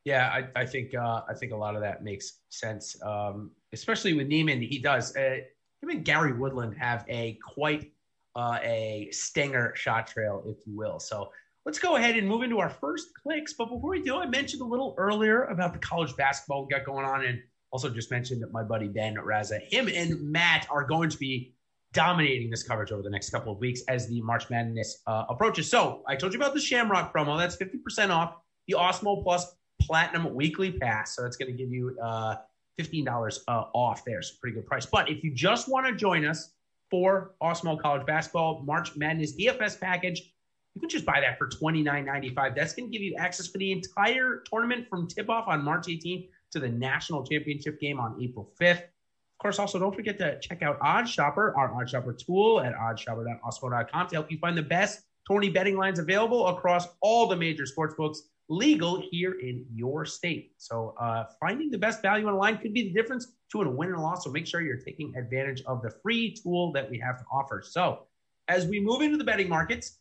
Yeah, 0.06 0.28
I, 0.28 0.60
I 0.60 0.64
think 0.64 0.94
uh, 0.94 1.22
I 1.28 1.34
think 1.34 1.50
a 1.50 1.56
lot 1.56 1.74
of 1.74 1.80
that 1.80 2.04
makes 2.04 2.34
sense, 2.48 2.96
um, 3.02 3.50
especially 3.80 4.14
with 4.14 4.26
Niemann. 4.26 4.60
He 4.60 4.78
does. 4.78 5.14
Uh, 5.16 5.38
him 5.82 5.90
and 5.90 6.04
Gary 6.04 6.32
Woodland 6.32 6.76
have 6.78 7.04
a 7.08 7.38
quite 7.44 7.92
uh, 8.34 8.58
a 8.62 9.08
stinger 9.12 9.74
shot 9.76 10.06
trail, 10.06 10.42
if 10.46 10.56
you 10.66 10.76
will. 10.76 10.98
So 10.98 11.30
let's 11.64 11.78
go 11.78 11.96
ahead 11.96 12.16
and 12.16 12.28
move 12.28 12.42
into 12.42 12.58
our 12.58 12.68
first 12.68 13.08
clicks. 13.22 13.54
But 13.54 13.66
before 13.66 13.90
we 13.90 14.02
do, 14.02 14.16
I 14.16 14.26
mentioned 14.26 14.62
a 14.62 14.66
little 14.66 14.94
earlier 14.98 15.44
about 15.44 15.72
the 15.72 15.78
college 15.78 16.14
basketball 16.16 16.64
we 16.64 16.70
got 16.70 16.84
going 16.84 17.04
on, 17.04 17.24
and 17.24 17.40
also 17.70 17.88
just 17.88 18.10
mentioned 18.10 18.42
that 18.42 18.52
my 18.52 18.62
buddy 18.62 18.88
Ben 18.88 19.14
Raza, 19.14 19.60
him 19.60 19.88
and 19.88 20.20
Matt 20.20 20.66
are 20.70 20.84
going 20.84 21.10
to 21.10 21.18
be 21.18 21.54
dominating 21.92 22.50
this 22.50 22.62
coverage 22.62 22.92
over 22.92 23.02
the 23.02 23.10
next 23.10 23.30
couple 23.30 23.52
of 23.52 23.58
weeks 23.58 23.80
as 23.88 24.06
the 24.08 24.20
March 24.20 24.50
Madness 24.50 25.02
uh, 25.06 25.24
approaches. 25.28 25.70
So 25.70 26.02
I 26.06 26.14
told 26.14 26.34
you 26.34 26.38
about 26.38 26.52
the 26.52 26.60
Shamrock 26.60 27.12
promo. 27.14 27.38
That's 27.38 27.56
50% 27.56 28.10
off 28.10 28.34
the 28.66 28.74
Awesemo 28.74 29.22
Plus 29.22 29.56
Platinum 29.80 30.34
Weekly 30.34 30.72
Pass. 30.72 31.16
So 31.16 31.22
that's 31.22 31.36
going 31.36 31.50
to 31.50 31.56
give 31.56 31.72
you 31.72 31.96
uh, 32.02 32.36
$15 32.78 33.38
uh, 33.48 33.64
off 33.74 34.04
there. 34.04 34.22
So 34.22 34.34
pretty 34.40 34.56
good 34.56 34.66
price. 34.66 34.86
But 34.86 35.10
if 35.10 35.24
you 35.24 35.32
just 35.32 35.68
want 35.68 35.86
to 35.86 35.94
join 35.94 36.24
us 36.24 36.52
for 36.90 37.34
Awesemo 37.42 37.80
College 37.80 38.06
Basketball 38.06 38.62
March 38.64 38.96
Madness 38.96 39.36
DFS 39.36 39.80
package, 39.80 40.32
you 40.74 40.80
can 40.80 40.90
just 40.90 41.06
buy 41.06 41.20
that 41.20 41.38
for 41.38 41.48
$29.95. 41.48 42.54
That's 42.54 42.74
going 42.74 42.90
to 42.90 42.92
give 42.92 43.02
you 43.02 43.16
access 43.18 43.46
for 43.46 43.58
the 43.58 43.72
entire 43.72 44.42
tournament 44.50 44.86
from 44.88 45.08
tip 45.08 45.30
off 45.30 45.48
on 45.48 45.64
March 45.64 45.86
18th 45.86 46.28
to 46.52 46.60
the 46.60 46.68
national 46.68 47.26
championship 47.26 47.80
game 47.80 47.98
on 47.98 48.20
April 48.22 48.52
5th. 48.60 48.82
Of 48.82 49.38
course, 49.40 49.58
also 49.58 49.78
don't 49.78 49.94
forget 49.94 50.18
to 50.18 50.38
check 50.40 50.62
out 50.62 50.78
OddsShopper, 50.80 51.56
our 51.56 51.72
OddsShopper 51.72 52.24
tool 52.24 52.60
at 52.60 52.74
oddshopper.awesemo.com 52.74 54.08
to 54.08 54.14
help 54.14 54.30
you 54.30 54.38
find 54.38 54.56
the 54.56 54.62
best 54.62 55.00
tourney 55.28 55.50
betting 55.50 55.76
lines 55.76 55.98
available 55.98 56.46
across 56.48 56.88
all 57.00 57.26
the 57.26 57.36
major 57.36 57.66
sports 57.66 57.94
books 57.96 58.22
legal 58.48 59.02
here 59.10 59.32
in 59.40 59.64
your 59.74 60.04
state. 60.04 60.52
So 60.58 60.94
uh, 61.00 61.24
finding 61.40 61.70
the 61.70 61.78
best 61.78 62.02
value 62.02 62.26
online 62.28 62.58
could 62.58 62.72
be 62.72 62.84
the 62.84 62.92
difference 62.92 63.32
between 63.48 63.66
a 63.66 63.70
win 63.70 63.88
and 63.88 63.98
a 63.98 64.00
loss. 64.00 64.24
So 64.24 64.30
make 64.30 64.46
sure 64.46 64.60
you're 64.60 64.76
taking 64.76 65.14
advantage 65.16 65.62
of 65.66 65.82
the 65.82 65.90
free 65.90 66.32
tool 66.32 66.72
that 66.72 66.88
we 66.90 66.98
have 66.98 67.18
to 67.18 67.24
offer. 67.32 67.62
So 67.64 68.04
as 68.48 68.66
we 68.66 68.80
move 68.80 69.02
into 69.02 69.16
the 69.16 69.24
betting 69.24 69.48
markets, 69.48 69.98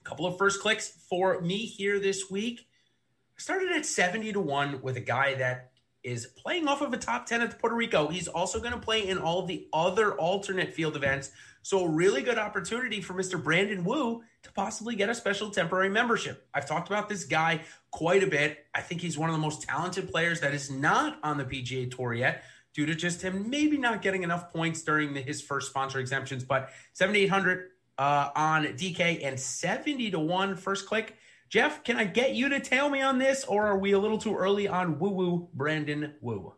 a 0.00 0.08
couple 0.08 0.26
of 0.26 0.38
first 0.38 0.60
clicks 0.60 0.88
for 1.08 1.40
me 1.40 1.58
here 1.58 1.98
this 1.98 2.30
week. 2.30 2.66
I 3.36 3.40
started 3.40 3.72
at 3.72 3.84
70 3.84 4.32
to 4.34 4.40
1 4.40 4.80
with 4.82 4.96
a 4.96 5.00
guy 5.00 5.34
that 5.34 5.70
is 6.04 6.26
playing 6.26 6.68
off 6.68 6.82
of 6.82 6.92
a 6.92 6.98
top 6.98 7.26
10 7.26 7.40
at 7.40 7.58
Puerto 7.58 7.74
Rico. 7.74 8.08
He's 8.08 8.28
also 8.28 8.60
going 8.60 8.72
to 8.72 8.78
play 8.78 9.08
in 9.08 9.18
all 9.18 9.46
the 9.46 9.66
other 9.72 10.12
alternate 10.14 10.74
field 10.74 10.94
events. 10.94 11.32
So, 11.62 11.86
a 11.86 11.88
really 11.88 12.22
good 12.22 12.38
opportunity 12.38 13.00
for 13.00 13.14
Mr. 13.14 13.42
Brandon 13.42 13.84
Wu 13.84 14.22
to 14.42 14.52
possibly 14.52 14.94
get 14.94 15.08
a 15.08 15.14
special 15.14 15.50
temporary 15.50 15.88
membership. 15.88 16.46
I've 16.52 16.68
talked 16.68 16.88
about 16.88 17.08
this 17.08 17.24
guy 17.24 17.62
quite 17.90 18.22
a 18.22 18.26
bit. 18.26 18.66
I 18.74 18.82
think 18.82 19.00
he's 19.00 19.16
one 19.16 19.30
of 19.30 19.34
the 19.34 19.40
most 19.40 19.62
talented 19.62 20.10
players 20.10 20.40
that 20.40 20.52
is 20.52 20.70
not 20.70 21.18
on 21.22 21.38
the 21.38 21.44
PGA 21.44 21.90
Tour 21.90 22.12
yet 22.12 22.44
due 22.74 22.84
to 22.84 22.94
just 22.94 23.22
him 23.22 23.48
maybe 23.48 23.78
not 23.78 24.02
getting 24.02 24.24
enough 24.24 24.52
points 24.52 24.82
during 24.82 25.14
the, 25.14 25.22
his 25.22 25.40
first 25.40 25.70
sponsor 25.70 26.00
exemptions. 26.00 26.44
But 26.44 26.68
7,800 26.92 27.70
uh, 27.96 28.30
on 28.34 28.64
DK 28.64 29.24
and 29.24 29.38
70 29.38 30.10
to 30.10 30.18
1 30.18 30.56
first 30.56 30.86
click. 30.86 31.16
Geoff, 31.54 31.84
can 31.84 31.96
I 31.96 32.04
get 32.04 32.34
you 32.34 32.48
to 32.48 32.58
tail 32.58 32.90
me 32.90 33.00
on 33.00 33.18
this, 33.18 33.44
or 33.44 33.64
are 33.64 33.78
we 33.78 33.92
a 33.92 33.98
little 34.00 34.18
too 34.18 34.34
early 34.34 34.66
on 34.66 34.98
woo 34.98 35.10
woo 35.10 35.48
Brandon 35.54 36.14
Wu? 36.20 36.52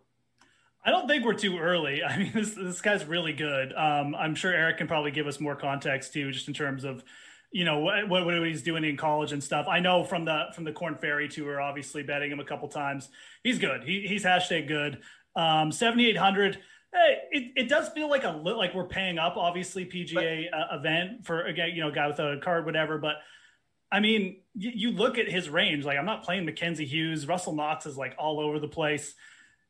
I 0.83 0.91
don't 0.91 1.07
think 1.07 1.23
we're 1.23 1.35
too 1.35 1.59
early. 1.59 2.03
I 2.09 2.17
mean, 2.17 2.33
this 2.35 2.55
this 2.55 2.81
guy's 2.81 3.05
really 3.05 3.35
good. 3.35 3.75
Um, 3.75 4.15
I'm 4.15 4.35
sure 4.35 4.55
Eric 4.55 4.79
can 4.79 4.89
probably 4.89 5.11
give 5.11 5.27
us 5.27 5.39
more 5.39 5.55
context 5.55 6.15
too, 6.15 6.33
just 6.33 6.49
in 6.49 6.55
terms 6.55 6.85
of 6.85 7.05
you 7.53 7.67
know 7.67 7.81
what, 7.81 8.09
what, 8.09 8.25
what 8.25 8.47
he's 8.47 8.63
doing 8.63 8.85
in 8.85 8.97
college 8.97 9.33
and 9.33 9.45
stuff. 9.45 9.67
I 9.69 9.81
know 9.81 10.03
from 10.03 10.25
the 10.25 10.45
from 10.55 10.65
the 10.65 10.73
Corn 10.73 10.95
Ferry 10.95 11.29
tour, 11.29 11.61
obviously 11.61 12.03
betting 12.03 12.33
him 12.33 12.41
a 12.41 12.45
couple 12.47 12.67
times. 12.69 13.11
He's 13.45 13.59
good. 13.59 13.85
He, 13.85 14.07
he's 14.09 14.25
hashtag 14.25 14.67
good. 14.67 15.03
Um, 15.35 15.73
7800. 15.73 16.59
Hey, 16.95 17.19
it, 17.33 17.53
it 17.55 17.69
does 17.69 17.91
feel 17.91 18.09
like 18.09 18.25
a 18.25 18.31
like 18.31 18.75
we're 18.75 18.89
paying 18.89 19.19
up, 19.19 19.37
obviously 19.37 19.85
PGA 19.85 20.47
but, 20.51 20.59
uh, 20.59 20.79
event 20.79 21.27
for 21.27 21.45
again, 21.45 21.73
you 21.75 21.83
know, 21.83 21.91
guy 21.91 22.07
with 22.07 22.19
a 22.19 22.41
card, 22.43 22.65
whatever. 22.65 22.97
But 22.97 23.17
I 23.91 24.01
mean, 24.01 24.41
you, 24.55 24.71
you 24.75 24.91
look 24.93 25.19
at 25.19 25.29
his 25.29 25.49
range. 25.49 25.85
Like, 25.85 25.99
I'm 25.99 26.07
not 26.07 26.25
playing 26.25 26.45
Mackenzie 26.45 26.87
Hughes. 26.87 27.27
Russell 27.27 27.55
Knox 27.55 27.87
is 27.87 27.97
like 27.97 28.15
all 28.19 28.41
over 28.41 28.59
the 28.59 28.69
place. 28.69 29.15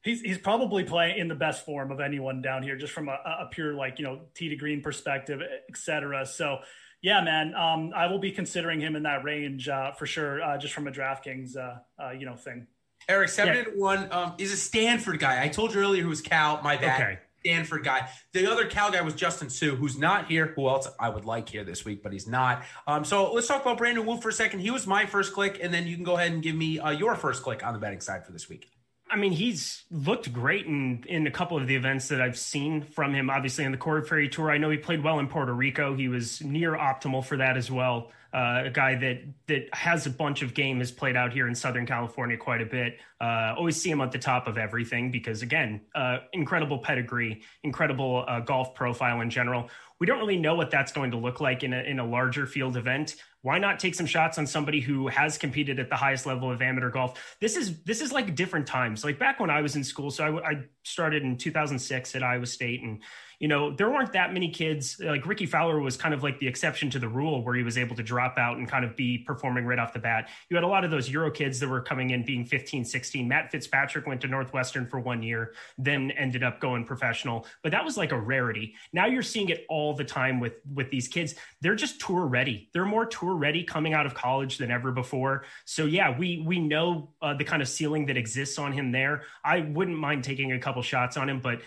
He's, 0.02 0.20
he's 0.20 0.38
probably 0.38 0.84
playing 0.84 1.18
in 1.18 1.28
the 1.28 1.34
best 1.34 1.64
form 1.64 1.90
of 1.90 2.00
anyone 2.00 2.40
down 2.40 2.62
here, 2.62 2.76
just 2.76 2.92
from 2.92 3.08
a, 3.08 3.12
a 3.12 3.48
pure 3.50 3.74
like 3.74 3.98
you 3.98 4.04
know 4.04 4.20
tee 4.34 4.48
to 4.48 4.56
green 4.56 4.80
perspective, 4.80 5.40
etc. 5.68 6.24
So, 6.26 6.58
yeah, 7.02 7.20
man, 7.22 7.54
um, 7.54 7.92
I 7.94 8.06
will 8.06 8.20
be 8.20 8.30
considering 8.30 8.80
him 8.80 8.94
in 8.94 9.02
that 9.02 9.24
range 9.24 9.68
uh, 9.68 9.92
for 9.92 10.06
sure, 10.06 10.42
uh, 10.42 10.58
just 10.58 10.74
from 10.74 10.86
a 10.86 10.92
DraftKings 10.92 11.56
uh, 11.56 11.78
uh 12.00 12.10
you 12.10 12.24
know 12.24 12.36
thing. 12.36 12.68
Eric 13.08 13.28
seven 13.30 13.54
yeah. 13.54 13.64
and 13.68 13.80
one 13.80 14.12
um, 14.12 14.34
is 14.38 14.52
a 14.52 14.56
Stanford 14.56 15.18
guy. 15.18 15.42
I 15.42 15.48
told 15.48 15.74
you 15.74 15.80
earlier 15.80 16.02
who 16.02 16.08
was 16.08 16.20
Cal. 16.20 16.60
My 16.62 16.76
bad. 16.76 17.00
Okay. 17.00 17.18
Stanford 17.47 17.84
guy. 17.84 18.09
The 18.32 18.51
other 18.51 18.66
Cal 18.66 18.90
guy 18.90 19.01
was 19.03 19.14
Justin 19.14 19.49
Suh, 19.49 19.76
who's 19.76 19.97
not 19.97 20.26
here. 20.26 20.53
Who 20.57 20.68
else 20.68 20.88
I 20.99 21.09
would 21.09 21.24
like 21.24 21.49
here 21.49 21.64
this 21.64 21.84
week, 21.84 22.03
but 22.03 22.12
he's 22.12 22.26
not. 22.26 22.64
Um, 22.86 23.05
so 23.05 23.32
let's 23.32 23.47
talk 23.47 23.62
about 23.62 23.78
Brandon 23.78 24.05
Wu 24.05 24.20
for 24.20 24.30
a 24.30 24.32
second. 24.32 24.61
He 24.61 24.70
was 24.70 24.86
my 24.86 25.07
first 25.07 25.32
click, 25.32 25.61
and 25.62 25.72
then 25.72 25.86
you 25.86 25.94
can 25.94 26.05
go 26.05 26.16
ahead 26.16 26.32
and 26.32 26.42
give 26.42 26.57
me 26.57 26.78
uh, 26.78 26.90
your 26.90 27.14
first 27.14 27.42
click 27.42 27.64
on 27.64 27.72
the 27.72 27.78
betting 27.78 28.01
side 28.01 28.26
for 28.26 28.32
this 28.32 28.49
week. 28.49 28.68
I 29.09 29.16
mean, 29.16 29.32
he's 29.32 29.84
looked 29.90 30.32
great 30.32 30.66
in 30.66 31.04
in 31.07 31.26
a 31.26 31.30
couple 31.30 31.57
of 31.57 31.66
the 31.66 31.76
events 31.76 32.09
that 32.09 32.20
I've 32.20 32.38
seen 32.38 32.82
from 32.82 33.14
him. 33.14 33.30
Obviously, 33.30 33.64
in 33.64 33.72
the 33.72 33.78
Corn 33.78 34.04
Ferry 34.04 34.28
Tour, 34.28 34.50
I 34.50 34.59
know 34.59 34.68
he 34.70 34.78
played 34.78 35.02
well 35.02 35.20
in 35.20 35.28
Puerto 35.28 35.52
Rico. 35.52 35.94
He 35.94 36.09
was 36.09 36.42
near 36.42 36.72
optimal 36.72 37.24
for 37.24 37.36
that 37.36 37.57
as 37.57 37.70
well. 37.70 38.11
Uh, 38.34 38.64
a 38.66 38.70
guy 38.70 38.96
that 38.96 39.22
that 39.46 39.72
has 39.72 40.07
a 40.07 40.11
bunch 40.11 40.42
of 40.42 40.54
game 40.54 40.80
has 40.80 40.90
played 40.90 41.16
out 41.16 41.32
here 41.32 41.46
in 41.46 41.54
Southern 41.54 41.86
California 41.86 42.36
quite 42.36 42.61
a 42.61 42.66
bit. 42.66 42.98
Uh, 43.20 43.54
always 43.57 43.80
see 43.80 43.90
him 43.90 44.00
at 44.00 44.11
the 44.11 44.18
top 44.18 44.48
of 44.48 44.59
everything 44.59 45.11
because 45.11 45.40
again, 45.40 45.80
uh, 45.94 46.18
incredible 46.32 46.78
pedigree, 46.78 47.42
incredible 47.62 48.24
uh, 48.26 48.40
golf 48.40 48.74
profile 48.74 49.20
in 49.20 49.30
general. 49.30 49.70
We 49.99 50.07
don't 50.07 50.18
really 50.18 50.38
know 50.38 50.55
what 50.55 50.70
that's 50.70 50.92
going 50.92 51.11
to 51.12 51.16
look 51.16 51.40
like 51.40 51.62
in 51.62 51.72
a 51.72 51.82
in 51.82 51.99
a 51.99 52.07
larger 52.07 52.47
field 52.47 52.76
event. 52.76 53.16
Why 53.42 53.59
not 53.59 53.78
take 53.78 53.94
some 53.94 54.07
shots 54.07 54.38
on 54.38 54.47
somebody 54.47 54.80
who 54.80 55.09
has 55.09 55.38
competed 55.38 55.78
at 55.78 55.88
the 55.88 55.97
highest 55.97 56.26
level 56.26 56.51
of 56.51 56.61
amateur 56.61 56.90
golf? 56.90 57.36
This 57.40 57.57
is 57.57 57.82
this 57.84 58.01
is 58.01 58.12
like 58.12 58.34
different 58.34 58.66
times. 58.66 59.05
Like 59.05 59.18
back 59.18 59.40
when 59.40 59.51
i 59.51 59.61
was 59.61 59.76
in 59.76 59.84
school 59.84 60.11
so 60.11 60.38
i, 60.38 60.51
I 60.51 60.64
started 60.84 61.22
in 61.22 61.36
2006 61.36 62.14
at 62.14 62.22
iowa 62.22 62.47
state 62.47 62.82
and 62.82 63.03
you 63.39 63.49
know, 63.49 63.70
there 63.70 63.91
weren't 63.91 64.12
that 64.12 64.32
many 64.32 64.51
kids. 64.51 64.99
Like 64.99 65.26
Rickie 65.26 65.47
Fowler 65.47 65.78
was 65.80 65.97
kind 65.97 66.14
of 66.14 66.22
like 66.22 66.39
the 66.39 66.49
exception 66.49 66.89
to 66.91 66.99
the 66.99 67.09
rule 67.09 67.45
where 67.45 67.55
he 67.55 67.62
was 67.62 67.76
able 67.76 67.95
to 67.97 68.03
drop 68.03 68.39
out 68.39 68.57
and 68.57 68.68
kind 68.68 68.84
of 68.84 68.97
be 68.97 69.18
performing 69.18 69.66
right 69.66 69.78
off 69.78 69.93
the 69.93 69.99
bat. 69.99 70.30
You 70.49 70.57
had 70.57 70.64
a 70.64 70.68
lot 70.68 70.84
of 70.84 70.91
those 70.91 71.11
Euro 71.11 71.30
kids 71.30 71.61
that 71.61 71.68
were 71.68 71.82
coming 71.82 72.11
in 72.11 72.24
being 72.24 72.47
15, 72.47 72.84
16. 72.84 73.28
Matt 73.28 73.51
Fitzpatrick 73.51 74.07
went 74.07 74.22
to 74.22 74.28
Northwestern 74.28 74.87
for 74.87 75.01
one 75.01 75.22
year, 75.22 75.53
then 75.76 76.11
ended 76.12 76.43
up 76.43 76.61
going 76.61 76.84
professional. 76.84 77.47
But 77.62 77.72
that 77.72 77.84
was 77.84 77.97
like 77.97 78.12
a 78.12 78.18
rarity. 78.18 78.74
Now 78.93 79.07
you're 79.07 79.22
seeing 79.22 79.51
it 79.51 79.66
all 79.68 79.95
the 79.95 80.05
time 80.05 80.41
with 80.41 80.55
with 80.74 80.91
these 80.91 81.09
kids. 81.09 81.34
They're 81.61 81.74
just 81.74 82.01
tour 82.01 82.26
ready. 82.26 82.70
They're 82.72 82.87
more 82.87 83.05
tour 83.05 83.34
ready 83.34 83.64
coming 83.64 83.93
out 83.93 84.07
of 84.07 84.14
college 84.14 84.57
than 84.59 84.70
ever 84.70 84.93
before. 84.93 85.45
So 85.66 85.84
yeah, 85.84 86.16
we 86.16 86.43
we 86.47 86.59
know 86.59 87.11
uh, 87.20 87.34
the 87.34 87.45
kind 87.45 87.61
of 87.61 87.68
ceiling 87.68 88.07
that 88.07 88.16
exists 88.16 88.59
on 88.59 88.72
him 88.72 88.93
there. 88.93 89.24
I 89.45 89.61
wouldn't 89.61 89.99
mind 89.99 90.24
taking 90.24 90.53
a 90.53 90.59
couple 90.59 90.80
shots 90.82 91.16
on 91.16 91.28
him, 91.28 91.41
but 91.41 91.61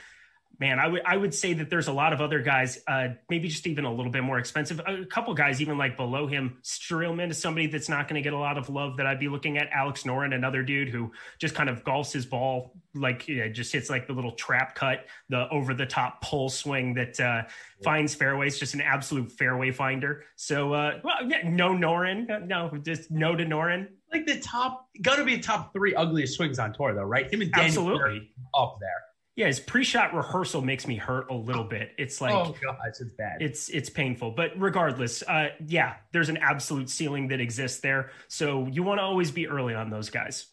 man, 0.60 0.78
I 0.80 0.88
would 0.88 1.02
I 1.06 1.16
would 1.16 1.34
say 1.34 1.54
that 1.54 1.70
there's 1.70 1.88
a 1.88 1.94
lot 1.94 2.14
of 2.14 2.22
other 2.22 2.42
guys, 2.42 2.80
uh, 2.88 3.10
maybe 3.30 3.48
just 3.48 3.66
even 3.66 3.86
a 3.86 3.94
little 3.94 4.12
bit 4.12 4.24
more 4.24 4.38
expensive. 4.40 4.82
A 4.86 5.06
couple 5.06 5.34
guys 5.34 5.62
even 5.62 5.78
like 5.78 5.96
below 5.96 6.28
him. 6.28 6.58
Streelman 6.64 7.32
is 7.32 7.38
somebody 7.38 7.68
that's 7.68 7.90
not 7.90 8.08
going 8.08 8.22
to 8.22 8.22
get 8.22 8.34
a 8.34 8.38
lot 8.38 8.58
of 8.58 8.70
love 8.70 8.98
that 8.98 9.06
I'd 9.06 9.20
be 9.20 9.30
looking 9.30 9.58
at. 9.58 9.70
Alex 9.72 10.04
Noren, 10.04 10.34
another 10.34 10.64
dude 10.64 10.90
who 10.90 11.12
just 11.40 11.56
kind 11.56 11.70
of 11.70 11.84
golfs 11.84 12.12
his 12.12 12.26
ball 12.26 12.74
like 12.94 13.28
yeah, 13.28 13.48
just 13.48 13.72
hits 13.72 13.90
like 13.90 14.08
the 14.08 14.14
little 14.14 14.34
trap 14.34 14.76
cut, 14.76 15.06
the 15.30 15.48
over 15.50 15.74
the 15.74 15.86
top 15.86 16.22
pull 16.22 16.50
swing 16.50 16.94
that 16.96 17.20
uh, 17.20 17.44
finds 17.84 18.14
fairways. 18.14 18.60
Just 18.60 18.74
an 18.74 18.82
absolute 18.82 19.32
fairway 19.32 19.72
finder. 19.72 20.26
So 20.36 20.74
uh, 20.74 21.00
well, 21.04 21.16
yeah, 21.26 21.48
no 21.48 21.70
Noren, 21.70 22.48
no, 22.48 22.72
just 22.84 23.12
no 23.12 23.36
to 23.36 23.46
Noren. 23.46 23.88
Like 24.12 24.26
the 24.26 24.40
top, 24.40 24.88
got 25.04 25.18
to 25.18 25.24
be 25.24 25.38
top 25.38 25.72
three 25.72 25.94
ugliest 25.94 26.36
swings 26.36 26.58
on 26.58 26.74
tour, 26.74 26.96
though, 26.96 27.04
right? 27.04 27.32
Him 27.32 27.42
and 27.42 27.52
Daniel 27.52 27.68
Absolutely. 27.68 28.32
up 28.56 28.78
there. 28.80 29.04
Yeah, 29.40 29.48
his 29.48 29.62
pre-shot 29.62 30.14
rehearsal 30.14 30.62
makes 30.62 30.86
me 30.86 30.98
hurt 30.98 31.32
a 31.32 31.34
little 31.34 31.64
bit. 31.64 31.94
It's 31.98 32.20
like 32.20 32.34
oh 32.34 32.54
gosh, 32.62 32.76
it's 33.00 33.04
bad. 33.18 33.42
It's 33.42 33.70
it's 33.70 33.90
painful. 33.90 34.32
But 34.32 34.52
regardless, 34.58 35.24
uh, 35.24 35.52
yeah, 35.66 35.94
there's 36.12 36.28
an 36.28 36.36
absolute 36.36 36.90
ceiling 36.90 37.30
that 37.30 37.40
exists 37.40 37.80
there. 37.80 38.12
So 38.28 38.68
you 38.68 38.84
want 38.84 38.98
to 38.98 39.04
always 39.04 39.32
be 39.32 39.48
early 39.48 39.74
on 39.74 39.90
those 39.90 40.10
guys. 40.10 40.48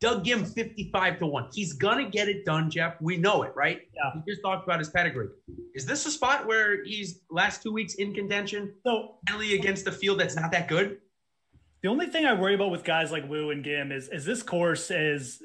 Doug 0.00 0.24
Ghim 0.24 0.52
55 0.52 1.20
to 1.20 1.26
1. 1.26 1.50
He's 1.52 1.74
gonna 1.74 2.10
get 2.10 2.28
it 2.28 2.44
done, 2.44 2.70
Geoff. 2.70 2.94
We 3.00 3.18
know 3.18 3.44
it, 3.44 3.52
right? 3.54 3.82
Yeah. 3.94 4.10
We 4.16 4.32
just 4.32 4.42
talked 4.42 4.64
about 4.64 4.80
his 4.80 4.88
pedigree. 4.88 5.28
Is 5.76 5.86
this 5.86 6.04
a 6.04 6.10
spot 6.10 6.44
where 6.44 6.82
he's 6.84 7.20
last 7.30 7.62
two 7.62 7.72
weeks 7.72 7.94
in 7.94 8.12
contention? 8.14 8.74
So 8.84 9.18
finally 9.28 9.54
against 9.54 9.86
a 9.86 9.92
field 9.92 10.18
that's 10.18 10.34
not 10.34 10.50
that 10.50 10.66
good? 10.66 10.98
The 11.84 11.88
only 11.88 12.06
thing 12.06 12.26
I 12.26 12.32
worry 12.32 12.56
about 12.56 12.72
with 12.72 12.82
guys 12.82 13.12
like 13.12 13.30
Wu 13.30 13.52
and 13.52 13.64
Ghim 13.64 13.92
is 13.92 14.08
is 14.08 14.24
this 14.24 14.42
course 14.42 14.90
is 14.90 15.40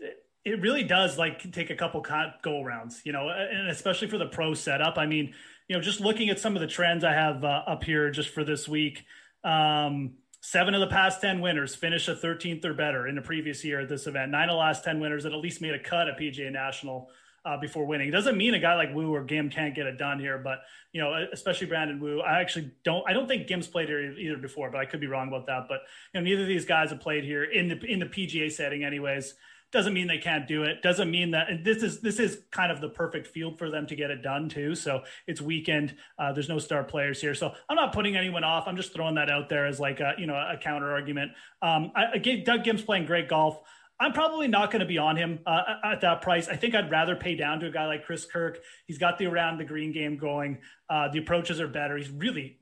it 0.46 0.62
really 0.62 0.84
does 0.84 1.18
like 1.18 1.52
take 1.52 1.70
a 1.70 1.76
couple 1.76 2.06
go 2.42 2.62
rounds, 2.62 3.02
you 3.04 3.12
know, 3.12 3.30
and 3.30 3.70
especially 3.70 4.08
for 4.08 4.18
the 4.18 4.26
pro 4.26 4.54
setup. 4.54 4.98
I 4.98 5.06
mean, 5.06 5.34
you 5.68 5.76
know, 5.76 5.82
just 5.82 6.00
looking 6.00 6.30
at 6.30 6.40
some 6.40 6.56
of 6.56 6.62
the 6.62 6.68
trends 6.68 7.04
I 7.04 7.14
have 7.14 7.44
uh, 7.44 7.64
up 7.68 7.84
here 7.84 8.10
just 8.10 8.30
for 8.30 8.44
this 8.44 8.68
week. 8.68 9.04
Um, 9.44 10.14
seven 10.42 10.74
of 10.74 10.80
the 10.80 10.88
past 10.88 11.22
10 11.22 11.42
winners 11.42 11.76
finish 11.76 12.08
a 12.08 12.16
13th 12.16 12.64
or 12.66 12.74
better 12.74 13.08
in 13.08 13.16
the 13.16 13.22
previous 13.22 13.64
year 13.66 13.82
at 13.82 13.90
this 13.90 14.08
event. 14.08 14.32
Nine 14.32 14.50
of 14.50 14.54
the 14.54 14.58
last 14.58 14.84
10 14.84 15.00
winners 15.00 15.24
that 15.24 15.34
at 15.34 15.40
least 15.40 15.62
made 15.62 15.74
a 15.74 15.80
cut 15.80 16.08
at 16.08 16.18
PGA 16.18 16.52
National 16.52 17.10
uh, 17.46 17.58
before 17.58 17.86
winning. 17.86 18.08
It 18.08 18.12
doesn't 18.12 18.38
mean 18.38 18.54
a 18.54 18.60
guy 18.60 18.76
like 18.76 18.94
Wu 18.94 19.14
or 19.14 19.24
Ghim 19.24 19.52
can't 19.52 19.76
get 19.76 19.86
it 19.88 19.98
done 19.98 20.20
here, 20.20 20.38
but 20.38 20.60
you 20.94 21.02
know, 21.02 21.28
especially 21.32 21.68
Brandon 21.68 22.00
Wu. 22.00 22.22
I 22.22 22.40
actually 22.42 22.72
don't. 22.84 23.08
I 23.08 23.14
don't 23.14 23.28
think 23.28 23.48
Ghim's 23.48 23.68
played 23.68 23.88
here 23.88 24.12
either 24.12 24.38
before, 24.38 24.72
but 24.72 24.80
I 24.80 24.86
could 24.86 25.00
be 25.00 25.08
wrong 25.08 25.28
about 25.28 25.46
that. 25.46 25.68
But 25.70 25.82
you 26.14 26.20
know, 26.20 26.26
neither 26.26 26.42
of 26.42 26.48
these 26.48 26.66
guys 26.66 26.90
have 26.90 27.00
played 27.00 27.24
here 27.24 27.44
in 27.44 27.68
the 27.68 27.80
in 27.86 28.00
the 28.00 28.08
PGA 28.08 28.52
setting, 28.52 28.84
anyways 28.84 29.36
doesn't 29.72 29.94
mean 29.94 30.08
they 30.08 30.18
can't 30.18 30.48
do 30.48 30.64
it 30.64 30.82
doesn't 30.82 31.12
mean 31.12 31.32
that 31.32 31.48
this 31.64 31.84
is 31.84 32.02
this 32.02 32.20
is 32.20 32.40
kind 32.52 32.72
of 32.72 32.82
the 32.82 32.90
perfect 32.90 33.28
field 33.28 33.58
for 33.58 33.70
them 33.70 33.86
to 33.86 33.96
get 33.96 34.10
it 34.10 34.22
done 34.22 34.50
too 34.50 34.76
so 34.76 35.02
it's 35.28 35.42
weekend 35.42 35.96
uh, 36.18 36.32
there's 36.34 36.50
no 36.50 36.60
star 36.60 36.84
players 36.84 37.22
here 37.22 37.36
so 37.36 37.54
i'm 37.70 37.76
not 37.76 37.94
putting 37.94 38.16
anyone 38.16 38.44
off 38.44 38.68
i'm 38.68 38.76
just 38.76 38.94
throwing 38.94 39.16
that 39.16 39.30
out 39.30 39.50
there 39.50 39.68
as 39.68 39.80
like 39.80 40.00
a 40.00 40.14
you 40.18 40.26
know 40.26 40.36
a 40.36 40.58
counter 40.58 40.92
argument 40.92 41.32
um 41.62 41.92
I, 41.96 42.06
again 42.16 42.44
doug 42.44 42.64
ghim's 42.64 42.82
playing 42.82 43.06
great 43.06 43.30
golf 43.30 43.60
I'm 44.02 44.14
probably 44.14 44.48
not 44.48 44.72
going 44.72 44.80
to 44.80 44.86
be 44.86 44.98
on 44.98 45.18
him 45.18 45.40
uh, 45.46 45.62
at 45.84 46.02
that 46.02 46.22
price. 46.22 46.48
I 46.48 46.56
think 46.56 46.74
I'd 46.74 46.90
rather 46.90 47.16
pay 47.18 47.36
down 47.36 47.60
to 47.60 47.68
a 47.68 47.70
guy 47.70 47.86
like 47.86 48.06
Chris 48.06 48.26
Kirk. 48.26 48.60
He's 48.88 48.98
got 48.98 49.18
the 49.18 49.26
around 49.26 49.58
the 49.58 49.66
green 49.66 49.92
game 49.92 50.18
going. 50.18 50.60
Uh, 50.90 51.10
the 51.10 51.20
approaches 51.20 51.60
are 51.60 51.68
better. 51.68 51.98
He's 51.98 52.10
really, 52.10 52.58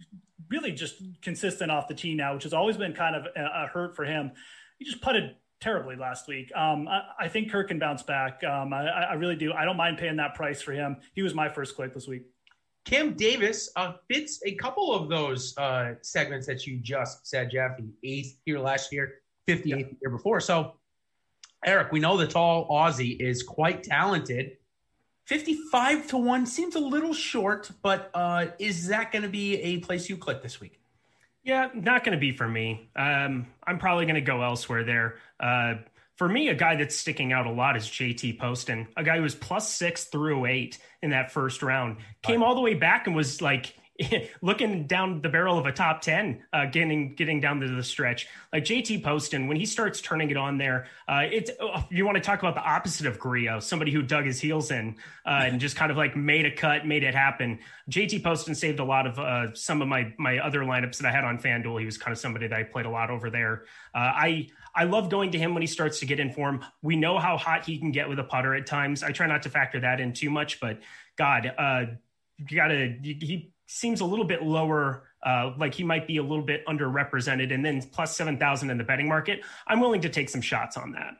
really 0.50 0.72
just 0.72 0.96
consistent 1.22 1.70
off 1.70 1.88
the 1.88 1.94
tee 1.94 2.16
now, 2.16 2.34
which 2.34 2.44
has 2.44 2.54
always 2.54 2.76
been 2.76 2.94
kind 2.94 3.16
of 3.16 3.28
a, 3.36 3.64
a 3.66 3.68
hurt 3.68 3.96
for 3.96 4.04
him. 4.04 4.32
He 4.80 4.86
just 4.86 5.00
putted 5.02 5.36
terribly 5.60 5.96
last 5.96 6.28
week. 6.28 6.52
Um, 6.56 6.88
I, 6.88 7.02
I, 7.20 7.28
think 7.28 7.52
Kirk 7.52 7.70
can 7.70 7.80
bounce 7.80 8.04
back. 8.04 8.44
Um, 8.44 8.74
I, 8.74 8.88
I, 8.88 9.14
really 9.14 9.36
do. 9.36 9.54
I 9.54 9.66
don't 9.66 9.78
mind 9.78 9.98
paying 9.98 10.16
that 10.18 10.36
price 10.36 10.62
for 10.62 10.72
him. 10.72 10.98
He 11.14 11.22
was 11.22 11.34
my 11.34 11.50
first 11.50 11.76
click 11.76 11.94
this 11.94 12.08
week. 12.08 12.24
Cam 12.86 13.14
Davis 13.16 13.70
uh, 13.76 13.94
fits 14.10 14.40
a 14.46 14.56
couple 14.56 14.94
of 14.94 15.10
those 15.10 15.58
uh, 15.58 15.96
segments 16.02 16.48
that 16.48 16.66
you 16.66 16.78
just 16.78 17.28
said, 17.28 17.52
Geoff. 17.52 17.78
Eighth 18.04 18.38
here 18.46 18.60
last 18.60 18.94
year, 18.94 19.16
58th 19.48 19.66
yeah. 19.66 19.76
year 19.76 20.10
before. 20.10 20.40
So, 20.40 20.76
Eric, 21.66 21.92
we 21.92 22.00
know 22.00 22.16
the 22.18 22.28
tall 22.28 22.70
Aussie 22.70 23.20
is 23.20 23.44
quite 23.44 23.84
talented. 23.84 24.58
55 25.26 26.08
to 26.08 26.18
1 26.18 26.46
seems 26.46 26.76
a 26.76 26.80
little 26.80 27.14
short, 27.14 27.70
but 27.82 28.10
uh, 28.14 28.46
is 28.60 28.88
that 28.88 29.12
going 29.12 29.24
to 29.24 29.30
be 29.30 29.56
a 29.58 29.80
place 29.80 30.10
you 30.10 30.16
click 30.16 30.42
this 30.42 30.62
week? 30.62 30.80
Yeah, 31.48 31.70
not 31.74 32.04
going 32.04 32.12
to 32.12 32.20
be 32.20 32.34
for 32.34 32.46
me. 32.46 32.90
Um, 32.94 33.48
I'm 33.66 33.80
probably 33.80 34.04
going 34.04 34.16
to 34.16 34.22
go 34.22 34.42
elsewhere 34.42 34.84
there. 34.84 35.16
Uh, 35.40 35.76
for 36.18 36.28
me, 36.28 36.50
a 36.50 36.54
guy 36.54 36.76
that's 36.76 36.94
sticking 36.94 37.32
out 37.32 37.48
a 37.48 37.52
lot 37.52 37.78
is 37.78 37.86
JT 37.86 38.38
Poston, 38.38 38.86
a 38.98 39.04
guy 39.04 39.16
who 39.16 39.22
was 39.22 39.34
plus 39.34 39.74
six 39.74 40.04
through 40.04 40.46
eight 40.46 40.78
in 41.02 41.12
that 41.12 41.32
first 41.32 41.64
round. 41.64 41.98
Came 42.22 42.44
all 42.44 42.54
the 42.54 42.60
way 42.60 42.74
back 42.74 43.08
and 43.08 43.16
was 43.16 43.42
like 43.42 43.77
looking 44.42 44.86
down 44.86 45.22
the 45.22 45.30
barrel 45.30 45.58
of 45.58 45.66
a 45.66 45.72
top 45.72 46.02
10 46.02 46.44
uh, 46.54 46.66
getting 46.66 47.16
getting 47.16 47.40
down 47.40 47.60
to 47.60 47.68
the 47.68 47.84
stretch 47.84 48.28
like 48.54 48.64
jt 48.64 49.04
poston 49.04 49.48
when 49.48 49.58
he 49.58 49.66
starts 49.66 50.02
turning 50.02 50.30
it 50.30 50.38
on 50.38 50.58
there 50.58 50.88
uh, 51.08 51.24
it's 51.32 51.50
uh, 51.60 51.82
you 51.90 52.06
want 52.06 52.16
to 52.16 52.22
talk 52.22 52.40
about 52.40 52.56
the 52.56 52.62
opposite 52.62 53.08
of 53.08 53.18
Grillo, 53.20 53.60
somebody 53.60 53.92
who 53.92 54.02
dug 54.02 54.26
his 54.26 54.40
heels 54.40 54.72
in 54.72 54.96
uh, 55.26 55.30
and 55.46 55.60
just 55.60 55.76
kind 55.76 55.92
of 55.92 55.98
like 55.98 56.16
made 56.16 56.46
a 56.46 56.52
cut 56.52 56.86
made 56.86 57.04
it 57.04 57.16
happen 57.16 57.60
jt 57.90 58.24
poston 58.24 58.54
saved 58.54 58.80
a 58.80 58.84
lot 58.84 59.08
of 59.08 59.18
uh, 59.20 59.54
some 59.54 59.82
of 59.82 59.88
my 59.88 60.14
my 60.18 60.38
other 60.40 60.62
lineups 60.62 60.98
that 60.98 61.08
i 61.08 61.12
had 61.12 61.24
on 61.24 61.40
fanduel 61.40 61.80
he 61.80 61.86
was 61.86 61.98
kind 61.98 62.12
of 62.12 62.20
somebody 62.20 62.48
that 62.48 62.58
i 62.58 62.64
played 62.64 62.86
a 62.86 62.90
lot 62.90 63.10
over 63.10 63.30
there 63.30 63.64
uh, 63.96 64.12
i 64.16 64.48
I 64.76 64.84
love 64.84 65.10
going 65.10 65.32
to 65.32 65.40
him 65.40 65.56
when 65.56 65.64
he 65.64 65.68
starts 65.68 66.02
to 66.02 66.06
get 66.06 66.20
in 66.20 66.32
form. 66.32 66.64
We 66.84 66.96
know 66.96 67.18
how 67.18 67.36
hot 67.36 67.66
he 67.66 67.80
can 67.80 67.92
get 67.92 68.08
with 68.08 68.20
a 68.20 68.24
putter 68.24 68.54
at 68.54 68.68
times. 68.68 69.02
I 69.02 69.12
try 69.12 69.26
not 69.26 69.42
to 69.42 69.50
factor 69.50 69.80
that 69.80 70.00
in 70.00 70.14
too 70.14 70.30
much, 70.30 70.60
but 70.60 70.82
God, 71.18 71.52
uh, 71.58 71.86
you 72.38 72.56
gotta 72.56 72.96
he 73.02 73.52
seems 73.68 74.02
a 74.02 74.06
little 74.06 74.26
bit 74.26 74.44
lower, 74.44 75.10
uh, 75.26 75.52
like 75.58 75.74
he 75.74 75.84
might 75.84 76.08
be 76.08 76.18
a 76.18 76.24
little 76.24 76.44
bit 76.44 76.66
underrepresented, 76.66 77.54
and 77.54 77.64
then 77.64 77.82
plus 77.92 78.16
7,000 78.16 78.70
in 78.70 78.78
the 78.78 78.84
betting 78.84 79.08
market. 79.08 79.42
I'm 79.68 79.80
willing 79.80 80.02
to 80.02 80.10
take 80.10 80.30
some 80.30 80.42
shots 80.42 80.78
on 80.78 80.92
that. 80.94 81.18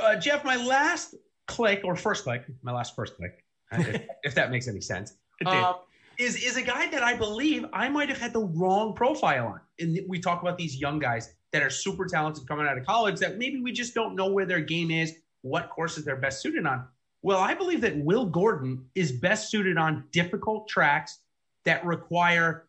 Uh, 0.00 0.16
Jeff, 0.16 0.44
my 0.44 0.56
last 0.56 1.14
click 1.46 1.82
or 1.84 1.94
first 1.94 2.24
click, 2.24 2.44
my 2.62 2.72
last 2.72 2.96
first 2.96 3.16
click, 3.16 3.44
if, 3.72 4.02
if, 4.24 4.34
that 4.34 4.50
makes 4.50 4.68
any 4.68 4.80
sense, 4.80 5.14
uh, 5.44 5.74
is 6.18 6.42
is 6.42 6.56
a 6.56 6.62
guy 6.62 6.88
that 6.90 7.02
I 7.02 7.16
believe 7.16 7.64
I 7.72 7.88
might 7.88 8.08
have 8.08 8.18
had 8.18 8.32
the 8.32 8.44
wrong 8.44 8.94
profile 8.94 9.46
on. 9.46 9.60
And 9.78 9.98
we 10.08 10.18
talk 10.18 10.42
about 10.42 10.58
these 10.58 10.76
young 10.76 10.98
guys 10.98 11.34
that 11.52 11.62
are 11.62 11.70
super 11.70 12.06
talented 12.06 12.46
coming 12.46 12.66
out 12.66 12.78
of 12.78 12.86
college 12.86 13.18
that 13.20 13.38
maybe 13.38 13.60
we 13.60 13.72
just 13.72 13.94
don't 13.94 14.14
know 14.14 14.30
where 14.30 14.46
their 14.46 14.60
game 14.60 14.90
is, 14.90 15.14
what 15.42 15.70
courses 15.70 16.04
they're 16.04 16.16
best 16.16 16.40
suited 16.42 16.66
on. 16.66 16.86
Well, 17.22 17.38
I 17.38 17.54
believe 17.54 17.80
that 17.82 17.96
Will 17.98 18.26
Gordon 18.26 18.86
is 18.94 19.12
best 19.12 19.50
suited 19.50 19.76
on 19.76 20.04
difficult 20.10 20.68
tracks 20.68 21.18
that 21.64 21.84
require 21.84 22.66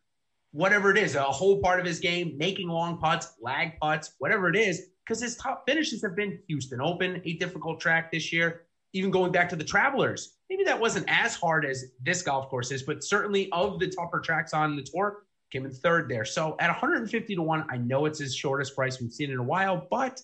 whatever 0.52 0.92
it 0.92 0.98
is, 0.98 1.16
a 1.16 1.24
whole 1.24 1.62
part 1.62 1.80
of 1.80 1.86
his 1.86 2.00
game, 2.00 2.38
making 2.38 2.68
long 2.68 2.98
putts, 2.98 3.34
lag 3.42 3.80
putts, 3.80 4.16
whatever 4.20 4.50
it 4.50 4.56
is, 4.56 4.90
because 5.06 5.22
his 5.22 5.38
top 5.38 5.64
finishes 5.68 6.02
have 6.02 6.16
been 6.16 6.40
Houston 6.48 6.82
Open, 6.82 7.22
a 7.26 7.34
difficult 7.34 7.80
track 7.80 8.12
this 8.12 8.34
year, 8.34 8.64
even 8.94 9.10
going 9.12 9.32
back 9.32 9.48
to 9.50 9.56
the 9.56 9.64
Travelers. 9.64 10.36
Maybe 10.50 10.64
that 10.66 10.80
wasn't 10.80 11.06
as 11.08 11.36
hard 11.36 11.66
as 11.66 11.86
this 12.02 12.22
golf 12.22 12.50
course 12.50 12.72
is, 12.72 12.84
but 12.84 13.04
certainly 13.04 13.50
of 13.52 13.80
the 13.80 13.88
tougher 13.88 14.20
tracks 14.20 14.54
on 14.54 14.76
the 14.76 14.84
tour, 14.84 15.24
came 15.52 15.66
in 15.66 15.72
third 15.72 16.10
there. 16.10 16.26
So 16.26 16.56
at 16.60 16.68
150 16.68 17.36
to 17.36 17.42
1, 17.42 17.66
I 17.70 17.78
know 17.78 18.06
it's 18.06 18.20
his 18.20 18.36
shortest 18.36 18.76
price 18.76 19.00
we've 19.02 19.12
seen 19.12 19.32
in 19.32 19.38
a 19.38 19.44
while, 19.44 19.88
but 19.90 20.22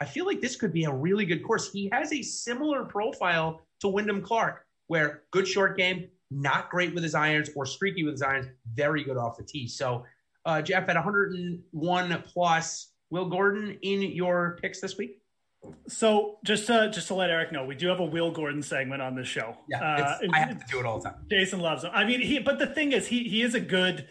I 0.00 0.04
feel 0.04 0.24
like 0.24 0.40
this 0.40 0.56
could 0.56 0.72
be 0.72 0.84
a 0.84 0.92
really 0.92 1.26
good 1.26 1.42
course. 1.44 1.72
He 1.72 1.88
has 1.92 2.12
a 2.12 2.22
similar 2.22 2.84
profile 2.84 3.62
to 3.80 3.88
Wyndham 3.88 4.22
Clark, 4.22 4.64
where 4.86 5.22
good 5.32 5.46
short 5.46 5.76
game, 5.76 6.08
not 6.30 6.70
great 6.70 6.94
with 6.94 7.02
his 7.02 7.14
irons 7.14 7.50
or 7.56 7.66
streaky 7.66 8.04
with 8.04 8.14
his 8.14 8.22
irons, 8.22 8.46
very 8.74 9.04
good 9.04 9.16
off 9.16 9.36
the 9.36 9.44
tee. 9.44 9.66
So, 9.66 10.04
uh, 10.44 10.62
Geoff, 10.62 10.88
at 10.88 10.96
101 10.96 12.22
plus, 12.26 12.92
Will 13.10 13.28
Gordon 13.28 13.78
in 13.82 14.02
your 14.02 14.58
picks 14.60 14.80
this 14.80 14.96
week? 14.96 15.22
So 15.88 16.38
just 16.44 16.66
to 16.68 16.90
just 16.92 17.08
to 17.08 17.14
let 17.14 17.30
Eric 17.30 17.52
know, 17.52 17.64
we 17.64 17.74
do 17.74 17.88
have 17.88 18.00
a 18.00 18.04
Will 18.04 18.30
Gordon 18.30 18.62
segment 18.62 19.02
on 19.02 19.16
this 19.16 19.26
show. 19.26 19.56
Yeah, 19.68 19.82
uh, 19.82 20.18
I 20.32 20.38
have 20.40 20.64
to 20.64 20.66
do 20.70 20.78
it 20.78 20.86
all 20.86 21.00
the 21.00 21.10
time. 21.10 21.26
Jason 21.28 21.60
loves 21.60 21.82
him. 21.84 21.90
I 21.92 22.04
mean, 22.04 22.20
he. 22.20 22.38
But 22.38 22.58
the 22.58 22.66
thing 22.66 22.92
is, 22.92 23.08
he 23.08 23.24
he 23.24 23.42
is 23.42 23.54
a 23.54 23.60
good, 23.60 24.06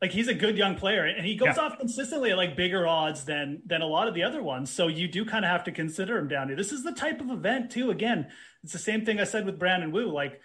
like 0.00 0.12
he's 0.12 0.28
a 0.28 0.34
good 0.34 0.56
young 0.56 0.76
player, 0.76 1.04
and 1.04 1.26
he 1.26 1.34
goes 1.34 1.56
yeah. 1.56 1.64
off 1.64 1.78
consistently 1.78 2.30
at 2.30 2.36
like 2.36 2.56
bigger 2.56 2.86
odds 2.86 3.24
than 3.24 3.62
than 3.66 3.82
a 3.82 3.86
lot 3.86 4.06
of 4.06 4.14
the 4.14 4.22
other 4.22 4.42
ones. 4.42 4.70
So 4.70 4.86
you 4.86 5.08
do 5.08 5.24
kind 5.24 5.44
of 5.44 5.50
have 5.50 5.64
to 5.64 5.72
consider 5.72 6.18
him 6.18 6.28
down 6.28 6.48
here. 6.48 6.56
This 6.56 6.72
is 6.72 6.84
the 6.84 6.92
type 6.92 7.20
of 7.20 7.30
event 7.30 7.72
too. 7.72 7.90
Again, 7.90 8.28
it's 8.62 8.72
the 8.72 8.78
same 8.78 9.04
thing 9.04 9.18
I 9.18 9.24
said 9.24 9.44
with 9.44 9.58
Brandon 9.58 9.90
Wu. 9.90 10.12
Like 10.12 10.40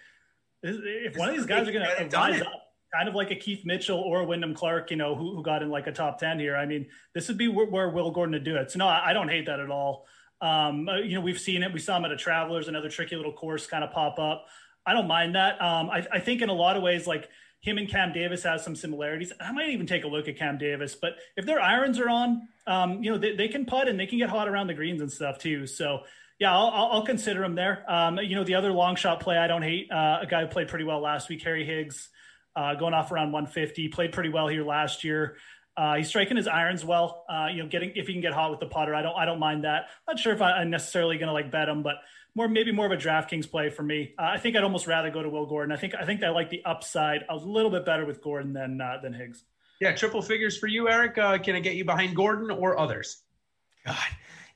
if 0.62 1.16
one 1.16 1.28
of 1.28 1.36
these 1.36 1.46
guys 1.46 1.68
are 1.68 1.72
going 1.72 1.84
to 1.84 2.16
rise 2.16 2.40
up, 2.40 2.62
kind 2.94 3.08
of 3.08 3.14
like 3.14 3.30
a 3.30 3.36
Keith 3.36 3.62
Mitchell 3.64 3.98
or 3.98 4.20
a 4.20 4.24
Wyndham 4.24 4.54
Clark, 4.54 4.90
you 4.90 4.96
know, 4.96 5.14
who, 5.14 5.34
who 5.34 5.42
got 5.42 5.62
in 5.62 5.70
like 5.70 5.86
a 5.86 5.92
top 5.92 6.18
10 6.18 6.38
here. 6.38 6.56
I 6.56 6.66
mean, 6.66 6.86
this 7.14 7.28
would 7.28 7.38
be 7.38 7.48
where, 7.48 7.66
where 7.66 7.88
Will 7.88 8.10
Gordon 8.10 8.32
to 8.32 8.40
do 8.40 8.56
it. 8.56 8.70
So 8.70 8.78
no, 8.78 8.86
I, 8.86 9.10
I 9.10 9.12
don't 9.12 9.28
hate 9.28 9.46
that 9.46 9.60
at 9.60 9.70
all. 9.70 10.06
Um, 10.40 10.88
uh, 10.88 10.96
you 10.96 11.14
know, 11.14 11.20
we've 11.20 11.40
seen 11.40 11.62
it. 11.62 11.72
We 11.72 11.78
saw 11.78 11.96
him 11.96 12.04
at 12.04 12.12
a 12.12 12.16
Travelers, 12.16 12.68
another 12.68 12.90
tricky 12.90 13.16
little 13.16 13.32
course 13.32 13.66
kind 13.66 13.84
of 13.84 13.92
pop 13.92 14.18
up. 14.18 14.46
I 14.84 14.92
don't 14.92 15.06
mind 15.06 15.36
that. 15.36 15.62
Um, 15.62 15.88
I, 15.88 16.06
I 16.12 16.18
think 16.18 16.42
in 16.42 16.48
a 16.48 16.54
lot 16.54 16.76
of 16.76 16.82
ways, 16.82 17.06
like 17.06 17.28
him 17.60 17.78
and 17.78 17.88
Cam 17.88 18.12
Davis 18.12 18.42
has 18.42 18.64
some 18.64 18.74
similarities. 18.74 19.32
I 19.40 19.52
might 19.52 19.68
even 19.68 19.86
take 19.86 20.04
a 20.04 20.08
look 20.08 20.26
at 20.26 20.36
Cam 20.36 20.58
Davis, 20.58 20.96
but 21.00 21.14
if 21.36 21.46
their 21.46 21.60
irons 21.60 22.00
are 22.00 22.10
on, 22.10 22.48
um, 22.66 23.02
you 23.02 23.10
know, 23.10 23.18
they, 23.18 23.36
they 23.36 23.48
can 23.48 23.64
putt 23.64 23.88
and 23.88 23.98
they 23.98 24.06
can 24.06 24.18
get 24.18 24.28
hot 24.28 24.48
around 24.48 24.66
the 24.66 24.74
greens 24.74 25.00
and 25.00 25.10
stuff 25.10 25.38
too. 25.38 25.66
So 25.66 26.00
yeah, 26.38 26.56
I'll, 26.56 26.88
I'll 26.92 27.06
consider 27.06 27.44
him 27.44 27.54
there. 27.54 27.84
Um, 27.90 28.18
you 28.18 28.34
know, 28.34 28.44
the 28.44 28.56
other 28.56 28.72
long 28.72 28.96
shot 28.96 29.20
play 29.20 29.38
I 29.38 29.46
don't 29.46 29.62
hate, 29.62 29.90
uh, 29.90 30.18
a 30.22 30.26
guy 30.26 30.42
who 30.42 30.48
played 30.48 30.68
pretty 30.68 30.84
well 30.84 31.00
last 31.00 31.28
week, 31.28 31.42
Harry 31.42 31.64
Higgs, 31.64 32.08
uh, 32.56 32.74
going 32.74 32.94
off 32.94 33.12
around 33.12 33.32
150, 33.32 33.88
played 33.88 34.12
pretty 34.12 34.28
well 34.28 34.48
here 34.48 34.64
last 34.64 35.04
year. 35.04 35.36
Uh, 35.76 35.94
he's 35.96 36.08
striking 36.08 36.36
his 36.36 36.46
irons 36.46 36.84
well. 36.84 37.24
Uh, 37.28 37.46
you 37.46 37.62
know, 37.62 37.68
getting 37.68 37.92
if 37.94 38.06
he 38.06 38.12
can 38.12 38.20
get 38.20 38.32
hot 38.32 38.50
with 38.50 38.60
the 38.60 38.66
putter, 38.66 38.94
I 38.94 39.02
don't 39.02 39.16
I 39.16 39.24
don't 39.24 39.38
mind 39.38 39.64
that. 39.64 39.86
Not 40.06 40.18
sure 40.18 40.32
if 40.34 40.42
I, 40.42 40.60
am 40.60 40.70
necessarily 40.70 41.16
going 41.16 41.28
to 41.28 41.32
like 41.32 41.50
bet 41.50 41.68
him, 41.68 41.82
but 41.82 41.96
more 42.34 42.46
maybe 42.46 42.72
more 42.72 42.86
of 42.86 42.92
a 42.92 42.96
DraftKings 42.96 43.50
play 43.50 43.70
for 43.70 43.82
me. 43.82 44.14
Uh, 44.18 44.24
I 44.24 44.38
think 44.38 44.54
I'd 44.54 44.64
almost 44.64 44.86
rather 44.86 45.10
go 45.10 45.22
to 45.22 45.30
Will 45.30 45.46
Gordon. 45.46 45.72
I 45.72 45.78
think 45.78 45.94
I 45.94 46.04
think 46.04 46.22
I 46.22 46.28
like 46.28 46.50
the 46.50 46.62
upside 46.64 47.24
a 47.30 47.36
little 47.36 47.70
bit 47.70 47.86
better 47.86 48.04
with 48.04 48.22
Gordon 48.22 48.52
than 48.52 48.80
uh, 48.80 48.98
than 49.02 49.14
Higgs. 49.14 49.44
Yeah, 49.80 49.92
triple 49.94 50.20
figures 50.20 50.58
for 50.58 50.66
you, 50.66 50.88
Eric. 50.90 51.14
can 51.14 51.56
I 51.56 51.60
get 51.60 51.74
you 51.74 51.84
behind 51.84 52.14
Gordon 52.14 52.50
or 52.50 52.78
others? 52.78 53.22
God, 53.86 53.96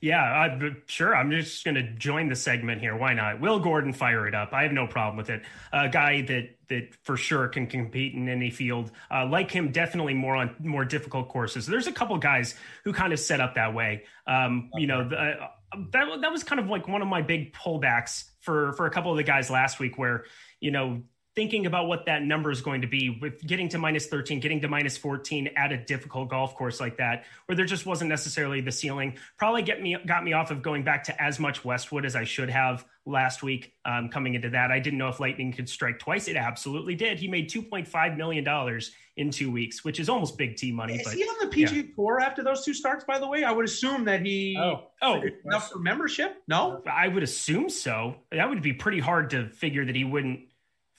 yeah, 0.01 0.21
I, 0.21 0.75
sure. 0.85 1.15
I'm 1.15 1.31
just 1.31 1.63
going 1.65 1.75
to 1.75 1.83
join 1.83 2.29
the 2.29 2.35
segment 2.35 2.81
here. 2.81 2.95
Why 2.95 3.13
not? 3.13 3.41
Will 3.41 3.59
Gordon 3.59 3.93
fire 3.93 4.27
it 4.27 4.35
up? 4.35 4.53
I 4.53 4.63
have 4.63 4.71
no 4.71 4.87
problem 4.87 5.17
with 5.17 5.29
it. 5.29 5.43
A 5.73 5.89
guy 5.89 6.21
that 6.23 6.49
that 6.69 6.93
for 7.03 7.15
sure 7.17 7.47
can 7.47 7.65
compete 7.67 8.13
in 8.13 8.27
any 8.29 8.49
field. 8.49 8.91
Uh, 9.09 9.25
like 9.25 9.49
him, 9.49 9.71
definitely 9.71 10.13
more 10.13 10.35
on 10.35 10.55
more 10.59 10.85
difficult 10.85 11.29
courses. 11.29 11.65
There's 11.65 11.87
a 11.87 11.91
couple 11.91 12.17
guys 12.17 12.55
who 12.83 12.93
kind 12.93 13.13
of 13.13 13.19
set 13.19 13.39
up 13.39 13.55
that 13.55 13.73
way. 13.73 14.03
Um, 14.27 14.69
you 14.75 14.87
know, 14.87 15.07
the, 15.07 15.15
uh, 15.15 15.47
that 15.91 16.21
that 16.21 16.31
was 16.31 16.43
kind 16.43 16.59
of 16.59 16.67
like 16.67 16.87
one 16.87 17.01
of 17.01 17.07
my 17.07 17.21
big 17.21 17.53
pullbacks 17.53 18.25
for 18.41 18.73
for 18.73 18.85
a 18.85 18.91
couple 18.91 19.11
of 19.11 19.17
the 19.17 19.23
guys 19.23 19.49
last 19.49 19.79
week, 19.79 19.97
where 19.97 20.25
you 20.59 20.71
know 20.71 21.01
thinking 21.37 21.67
about 21.67 21.87
what 21.87 22.07
that 22.07 22.23
number 22.23 22.49
is 22.49 22.61
going 22.61 22.81
to 22.81 22.87
be 22.87 23.19
with 23.21 23.45
getting 23.45 23.69
to 23.69 23.77
minus 23.77 24.07
13, 24.07 24.39
getting 24.39 24.59
to 24.59 24.67
minus 24.67 24.97
14 24.97 25.51
at 25.55 25.71
a 25.71 25.77
difficult 25.77 26.29
golf 26.29 26.55
course 26.55 26.79
like 26.79 26.97
that, 26.97 27.25
where 27.45 27.55
there 27.55 27.63
just 27.63 27.85
wasn't 27.85 28.09
necessarily 28.09 28.59
the 28.59 28.71
ceiling, 28.71 29.15
probably 29.37 29.61
get 29.61 29.79
me 29.79 29.95
got 30.07 30.23
me 30.23 30.33
off 30.33 30.49
of 30.49 30.63
going 30.63 30.83
back 30.83 31.03
to 31.03 31.21
as 31.21 31.39
much 31.39 31.63
Westwood 31.63 32.05
as 32.05 32.15
I 32.15 32.23
should 32.23 32.49
have 32.49 32.85
last 33.05 33.43
week. 33.43 33.75
Um, 33.85 34.09
coming 34.09 34.33
into 34.33 34.49
that, 34.49 34.71
I 34.71 34.79
didn't 34.79 34.97
know 34.97 35.09
if 35.09 35.19
Lightning 35.19 35.53
could 35.53 35.69
strike 35.69 35.99
twice. 35.99 36.27
It 36.27 36.37
absolutely 36.37 36.95
did. 36.95 37.19
He 37.19 37.27
made 37.27 37.51
2.5 37.51 38.17
million 38.17 38.43
dollars 38.43 38.93
in 39.15 39.29
two 39.29 39.51
weeks, 39.51 39.85
which 39.85 39.99
is 39.99 40.09
almost 40.09 40.39
big 40.39 40.55
T 40.55 40.71
money. 40.71 40.95
Is 40.95 41.03
but, 41.03 41.13
he 41.13 41.23
on 41.23 41.49
the 41.49 41.55
PGA 41.55 41.75
yeah. 41.75 41.95
Tour 41.95 42.19
after 42.19 42.43
those 42.43 42.65
two 42.65 42.73
starts? 42.73 43.03
By 43.03 43.19
the 43.19 43.27
way, 43.27 43.43
I 43.43 43.51
would 43.51 43.65
assume 43.65 44.05
that 44.05 44.25
he 44.25 44.57
oh 44.59 44.87
oh 45.03 45.21
enough 45.45 45.69
for 45.69 45.77
membership. 45.77 46.41
No, 46.47 46.81
I 46.91 47.07
would 47.07 47.21
assume 47.21 47.69
so. 47.69 48.15
That 48.31 48.49
would 48.49 48.63
be 48.63 48.73
pretty 48.73 48.99
hard 48.99 49.29
to 49.31 49.49
figure 49.49 49.85
that 49.85 49.95
he 49.95 50.03
wouldn't 50.03 50.39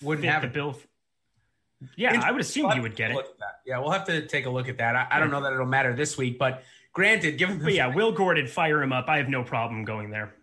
wouldn't 0.02 0.26
have 0.26 0.42
the 0.42 0.48
bill. 0.48 0.76
Yeah, 1.96 2.20
I 2.24 2.32
would 2.32 2.40
assume 2.40 2.72
you 2.72 2.82
would 2.82 2.96
get 2.96 3.12
it. 3.12 3.16
Yeah, 3.64 3.78
we'll 3.78 3.90
have 3.90 4.04
to 4.06 4.26
take 4.26 4.46
a 4.46 4.50
look 4.50 4.68
at 4.68 4.78
that. 4.78 4.96
I, 4.96 5.06
I, 5.10 5.20
don't 5.20 5.30
know 5.30 5.40
that 5.42 5.52
it'll 5.52 5.66
matter 5.66 5.94
this 5.94 6.18
week, 6.18 6.38
but 6.38 6.64
granted, 6.92 7.38
given 7.38 7.58
the 7.60 7.72
yeah, 7.72 7.94
Will 7.94 8.10
Gordon, 8.10 8.46
fire 8.48 8.82
him 8.82 8.92
up. 8.92 9.08
I 9.08 9.18
have 9.18 9.28
no 9.28 9.44
problem 9.44 9.84
going 9.84 10.10
there. 10.10 10.34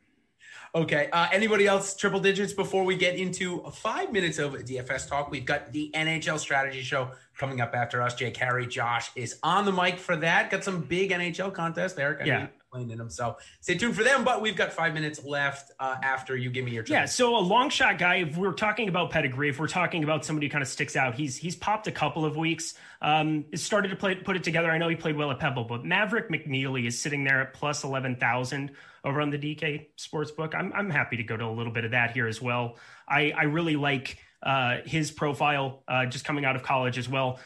Okay. 0.73 1.09
Uh, 1.11 1.27
anybody 1.31 1.67
else 1.67 1.95
triple 1.95 2.19
digits 2.19 2.53
before 2.53 2.83
we 2.83 2.95
get 2.95 3.15
into 3.15 3.61
five 3.71 4.11
minutes 4.13 4.39
of 4.39 4.53
DFS 4.53 5.09
talk? 5.09 5.29
We've 5.31 5.45
got 5.45 5.71
the 5.73 5.91
NHL 5.93 6.39
strategy 6.39 6.81
show 6.81 7.11
coming 7.37 7.59
up 7.59 7.73
after 7.73 8.01
us. 8.01 8.15
Jake 8.15 8.37
Harry, 8.37 8.67
Josh 8.67 9.09
is 9.15 9.37
on 9.43 9.65
the 9.65 9.71
mic 9.71 9.99
for 9.99 10.15
that. 10.17 10.49
Got 10.49 10.63
some 10.63 10.81
big 10.81 11.11
NHL 11.11 11.53
contest, 11.53 11.99
Eric. 11.99 12.21
I 12.21 12.25
yeah 12.25 12.47
playing 12.75 12.91
in 12.91 12.97
them. 12.97 13.09
So 13.09 13.37
stay 13.61 13.75
tuned 13.75 13.95
for 13.95 14.03
them. 14.03 14.23
But 14.23 14.41
we've 14.41 14.55
got 14.55 14.73
five 14.73 14.93
minutes 14.93 15.23
left 15.23 15.71
uh, 15.79 15.95
after 16.03 16.35
you 16.35 16.49
give 16.49 16.65
me 16.65 16.71
your. 16.71 16.83
Yeah. 16.87 17.05
So 17.05 17.37
a 17.37 17.39
long 17.39 17.69
shot 17.69 17.97
guy. 17.97 18.15
If 18.15 18.37
we're 18.37 18.51
talking 18.51 18.89
about 18.89 19.11
pedigree, 19.11 19.49
if 19.49 19.59
we're 19.59 19.67
talking 19.67 20.03
about 20.03 20.25
somebody 20.25 20.47
who 20.47 20.51
kind 20.51 20.61
of 20.61 20.67
sticks 20.67 20.95
out, 20.95 21.15
he's 21.15 21.37
he's 21.37 21.55
popped 21.55 21.87
a 21.87 21.91
couple 21.91 22.25
of 22.25 22.35
weeks. 22.35 22.73
Um, 23.01 23.45
started 23.55 23.89
to 23.89 23.95
play 23.95 24.15
put 24.15 24.35
it 24.35 24.43
together. 24.43 24.69
I 24.69 24.77
know 24.77 24.89
he 24.89 24.95
played 24.95 25.15
well 25.15 25.31
at 25.31 25.39
Pebble, 25.39 25.63
but 25.63 25.85
Maverick 25.85 26.29
McNealy 26.29 26.85
is 26.85 26.99
sitting 26.99 27.23
there 27.23 27.41
at 27.41 27.53
plus 27.53 27.83
eleven 27.83 28.15
thousand 28.15 28.71
over 29.03 29.21
on 29.21 29.29
the 29.29 29.37
DK 29.37 29.87
Sportsbook. 29.97 30.53
I'm 30.53 30.73
I'm 30.73 30.89
happy 30.89 31.17
to 31.17 31.23
go 31.23 31.37
to 31.37 31.45
a 31.45 31.55
little 31.55 31.73
bit 31.73 31.85
of 31.85 31.91
that 31.91 32.11
here 32.11 32.27
as 32.27 32.41
well. 32.41 32.75
I 33.07 33.31
I 33.31 33.43
really 33.43 33.77
like 33.77 34.17
uh, 34.43 34.77
his 34.85 35.11
profile 35.11 35.83
uh, 35.87 36.05
just 36.05 36.25
coming 36.25 36.45
out 36.45 36.55
of 36.55 36.63
college 36.63 36.97
as 36.97 37.09
well 37.09 37.39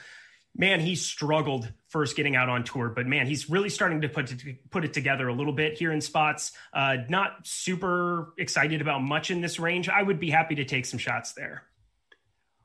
man, 0.55 0.79
he 0.79 0.95
struggled 0.95 1.71
first 1.89 2.15
getting 2.15 2.35
out 2.35 2.49
on 2.49 2.63
tour, 2.63 2.89
but 2.89 3.07
man, 3.07 3.25
he's 3.25 3.49
really 3.49 3.69
starting 3.69 4.01
to 4.01 4.09
put 4.09 4.31
it, 4.31 4.69
put 4.69 4.85
it 4.85 4.93
together 4.93 5.27
a 5.27 5.33
little 5.33 5.53
bit 5.53 5.77
here 5.77 5.91
in 5.91 6.01
spots. 6.01 6.51
Uh, 6.73 6.97
not 7.09 7.45
super 7.45 8.33
excited 8.37 8.81
about 8.81 9.01
much 9.01 9.31
in 9.31 9.41
this 9.41 9.59
range. 9.59 9.89
I 9.89 10.03
would 10.03 10.19
be 10.19 10.29
happy 10.29 10.55
to 10.55 10.65
take 10.65 10.85
some 10.85 10.99
shots 10.99 11.33
there. 11.33 11.63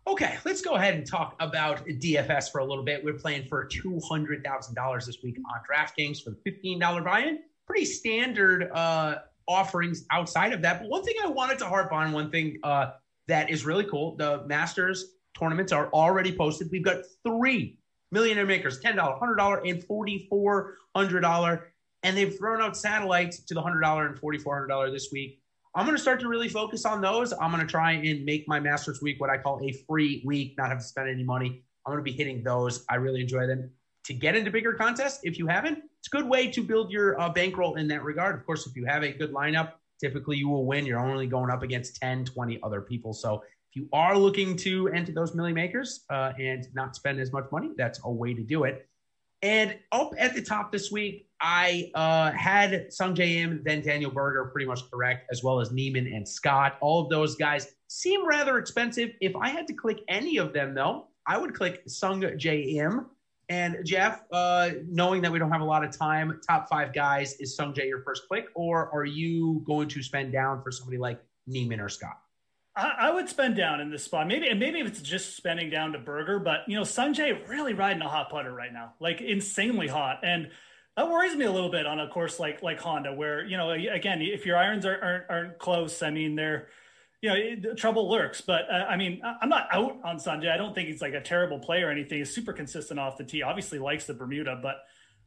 Okay, 0.07 0.37
let's 0.45 0.61
go 0.61 0.75
ahead 0.75 0.95
and 0.95 1.07
talk 1.07 1.35
about 1.41 1.87
DFS 1.87 2.53
for 2.53 2.59
a 2.59 2.65
little 2.65 2.85
bit. 2.85 3.03
We're 3.03 3.15
playing 3.15 3.47
for 3.47 3.67
$200,000 3.67 5.07
this 5.07 5.23
week 5.23 5.39
on 5.39 5.61
DraftKings 5.69 6.23
for 6.23 6.31
the 6.31 6.51
$15 6.51 7.05
buy-in. 7.05 7.39
Pretty 7.67 7.87
standard 7.87 8.71
uh, 8.71 9.21
offerings 9.49 10.05
outside 10.11 10.53
of 10.53 10.61
that. 10.61 10.81
But 10.81 10.91
one 10.91 11.05
thing 11.05 11.15
I 11.25 11.29
wanted 11.29 11.59
to 11.61 11.67
harp 11.67 11.91
on, 11.91 12.13
one 12.13 12.31
thing 12.31 12.59
uh, 12.63 12.91
that 13.29 13.49
is 13.49 13.65
really 13.65 13.85
cool, 13.85 14.17
the 14.17 14.45
Masters 14.47 15.15
tournaments 15.39 15.73
are 15.73 15.89
already 15.89 16.37
posted. 16.37 16.71
We've 16.71 16.85
got 16.85 17.03
three 17.27 17.79
millionaire 18.11 18.47
makers 18.47 18.81
$10, 18.81 18.97
$100, 18.97 19.71
and 19.71 19.83
$4,400. 19.83 21.63
And 22.03 22.17
they've 22.17 22.37
thrown 22.37 22.61
out 22.61 22.77
satellites 22.77 23.45
to 23.45 23.55
the 23.55 23.63
$100 23.63 24.07
and 24.07 24.21
$4,400 24.21 24.93
this 24.93 25.09
week. 25.13 25.41
I'm 25.75 25.87
going 25.87 25.97
to 25.97 26.03
start 26.03 26.21
to 26.21 26.29
really 26.29 26.49
focus 26.49 26.85
on 26.85 27.01
those. 27.01 27.33
I'm 27.33 27.51
going 27.51 27.67
to 27.67 27.71
try 27.71 27.93
and 27.93 28.25
make 28.25 28.47
my 28.47 28.61
Masters 28.61 29.03
week 29.03 29.21
what 29.21 29.31
I 29.31 29.39
call 29.39 29.61
a 29.65 29.73
free 29.89 30.23
week, 30.25 30.55
not 30.57 30.69
have 30.69 30.79
to 30.79 30.85
spend 30.85 31.09
any 31.09 31.25
money. 31.25 31.65
I'm 31.85 31.93
going 31.93 32.05
to 32.05 32.11
be 32.11 32.17
hitting 32.17 32.45
those. 32.45 32.85
I 32.89 32.97
really 32.97 33.21
enjoy 33.21 33.47
them. 33.47 33.71
To 34.05 34.15
get 34.15 34.37
into 34.37 34.51
bigger 34.51 34.75
contests, 34.75 35.21
if 35.25 35.39
you 35.39 35.47
haven't, 35.47 35.79
it's 35.99 36.09
a 36.13 36.17
good 36.17 36.29
way 36.29 36.49
to 36.51 36.63
build 36.63 36.93
your 36.93 37.19
uh, 37.21 37.31
bankroll 37.31 37.75
in 37.75 37.89
that 37.89 38.05
regard. 38.05 38.37
Of 38.39 38.47
course, 38.47 38.67
if 38.67 38.77
you 38.77 38.85
have 38.85 39.03
a 39.03 39.13
good 39.13 39.33
lineup, 39.33 39.73
typically 40.01 40.37
you 40.37 40.49
will 40.49 40.67
win. 40.67 40.87
You're 40.87 41.01
only 41.01 41.27
going 41.27 41.51
up 41.51 41.63
against 41.63 41.97
10, 41.97 42.27
20 42.27 42.61
other 42.63 42.83
people. 42.83 43.13
So 43.13 43.43
if 43.75 43.83
you 43.83 43.89
are 43.93 44.17
looking 44.17 44.57
to 44.59 44.89
enter 44.89 45.11
those 45.11 45.33
milli 45.33 45.53
makers 45.53 46.05
uh, 46.09 46.33
and 46.39 46.69
not 46.75 46.95
spend 46.95 47.19
as 47.19 47.33
much 47.33 47.45
money, 47.51 47.71
that's 47.77 48.01
a 48.05 48.11
way 48.11 48.33
to 48.33 48.43
do 48.43 48.65
it. 48.65 48.87
And 49.43 49.77
up 49.91 50.13
at 50.17 50.35
the 50.35 50.41
top 50.41 50.71
this 50.71 50.93
week, 50.93 51.29
I 51.41 51.91
uh, 51.95 52.31
had 52.31 52.93
Sung 52.93 53.17
Im, 53.17 53.63
then 53.65 53.83
Daniel 53.83 54.11
Berger, 54.11 54.45
pretty 54.47 54.67
much 54.67 54.89
correct, 54.91 55.27
as 55.31 55.43
well 55.43 55.61
as 55.61 55.73
Niemann 55.73 56.07
and 56.07 56.27
Scott. 56.27 56.79
All 56.81 57.03
of 57.03 57.11
those 57.11 57.35
guys 57.35 57.75
seem 57.89 58.27
rather 58.27 58.59
expensive. 58.59 59.11
If 59.21 59.35
I 59.37 59.49
had 59.49 59.67
to 59.67 59.75
click 59.75 60.01
any 60.09 60.39
of 60.39 60.53
them, 60.53 60.75
though, 60.75 61.09
I 61.27 61.37
would 61.37 61.53
click 61.53 61.83
Sung 61.87 62.25
J 62.39 62.79
M. 62.79 63.07
And 63.51 63.85
Jeff, 63.85 64.23
uh, 64.33 64.71
knowing 64.89 65.21
that 65.21 65.31
we 65.31 65.39
don't 65.39 65.51
have 65.51 65.61
a 65.61 65.65
lot 65.67 65.85
of 65.85 65.95
time, 65.95 66.41
top 66.47 66.67
five 66.67 66.95
guys, 66.95 67.35
is 67.35 67.55
Sung 67.55 67.75
Jae 67.75 67.87
your 67.87 68.01
first 68.01 68.27
click, 68.29 68.47
or 68.55 68.89
are 68.95 69.05
you 69.05 69.63
going 69.67 69.89
to 69.89 70.03
spend 70.03 70.33
down 70.33 70.63
for 70.63 70.71
somebody 70.71 70.97
like 70.97 71.21
Niemann 71.47 71.81
or 71.81 71.91
Scott? 71.91 72.21
I, 72.77 72.95
I 72.99 73.11
would 73.11 73.29
spend 73.29 73.57
down 73.57 73.81
in 73.81 73.91
this 73.91 74.05
spot. 74.05 74.27
Maybe 74.27 74.49
and 74.49 74.59
maybe 74.59 74.81
if 74.81 74.87
it's 74.87 75.01
just 75.01 75.37
spending 75.37 75.71
down 75.71 75.93
to 75.93 75.99
Berger, 75.99 76.39
but 76.39 76.61
you 76.67 76.77
know, 76.77 76.83
Sungjae 76.83 77.49
really 77.49 77.75
riding 77.75 78.03
a 78.03 78.09
hot 78.09 78.31
putter 78.31 78.53
right 78.53 78.73
now, 78.73 78.95
like 79.01 79.21
insanely 79.21 79.89
hot. 79.89 80.21
And 80.23 80.51
that 80.97 81.09
worries 81.09 81.37
me 81.37 81.45
a 81.45 81.53
little 81.53 81.71
bit 81.71 81.87
on 81.87 82.01
a 82.01 82.09
course 82.09 82.39
like 82.39 82.63
like 82.63 82.81
Honda, 82.81 83.13
where 83.13 83.45
you 83.45 83.57
know, 83.57 83.71
again, 83.71 84.21
if 84.23 84.47
your 84.47 84.57
irons 84.57 84.87
are, 84.87 84.99
aren't, 85.03 85.25
aren't 85.31 85.59
close, 85.59 86.03
I 86.03 86.11
mean, 86.11 86.35
they're 86.35 86.69
you 87.23 87.57
know, 87.57 87.75
trouble 87.75 88.11
lurks. 88.11 88.41
But 88.43 88.71
uh, 88.71 88.87
I 88.89 88.97
mean, 88.97 89.23
I'm 89.25 89.49
not 89.49 89.69
out 89.73 89.99
on 90.05 90.19
Sungjae. 90.19 90.51
I 90.51 90.57
don't 90.57 90.75
think 90.75 90.89
he's 90.89 91.01
like 91.01 91.15
a 91.15 91.23
terrible 91.23 91.59
player 91.59 91.89
or 91.89 91.91
anything. 91.91 92.19
He's 92.19 92.35
super 92.35 92.53
consistent 92.53 93.01
off 93.01 93.17
the 93.17 93.25
tee. 93.25 93.43
Obviously, 93.43 93.79
likes 93.79 94.05
the 94.05 94.15
Bermuda, 94.15 94.59
but 94.63 94.77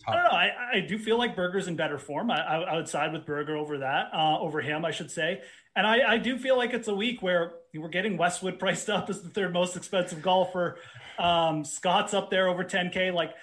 I 0.06 0.14
don't 0.14 0.24
know. 0.26 0.30
I, 0.30 0.52
I 0.76 0.80
do 0.82 1.00
feel 1.00 1.18
like 1.18 1.36
Berger's 1.36 1.68
in 1.68 1.76
better 1.76 1.98
form. 1.98 2.30
I, 2.30 2.38
I, 2.38 2.58
I 2.60 2.76
would 2.76 2.88
side 2.88 3.14
with 3.14 3.26
Berger 3.26 3.58
over 3.58 3.80
that, 3.80 4.10
uh, 4.14 4.40
over 4.40 4.62
him, 4.62 4.86
I 4.86 4.92
should 4.92 5.10
say. 5.10 5.42
And 5.78 5.86
I, 5.86 6.14
I 6.14 6.18
do 6.18 6.40
feel 6.40 6.58
like 6.58 6.74
it's 6.74 6.88
a 6.88 6.94
week 6.94 7.22
where 7.22 7.54
we're 7.76 7.88
getting 7.90 8.18
Westwood 8.18 8.58
priced 8.58 8.90
up 8.90 9.12
as 9.12 9.22
the 9.22 9.30
third 9.30 9.54
most 9.54 9.78
expensive 9.78 10.24
golfer. 10.24 10.80
Um, 11.20 11.64
Scott's 11.64 12.16
up 12.16 12.32
there 12.32 12.48
over 12.48 12.64
10K. 12.64 13.14
Like, 13.14 13.36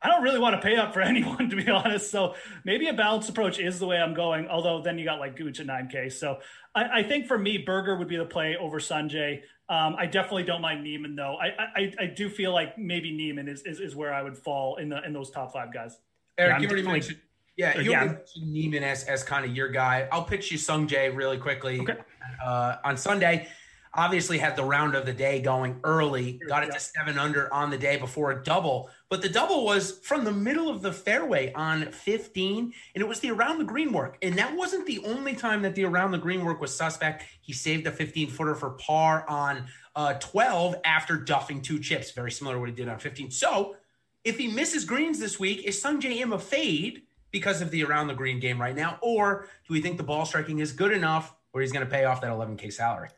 I 0.00 0.08
don't 0.08 0.22
really 0.22 0.38
want 0.38 0.56
to 0.56 0.66
pay 0.66 0.76
up 0.76 0.94
for 0.94 1.00
anyone, 1.02 1.50
to 1.50 1.56
be 1.56 1.68
honest. 1.68 2.10
So 2.10 2.34
maybe 2.64 2.88
a 2.88 2.94
balanced 2.94 3.28
approach 3.28 3.58
is 3.58 3.78
the 3.78 3.86
way 3.86 3.98
I'm 3.98 4.14
going. 4.14 4.48
Although 4.48 4.80
then 4.80 4.98
you 4.98 5.04
got 5.04 5.20
like 5.20 5.36
Gooch 5.36 5.60
at 5.60 5.66
9K. 5.66 6.10
So 6.10 6.38
I, 6.74 7.00
I 7.00 7.02
think 7.02 7.26
for 7.26 7.36
me, 7.36 7.58
Berger 7.58 7.98
would 7.98 8.08
be 8.08 8.16
the 8.16 8.24
play 8.24 8.56
over 8.58 8.80
Sungjae. 8.80 9.42
Um, 9.68 9.94
I 9.98 10.06
definitely 10.06 10.44
don't 10.44 10.62
mind 10.62 10.82
Niemann 10.82 11.14
though. 11.14 11.36
I, 11.36 11.48
I, 11.76 11.92
I 12.00 12.06
do 12.06 12.30
feel 12.30 12.54
like 12.54 12.78
maybe 12.78 13.14
Niemann 13.14 13.48
is, 13.48 13.64
is, 13.64 13.80
is 13.80 13.94
where 13.94 14.14
I 14.14 14.22
would 14.22 14.38
fall 14.38 14.76
in 14.76 14.88
the 14.88 15.04
in 15.04 15.12
those 15.12 15.30
top 15.30 15.52
five 15.52 15.74
guys. 15.74 15.98
Eric, 16.38 16.54
yeah, 16.54 16.60
you 16.62 16.68
already 16.68 16.82
mentioned. 16.82 17.20
Yeah, 17.56 17.78
you 17.78 17.90
yeah. 17.90 18.14
Niemann 18.42 18.82
as, 18.82 19.04
as 19.04 19.22
kind 19.22 19.44
of 19.44 19.54
your 19.54 19.68
guy. 19.68 20.08
I'll 20.10 20.24
pitch 20.24 20.50
you 20.50 20.58
Sungjae 20.58 21.14
really 21.14 21.38
quickly. 21.38 21.80
Okay. 21.80 21.98
Uh, 22.42 22.76
on 22.84 22.96
Sunday, 22.96 23.48
obviously 23.94 24.38
had 24.38 24.56
the 24.56 24.64
round 24.64 24.94
of 24.94 25.04
the 25.04 25.12
day 25.12 25.40
going 25.40 25.78
early, 25.84 26.40
got 26.48 26.64
it 26.64 26.72
to 26.72 26.80
seven 26.80 27.18
under 27.18 27.52
on 27.52 27.70
the 27.70 27.76
day 27.76 27.98
before 27.98 28.30
a 28.30 28.42
double. 28.42 28.88
But 29.10 29.20
the 29.20 29.28
double 29.28 29.64
was 29.64 29.98
from 29.98 30.24
the 30.24 30.32
middle 30.32 30.70
of 30.70 30.80
the 30.80 30.92
fairway 30.92 31.52
on 31.52 31.92
15, 31.92 32.72
and 32.94 33.02
it 33.02 33.06
was 33.06 33.20
the 33.20 33.30
around 33.30 33.58
the 33.58 33.64
green 33.64 33.92
work. 33.92 34.16
And 34.22 34.36
that 34.38 34.56
wasn't 34.56 34.86
the 34.86 35.00
only 35.04 35.34
time 35.34 35.60
that 35.62 35.74
the 35.74 35.84
around 35.84 36.12
the 36.12 36.18
green 36.18 36.44
work 36.44 36.60
was 36.60 36.74
suspect. 36.74 37.24
He 37.42 37.52
saved 37.52 37.86
a 37.86 37.90
15 37.90 38.30
footer 38.30 38.54
for 38.54 38.70
par 38.70 39.28
on 39.28 39.66
uh, 39.94 40.14
12 40.14 40.76
after 40.84 41.18
duffing 41.18 41.62
two 41.62 41.78
chips, 41.78 42.12
very 42.12 42.30
similar 42.30 42.56
to 42.56 42.60
what 42.60 42.70
he 42.70 42.74
did 42.74 42.88
on 42.88 42.98
15. 42.98 43.30
So 43.30 43.76
if 44.24 44.38
he 44.38 44.48
misses 44.48 44.84
greens 44.84 45.18
this 45.18 45.38
week, 45.38 45.64
is 45.64 45.82
Sungjae 45.82 46.20
Im 46.20 46.32
a 46.32 46.38
fade 46.38 47.02
because 47.32 47.60
of 47.60 47.70
the 47.70 47.82
around 47.82 48.06
the 48.06 48.14
green 48.14 48.38
game 48.38 48.60
right 48.60 48.76
now? 48.76 48.98
Or 49.02 49.48
do 49.66 49.74
we 49.74 49.80
think 49.80 49.96
the 49.96 50.04
ball 50.04 50.24
striking 50.24 50.60
is 50.60 50.72
good 50.72 50.92
enough 50.92 51.34
where 51.50 51.62
he's 51.62 51.72
going 51.72 51.84
to 51.84 51.90
pay 51.90 52.04
off 52.04 52.20
that 52.20 52.30
11K 52.30 52.72
salary? 52.72 53.08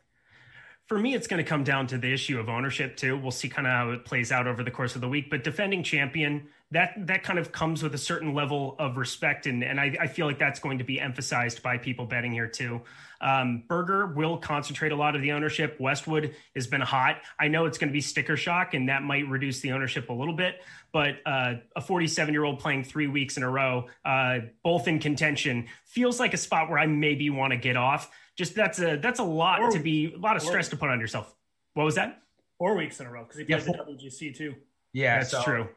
for 0.87 0.99
me, 0.99 1.15
it's 1.15 1.27
going 1.27 1.43
to 1.43 1.49
come 1.49 1.63
down 1.63 1.87
to 1.87 1.97
the 1.97 2.13
issue 2.13 2.39
of 2.39 2.47
ownership 2.47 2.95
too. 2.95 3.17
We'll 3.17 3.31
see 3.31 3.49
kind 3.49 3.67
of 3.67 3.73
how 3.73 3.89
it 3.91 4.05
plays 4.05 4.31
out 4.31 4.47
over 4.47 4.63
the 4.63 4.71
course 4.71 4.95
of 4.95 5.01
the 5.01 5.09
week. 5.09 5.29
But 5.29 5.43
defending 5.43 5.83
champion, 5.83 6.47
that 6.71 6.93
that 7.07 7.23
kind 7.23 7.39
of 7.39 7.51
comes 7.51 7.81
with 7.81 7.95
a 7.95 7.97
certain 7.99 8.33
level 8.33 8.75
of 8.77 8.97
respect, 8.97 9.47
and 9.47 9.63
and 9.63 9.79
I, 9.79 9.95
I 9.99 10.07
feel 10.07 10.27
like 10.27 10.39
that's 10.39 10.59
going 10.59 10.77
to 10.77 10.83
be 10.83 10.99
emphasized 10.99 11.63
by 11.63 11.77
people 11.77 12.05
betting 12.05 12.31
here 12.31 12.47
too. 12.47 12.81
Um, 13.21 13.63
Berger 13.67 14.07
will 14.07 14.37
concentrate 14.37 14.91
a 14.91 14.95
lot 14.95 15.15
of 15.15 15.21
the 15.21 15.31
ownership. 15.31 15.77
Westwood 15.79 16.35
has 16.55 16.67
been 16.67 16.81
hot. 16.81 17.21
I 17.39 17.47
know 17.47 17.65
it's 17.65 17.77
going 17.77 17.89
to 17.89 17.93
be 17.93 18.01
sticker 18.01 18.37
shock, 18.37 18.73
and 18.73 18.89
that 18.89 19.03
might 19.03 19.27
reduce 19.27 19.59
the 19.61 19.71
ownership 19.71 20.09
a 20.09 20.13
little 20.13 20.35
bit. 20.35 20.61
But 20.91 21.15
uh, 21.25 21.55
a 21.75 21.81
47 21.81 22.33
year 22.33 22.43
old 22.43 22.59
playing 22.59 22.83
three 22.83 23.07
weeks 23.07 23.37
in 23.37 23.43
a 23.43 23.49
row, 23.49 23.87
uh, 24.03 24.39
both 24.63 24.87
in 24.87 24.99
contention, 24.99 25.67
feels 25.85 26.19
like 26.19 26.33
a 26.33 26.37
spot 26.37 26.69
where 26.69 26.79
I 26.79 26.85
maybe 26.85 27.29
want 27.29 27.51
to 27.51 27.57
get 27.57 27.75
off 27.75 28.11
just 28.35 28.55
that's 28.55 28.79
a 28.79 28.97
that's 28.97 29.19
a 29.19 29.23
lot 29.23 29.59
four, 29.59 29.71
to 29.71 29.79
be 29.79 30.13
a 30.13 30.17
lot 30.17 30.35
of 30.35 30.41
stress 30.41 30.69
to 30.69 30.77
put 30.77 30.89
on 30.89 30.99
yourself. 30.99 31.33
What 31.73 31.85
was 31.85 31.95
that? 31.95 32.21
Four 32.57 32.75
weeks 32.75 32.99
in 32.99 33.07
a 33.07 33.11
row 33.11 33.23
because 33.23 33.37
he 33.37 33.45
played 33.45 33.65
yeah, 33.65 33.73
the 33.73 33.93
WGC 33.93 34.35
too. 34.35 34.55
Yeah, 34.93 35.19
that's 35.19 35.31
so, 35.31 35.41
true. 35.43 35.67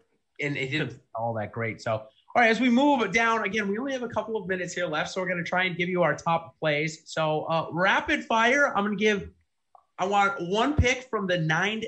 And 0.40 0.56
it 0.56 0.70
didn't 0.70 1.00
all 1.14 1.34
that 1.34 1.52
great. 1.52 1.80
So, 1.80 2.04
all 2.34 2.42
right, 2.42 2.50
as 2.50 2.60
we 2.60 2.68
move 2.68 3.10
down 3.12 3.44
again, 3.44 3.68
we 3.68 3.78
only 3.78 3.92
have 3.92 4.02
a 4.02 4.08
couple 4.08 4.36
of 4.36 4.46
minutes 4.46 4.74
here 4.74 4.86
left, 4.86 5.10
so 5.10 5.20
we're 5.20 5.28
going 5.28 5.42
to 5.42 5.48
try 5.48 5.64
and 5.64 5.76
give 5.76 5.88
you 5.88 6.02
our 6.02 6.14
top 6.14 6.58
plays. 6.58 7.02
So, 7.06 7.44
uh, 7.44 7.68
rapid 7.72 8.24
fire. 8.24 8.76
I'm 8.76 8.84
going 8.84 8.96
to 8.96 9.02
give. 9.02 9.30
I 9.98 10.06
want 10.06 10.34
one 10.40 10.74
pick 10.74 11.08
from 11.10 11.26
the 11.26 11.38
nine 11.38 11.82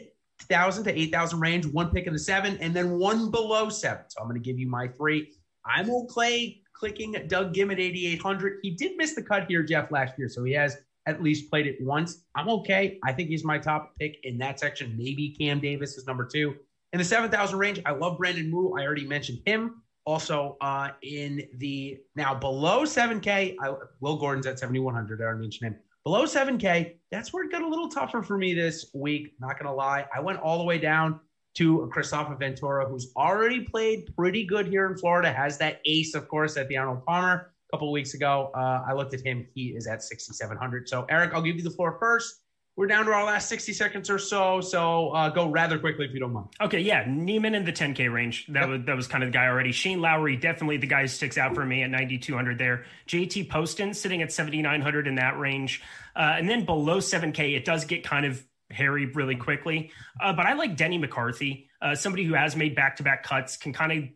thousand 0.48 0.84
to 0.84 0.98
eight 0.98 1.12
thousand 1.12 1.40
range, 1.40 1.66
one 1.66 1.90
pick 1.90 2.06
in 2.06 2.12
the 2.12 2.18
seven, 2.18 2.56
and 2.58 2.74
then 2.74 2.98
one 2.98 3.30
below 3.30 3.68
seven. 3.68 4.04
So 4.08 4.20
I'm 4.20 4.28
going 4.28 4.40
to 4.40 4.44
give 4.44 4.58
you 4.58 4.68
my 4.68 4.88
three. 4.88 5.32
I'm 5.64 5.90
okay 5.90 6.62
clicking 6.80 7.14
Doug 7.28 7.54
Ghim 7.54 7.70
at 7.70 7.78
8,800. 7.78 8.60
He 8.62 8.70
did 8.70 8.96
miss 8.96 9.14
the 9.14 9.22
cut 9.22 9.44
here, 9.46 9.62
Geoff, 9.62 9.90
last 9.90 10.18
year, 10.18 10.28
so 10.28 10.42
he 10.42 10.52
has 10.54 10.78
at 11.06 11.22
least 11.22 11.50
played 11.50 11.66
it 11.66 11.76
once. 11.80 12.24
I'm 12.34 12.48
okay. 12.48 12.98
I 13.04 13.12
think 13.12 13.28
he's 13.28 13.44
my 13.44 13.58
top 13.58 13.92
pick 13.98 14.18
in 14.24 14.38
that 14.38 14.58
section. 14.58 14.96
Maybe 14.96 15.36
Cam 15.38 15.60
Davis 15.60 15.96
is 15.98 16.06
number 16.06 16.24
two. 16.24 16.56
In 16.92 16.98
the 16.98 17.04
7,000 17.04 17.58
range, 17.58 17.80
I 17.84 17.92
love 17.92 18.18
Brandon 18.18 18.50
Wu. 18.50 18.78
I 18.78 18.84
already 18.84 19.06
mentioned 19.06 19.40
him. 19.44 19.82
Also, 20.06 20.56
uh, 20.60 20.90
in 21.02 21.46
the 21.58 21.98
now 22.16 22.34
below 22.34 22.84
7K, 22.84 23.56
I, 23.60 23.74
Will 24.00 24.16
Gordon's 24.16 24.46
at 24.46 24.58
7,100. 24.58 25.20
I 25.20 25.24
already 25.24 25.40
mentioned 25.40 25.72
him. 25.72 25.80
Below 26.04 26.24
7K, 26.24 26.96
that's 27.10 27.32
where 27.32 27.44
it 27.44 27.52
got 27.52 27.62
a 27.62 27.68
little 27.68 27.88
tougher 27.88 28.22
for 28.22 28.38
me 28.38 28.54
this 28.54 28.90
week. 28.94 29.34
Not 29.38 29.58
going 29.58 29.66
to 29.66 29.74
lie. 29.74 30.06
I 30.14 30.20
went 30.20 30.40
all 30.40 30.58
the 30.58 30.64
way 30.64 30.78
down 30.78 31.20
to 31.54 31.90
Kristoffer 31.94 32.38
Ventura, 32.38 32.88
who's 32.88 33.12
already 33.16 33.60
played 33.60 34.08
pretty 34.16 34.44
good 34.44 34.66
here 34.66 34.86
in 34.86 34.96
Florida, 34.96 35.32
has 35.32 35.58
that 35.58 35.80
ace, 35.84 36.14
of 36.14 36.28
course, 36.28 36.56
at 36.56 36.68
the 36.68 36.76
Arnold 36.76 37.04
Palmer 37.04 37.52
a 37.68 37.76
couple 37.76 37.90
weeks 37.92 38.14
ago. 38.14 38.50
Uh, 38.54 38.82
I 38.88 38.94
looked 38.94 39.14
at 39.14 39.20
him. 39.20 39.46
He 39.54 39.68
is 39.68 39.86
at 39.86 40.02
6,700. 40.02 40.88
So, 40.88 41.06
Eric, 41.10 41.34
I'll 41.34 41.42
give 41.42 41.56
you 41.56 41.62
the 41.62 41.70
floor 41.70 41.96
first. 41.98 42.39
We're 42.80 42.86
down 42.86 43.04
to 43.04 43.12
our 43.12 43.24
last 43.24 43.50
60 43.50 43.74
seconds 43.74 44.08
or 44.08 44.18
so. 44.18 44.62
So 44.62 45.10
uh, 45.10 45.28
go 45.28 45.50
rather 45.50 45.78
quickly 45.78 46.06
if 46.06 46.14
you 46.14 46.20
don't 46.20 46.32
mind. 46.32 46.46
Okay, 46.62 46.80
yeah. 46.80 47.04
Niemann 47.06 47.54
in 47.54 47.66
the 47.66 47.74
10K 47.74 48.10
range. 48.10 48.46
That, 48.46 48.60
yep. 48.60 48.68
was, 48.70 48.80
that 48.86 48.96
was 48.96 49.06
kind 49.06 49.22
of 49.22 49.28
the 49.28 49.34
guy 49.34 49.48
already. 49.48 49.70
Shane 49.70 50.00
Lowry, 50.00 50.36
definitely 50.36 50.78
the 50.78 50.86
guy 50.86 51.02
who 51.02 51.06
sticks 51.06 51.36
out 51.36 51.54
for 51.54 51.62
me 51.62 51.82
at 51.82 51.90
9,200 51.90 52.56
there. 52.56 52.86
JT 53.06 53.50
Poston 53.50 53.92
sitting 53.92 54.22
at 54.22 54.32
7,900 54.32 55.06
in 55.06 55.16
that 55.16 55.38
range. 55.38 55.82
Uh, 56.16 56.36
and 56.38 56.48
then 56.48 56.64
below 56.64 57.00
7K, 57.00 57.54
it 57.54 57.66
does 57.66 57.84
get 57.84 58.02
kind 58.02 58.24
of 58.24 58.42
hairy 58.70 59.04
really 59.04 59.36
quickly. 59.36 59.90
Uh, 60.18 60.32
but 60.32 60.46
I 60.46 60.54
like 60.54 60.78
Denny 60.78 60.96
McCarthy, 60.96 61.68
uh, 61.82 61.94
somebody 61.94 62.24
who 62.24 62.32
has 62.32 62.56
made 62.56 62.74
back 62.74 62.96
to 62.96 63.02
back 63.02 63.24
cuts, 63.24 63.58
can 63.58 63.74
kind 63.74 63.92
of 63.92 64.08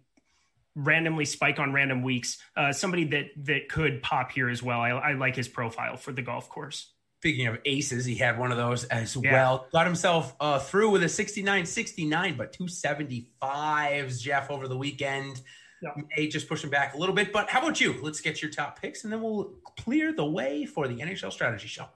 randomly 0.74 1.26
spike 1.26 1.58
on 1.58 1.74
random 1.74 2.02
weeks. 2.02 2.38
Uh, 2.56 2.72
somebody 2.72 3.04
that 3.08 3.26
that 3.44 3.68
could 3.68 4.02
pop 4.02 4.32
here 4.32 4.48
as 4.48 4.62
well. 4.62 4.80
I, 4.80 4.88
I, 4.88 5.12
like 5.12 5.36
his 5.36 5.48
profile 5.48 5.98
for 5.98 6.12
the 6.12 6.22
golf 6.22 6.48
course. 6.48 6.90
Speaking 7.24 7.46
of 7.46 7.56
aces, 7.64 8.04
he 8.04 8.16
had 8.16 8.38
one 8.38 8.50
of 8.50 8.58
those 8.58 8.84
as 8.84 9.16
yeah. 9.16 9.32
well. 9.32 9.66
Got 9.72 9.86
himself 9.86 10.34
uh, 10.40 10.58
through 10.58 10.90
with 10.90 11.02
a 11.04 11.08
69 11.08 11.64
69, 11.64 12.36
but 12.36 12.52
275s, 12.52 14.20
Geoff, 14.20 14.50
over 14.50 14.68
the 14.68 14.76
weekend. 14.76 15.40
Yeah. 15.80 16.02
May 16.14 16.28
just 16.28 16.50
pushing 16.50 16.68
back 16.68 16.92
a 16.92 16.98
little 16.98 17.14
bit. 17.14 17.32
But 17.32 17.48
how 17.48 17.62
about 17.62 17.80
you? 17.80 17.94
Let's 18.02 18.20
get 18.20 18.42
your 18.42 18.50
top 18.50 18.78
picks 18.78 19.04
and 19.04 19.12
then 19.12 19.22
we'll 19.22 19.54
clear 19.80 20.12
the 20.12 20.26
way 20.26 20.66
for 20.66 20.86
the 20.86 20.96
NHL 20.96 21.32
strategy 21.32 21.66
show. 21.66 21.86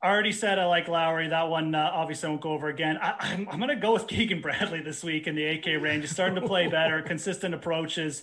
I 0.00 0.06
already 0.06 0.30
said 0.30 0.60
I 0.60 0.66
like 0.66 0.86
Lowry. 0.86 1.26
That 1.26 1.48
one 1.48 1.74
uh, 1.74 1.90
obviously 1.92 2.28
won't 2.28 2.42
go 2.42 2.52
over 2.52 2.68
again. 2.68 2.96
I, 3.02 3.08
am 3.08 3.16
I'm, 3.20 3.48
I'm 3.48 3.58
going 3.58 3.70
to 3.70 3.74
go 3.74 3.92
with 3.92 4.06
Keegan 4.06 4.40
Bradley 4.40 4.82
this 4.82 5.02
week 5.02 5.26
in 5.26 5.34
the 5.34 5.46
AK 5.46 5.82
range. 5.82 6.02
He's 6.02 6.12
starting 6.12 6.40
to 6.40 6.46
play 6.46 6.68
better, 6.70 7.02
consistent 7.02 7.54
approaches. 7.54 8.22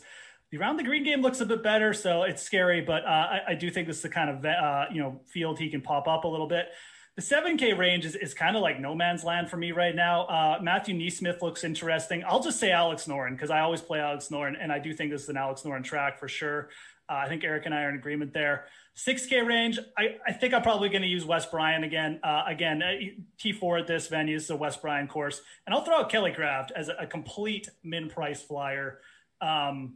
The 0.54 0.60
round 0.60 0.78
the 0.78 0.84
green 0.84 1.04
game 1.04 1.24
looks 1.24 1.42
a 1.42 1.48
bit 1.48 1.64
better, 1.64 1.96
so 1.96 2.22
it's 2.22 2.44
scary. 2.44 2.80
But 2.80 3.06
uh, 3.06 3.08
I, 3.08 3.40
I, 3.48 3.54
do 3.56 3.72
think 3.72 3.88
this 3.88 3.96
is 3.96 4.04
the 4.04 4.10
kind 4.10 4.30
of 4.30 4.46
uh, 4.46 4.86
you 4.92 5.02
know 5.02 5.20
field 5.26 5.58
he 5.58 5.68
can 5.68 5.82
pop 5.82 6.08
up 6.08 6.26
a 6.26 6.28
little 6.28 6.46
bit. 6.46 6.68
The 7.16 7.24
7K 7.24 7.76
range 7.76 8.06
is, 8.06 8.16
is 8.16 8.36
kind 8.36 8.56
of 8.56 8.62
like 8.62 8.80
no 8.80 8.94
man's 8.94 9.24
land 9.24 9.50
for 9.50 9.58
me 9.58 9.72
right 9.72 9.96
now. 9.96 10.26
Uh, 10.26 10.60
Matthew 10.62 10.94
NeSmith 10.94 11.42
looks 11.42 11.64
interesting. 11.64 12.24
I'll 12.28 12.40
just 12.40 12.60
say 12.60 12.70
Alex 12.70 13.08
Noren 13.08 13.32
because 13.32 13.50
I 13.50 13.62
always 13.62 13.82
play 13.82 14.00
Alex 14.00 14.28
Noren, 14.30 14.54
and 14.62 14.72
I 14.72 14.78
do 14.78 14.94
think 14.94 15.10
this 15.10 15.24
is 15.24 15.30
an 15.30 15.38
Alex 15.38 15.64
Noren 15.64 15.84
track 15.84 16.20
for 16.20 16.28
sure. 16.28 16.70
Uh, 17.10 17.16
I 17.16 17.28
think 17.30 17.44
Eric 17.44 17.66
and 17.66 17.74
I 17.74 17.86
are 17.86 17.90
in 17.90 17.96
agreement 17.96 18.32
there. 18.32 18.66
6K 18.96 19.48
range, 19.48 19.80
I, 19.98 20.18
I 20.28 20.34
think 20.34 20.54
I'm 20.54 20.62
probably 20.62 20.90
going 20.90 21.02
to 21.02 21.08
use 21.08 21.26
Wes 21.26 21.48
Bryan 21.48 21.84
again. 21.84 22.20
Uh, 22.24 22.44
again, 22.46 22.84
uh, 22.84 22.92
T4 23.40 23.82
at 23.82 23.88
this 23.88 24.08
venue 24.08 24.36
is 24.36 24.52
a 24.52 24.56
Wes 24.56 24.78
Bryan 24.78 25.08
course. 25.08 25.42
And 25.66 25.74
I'll 25.74 25.84
throw 25.84 26.02
out 26.02 26.12
Kelly 26.12 26.32
Kraft 26.32 26.72
as 26.76 26.90
a, 26.90 26.94
a 27.00 27.08
complete 27.08 27.70
min 27.84 28.08
price 28.08 28.44
flyer. 28.44 29.00
Um, 29.42 29.96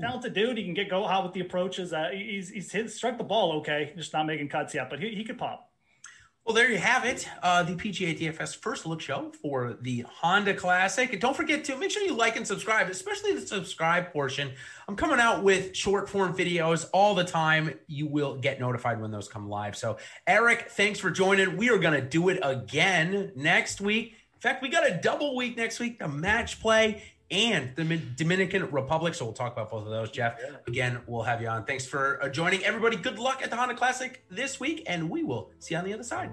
talented 0.00 0.34
dude. 0.34 0.58
He 0.58 0.64
can 0.64 0.74
get 0.74 0.88
go 0.88 1.06
out 1.06 1.24
with 1.24 1.32
the 1.32 1.40
approaches. 1.40 1.92
Uh, 1.92 2.10
he's 2.12 2.50
he's 2.50 2.70
hit, 2.70 2.90
struck 2.90 3.18
the 3.18 3.24
ball 3.24 3.52
okay, 3.58 3.92
just 3.96 4.12
not 4.12 4.26
making 4.26 4.48
cuts 4.48 4.74
yet, 4.74 4.90
but 4.90 5.00
he, 5.00 5.14
he 5.14 5.24
could 5.24 5.38
pop. 5.38 5.70
Well, 6.46 6.54
there 6.54 6.70
you 6.70 6.78
have 6.78 7.04
it. 7.04 7.28
Uh, 7.42 7.64
the 7.64 7.72
PGA 7.72 8.16
DFS 8.16 8.56
first 8.56 8.86
look 8.86 9.00
show 9.00 9.32
for 9.42 9.76
the 9.80 10.04
Honda 10.08 10.54
Classic. 10.54 11.12
And 11.12 11.20
don't 11.20 11.36
forget 11.36 11.64
to 11.64 11.76
make 11.76 11.90
sure 11.90 12.04
you 12.04 12.14
like 12.14 12.36
and 12.36 12.46
subscribe, 12.46 12.88
especially 12.88 13.34
the 13.34 13.44
subscribe 13.44 14.12
portion. 14.12 14.52
I'm 14.86 14.94
coming 14.94 15.18
out 15.18 15.42
with 15.42 15.74
short 15.74 16.08
form 16.08 16.36
videos 16.36 16.88
all 16.92 17.16
the 17.16 17.24
time. 17.24 17.74
You 17.88 18.06
will 18.06 18.36
get 18.36 18.60
notified 18.60 19.00
when 19.00 19.10
those 19.10 19.26
come 19.26 19.48
live. 19.48 19.76
So, 19.76 19.96
Eric, 20.28 20.70
thanks 20.70 21.00
for 21.00 21.10
joining. 21.10 21.56
We 21.56 21.68
are 21.70 21.78
going 21.78 22.00
to 22.00 22.08
do 22.08 22.28
it 22.28 22.38
again 22.44 23.32
next 23.34 23.80
week. 23.80 24.14
In 24.34 24.40
fact, 24.40 24.62
we 24.62 24.68
got 24.68 24.88
a 24.88 24.94
double 24.94 25.34
week 25.34 25.56
next 25.56 25.80
week, 25.80 25.98
the 25.98 26.06
match 26.06 26.60
play 26.60 27.02
and 27.30 27.74
the 27.76 28.00
Dominican 28.16 28.70
Republic. 28.70 29.14
So 29.14 29.24
we'll 29.24 29.34
talk 29.34 29.52
about 29.52 29.70
both 29.70 29.84
of 29.84 29.90
those, 29.90 30.10
Geoff. 30.10 30.34
Yeah. 30.40 30.56
Again, 30.66 31.00
we'll 31.06 31.22
have 31.22 31.40
you 31.40 31.48
on. 31.48 31.64
Thanks 31.64 31.86
for 31.86 32.22
uh, 32.22 32.28
joining 32.28 32.64
everybody. 32.64 32.96
Good 32.96 33.18
luck 33.18 33.42
at 33.42 33.50
the 33.50 33.56
Honda 33.56 33.74
Classic 33.74 34.24
this 34.30 34.60
week, 34.60 34.84
and 34.86 35.10
we 35.10 35.22
will 35.22 35.50
see 35.58 35.74
you 35.74 35.78
on 35.78 35.84
the 35.84 35.94
other 35.94 36.04
side. 36.04 36.30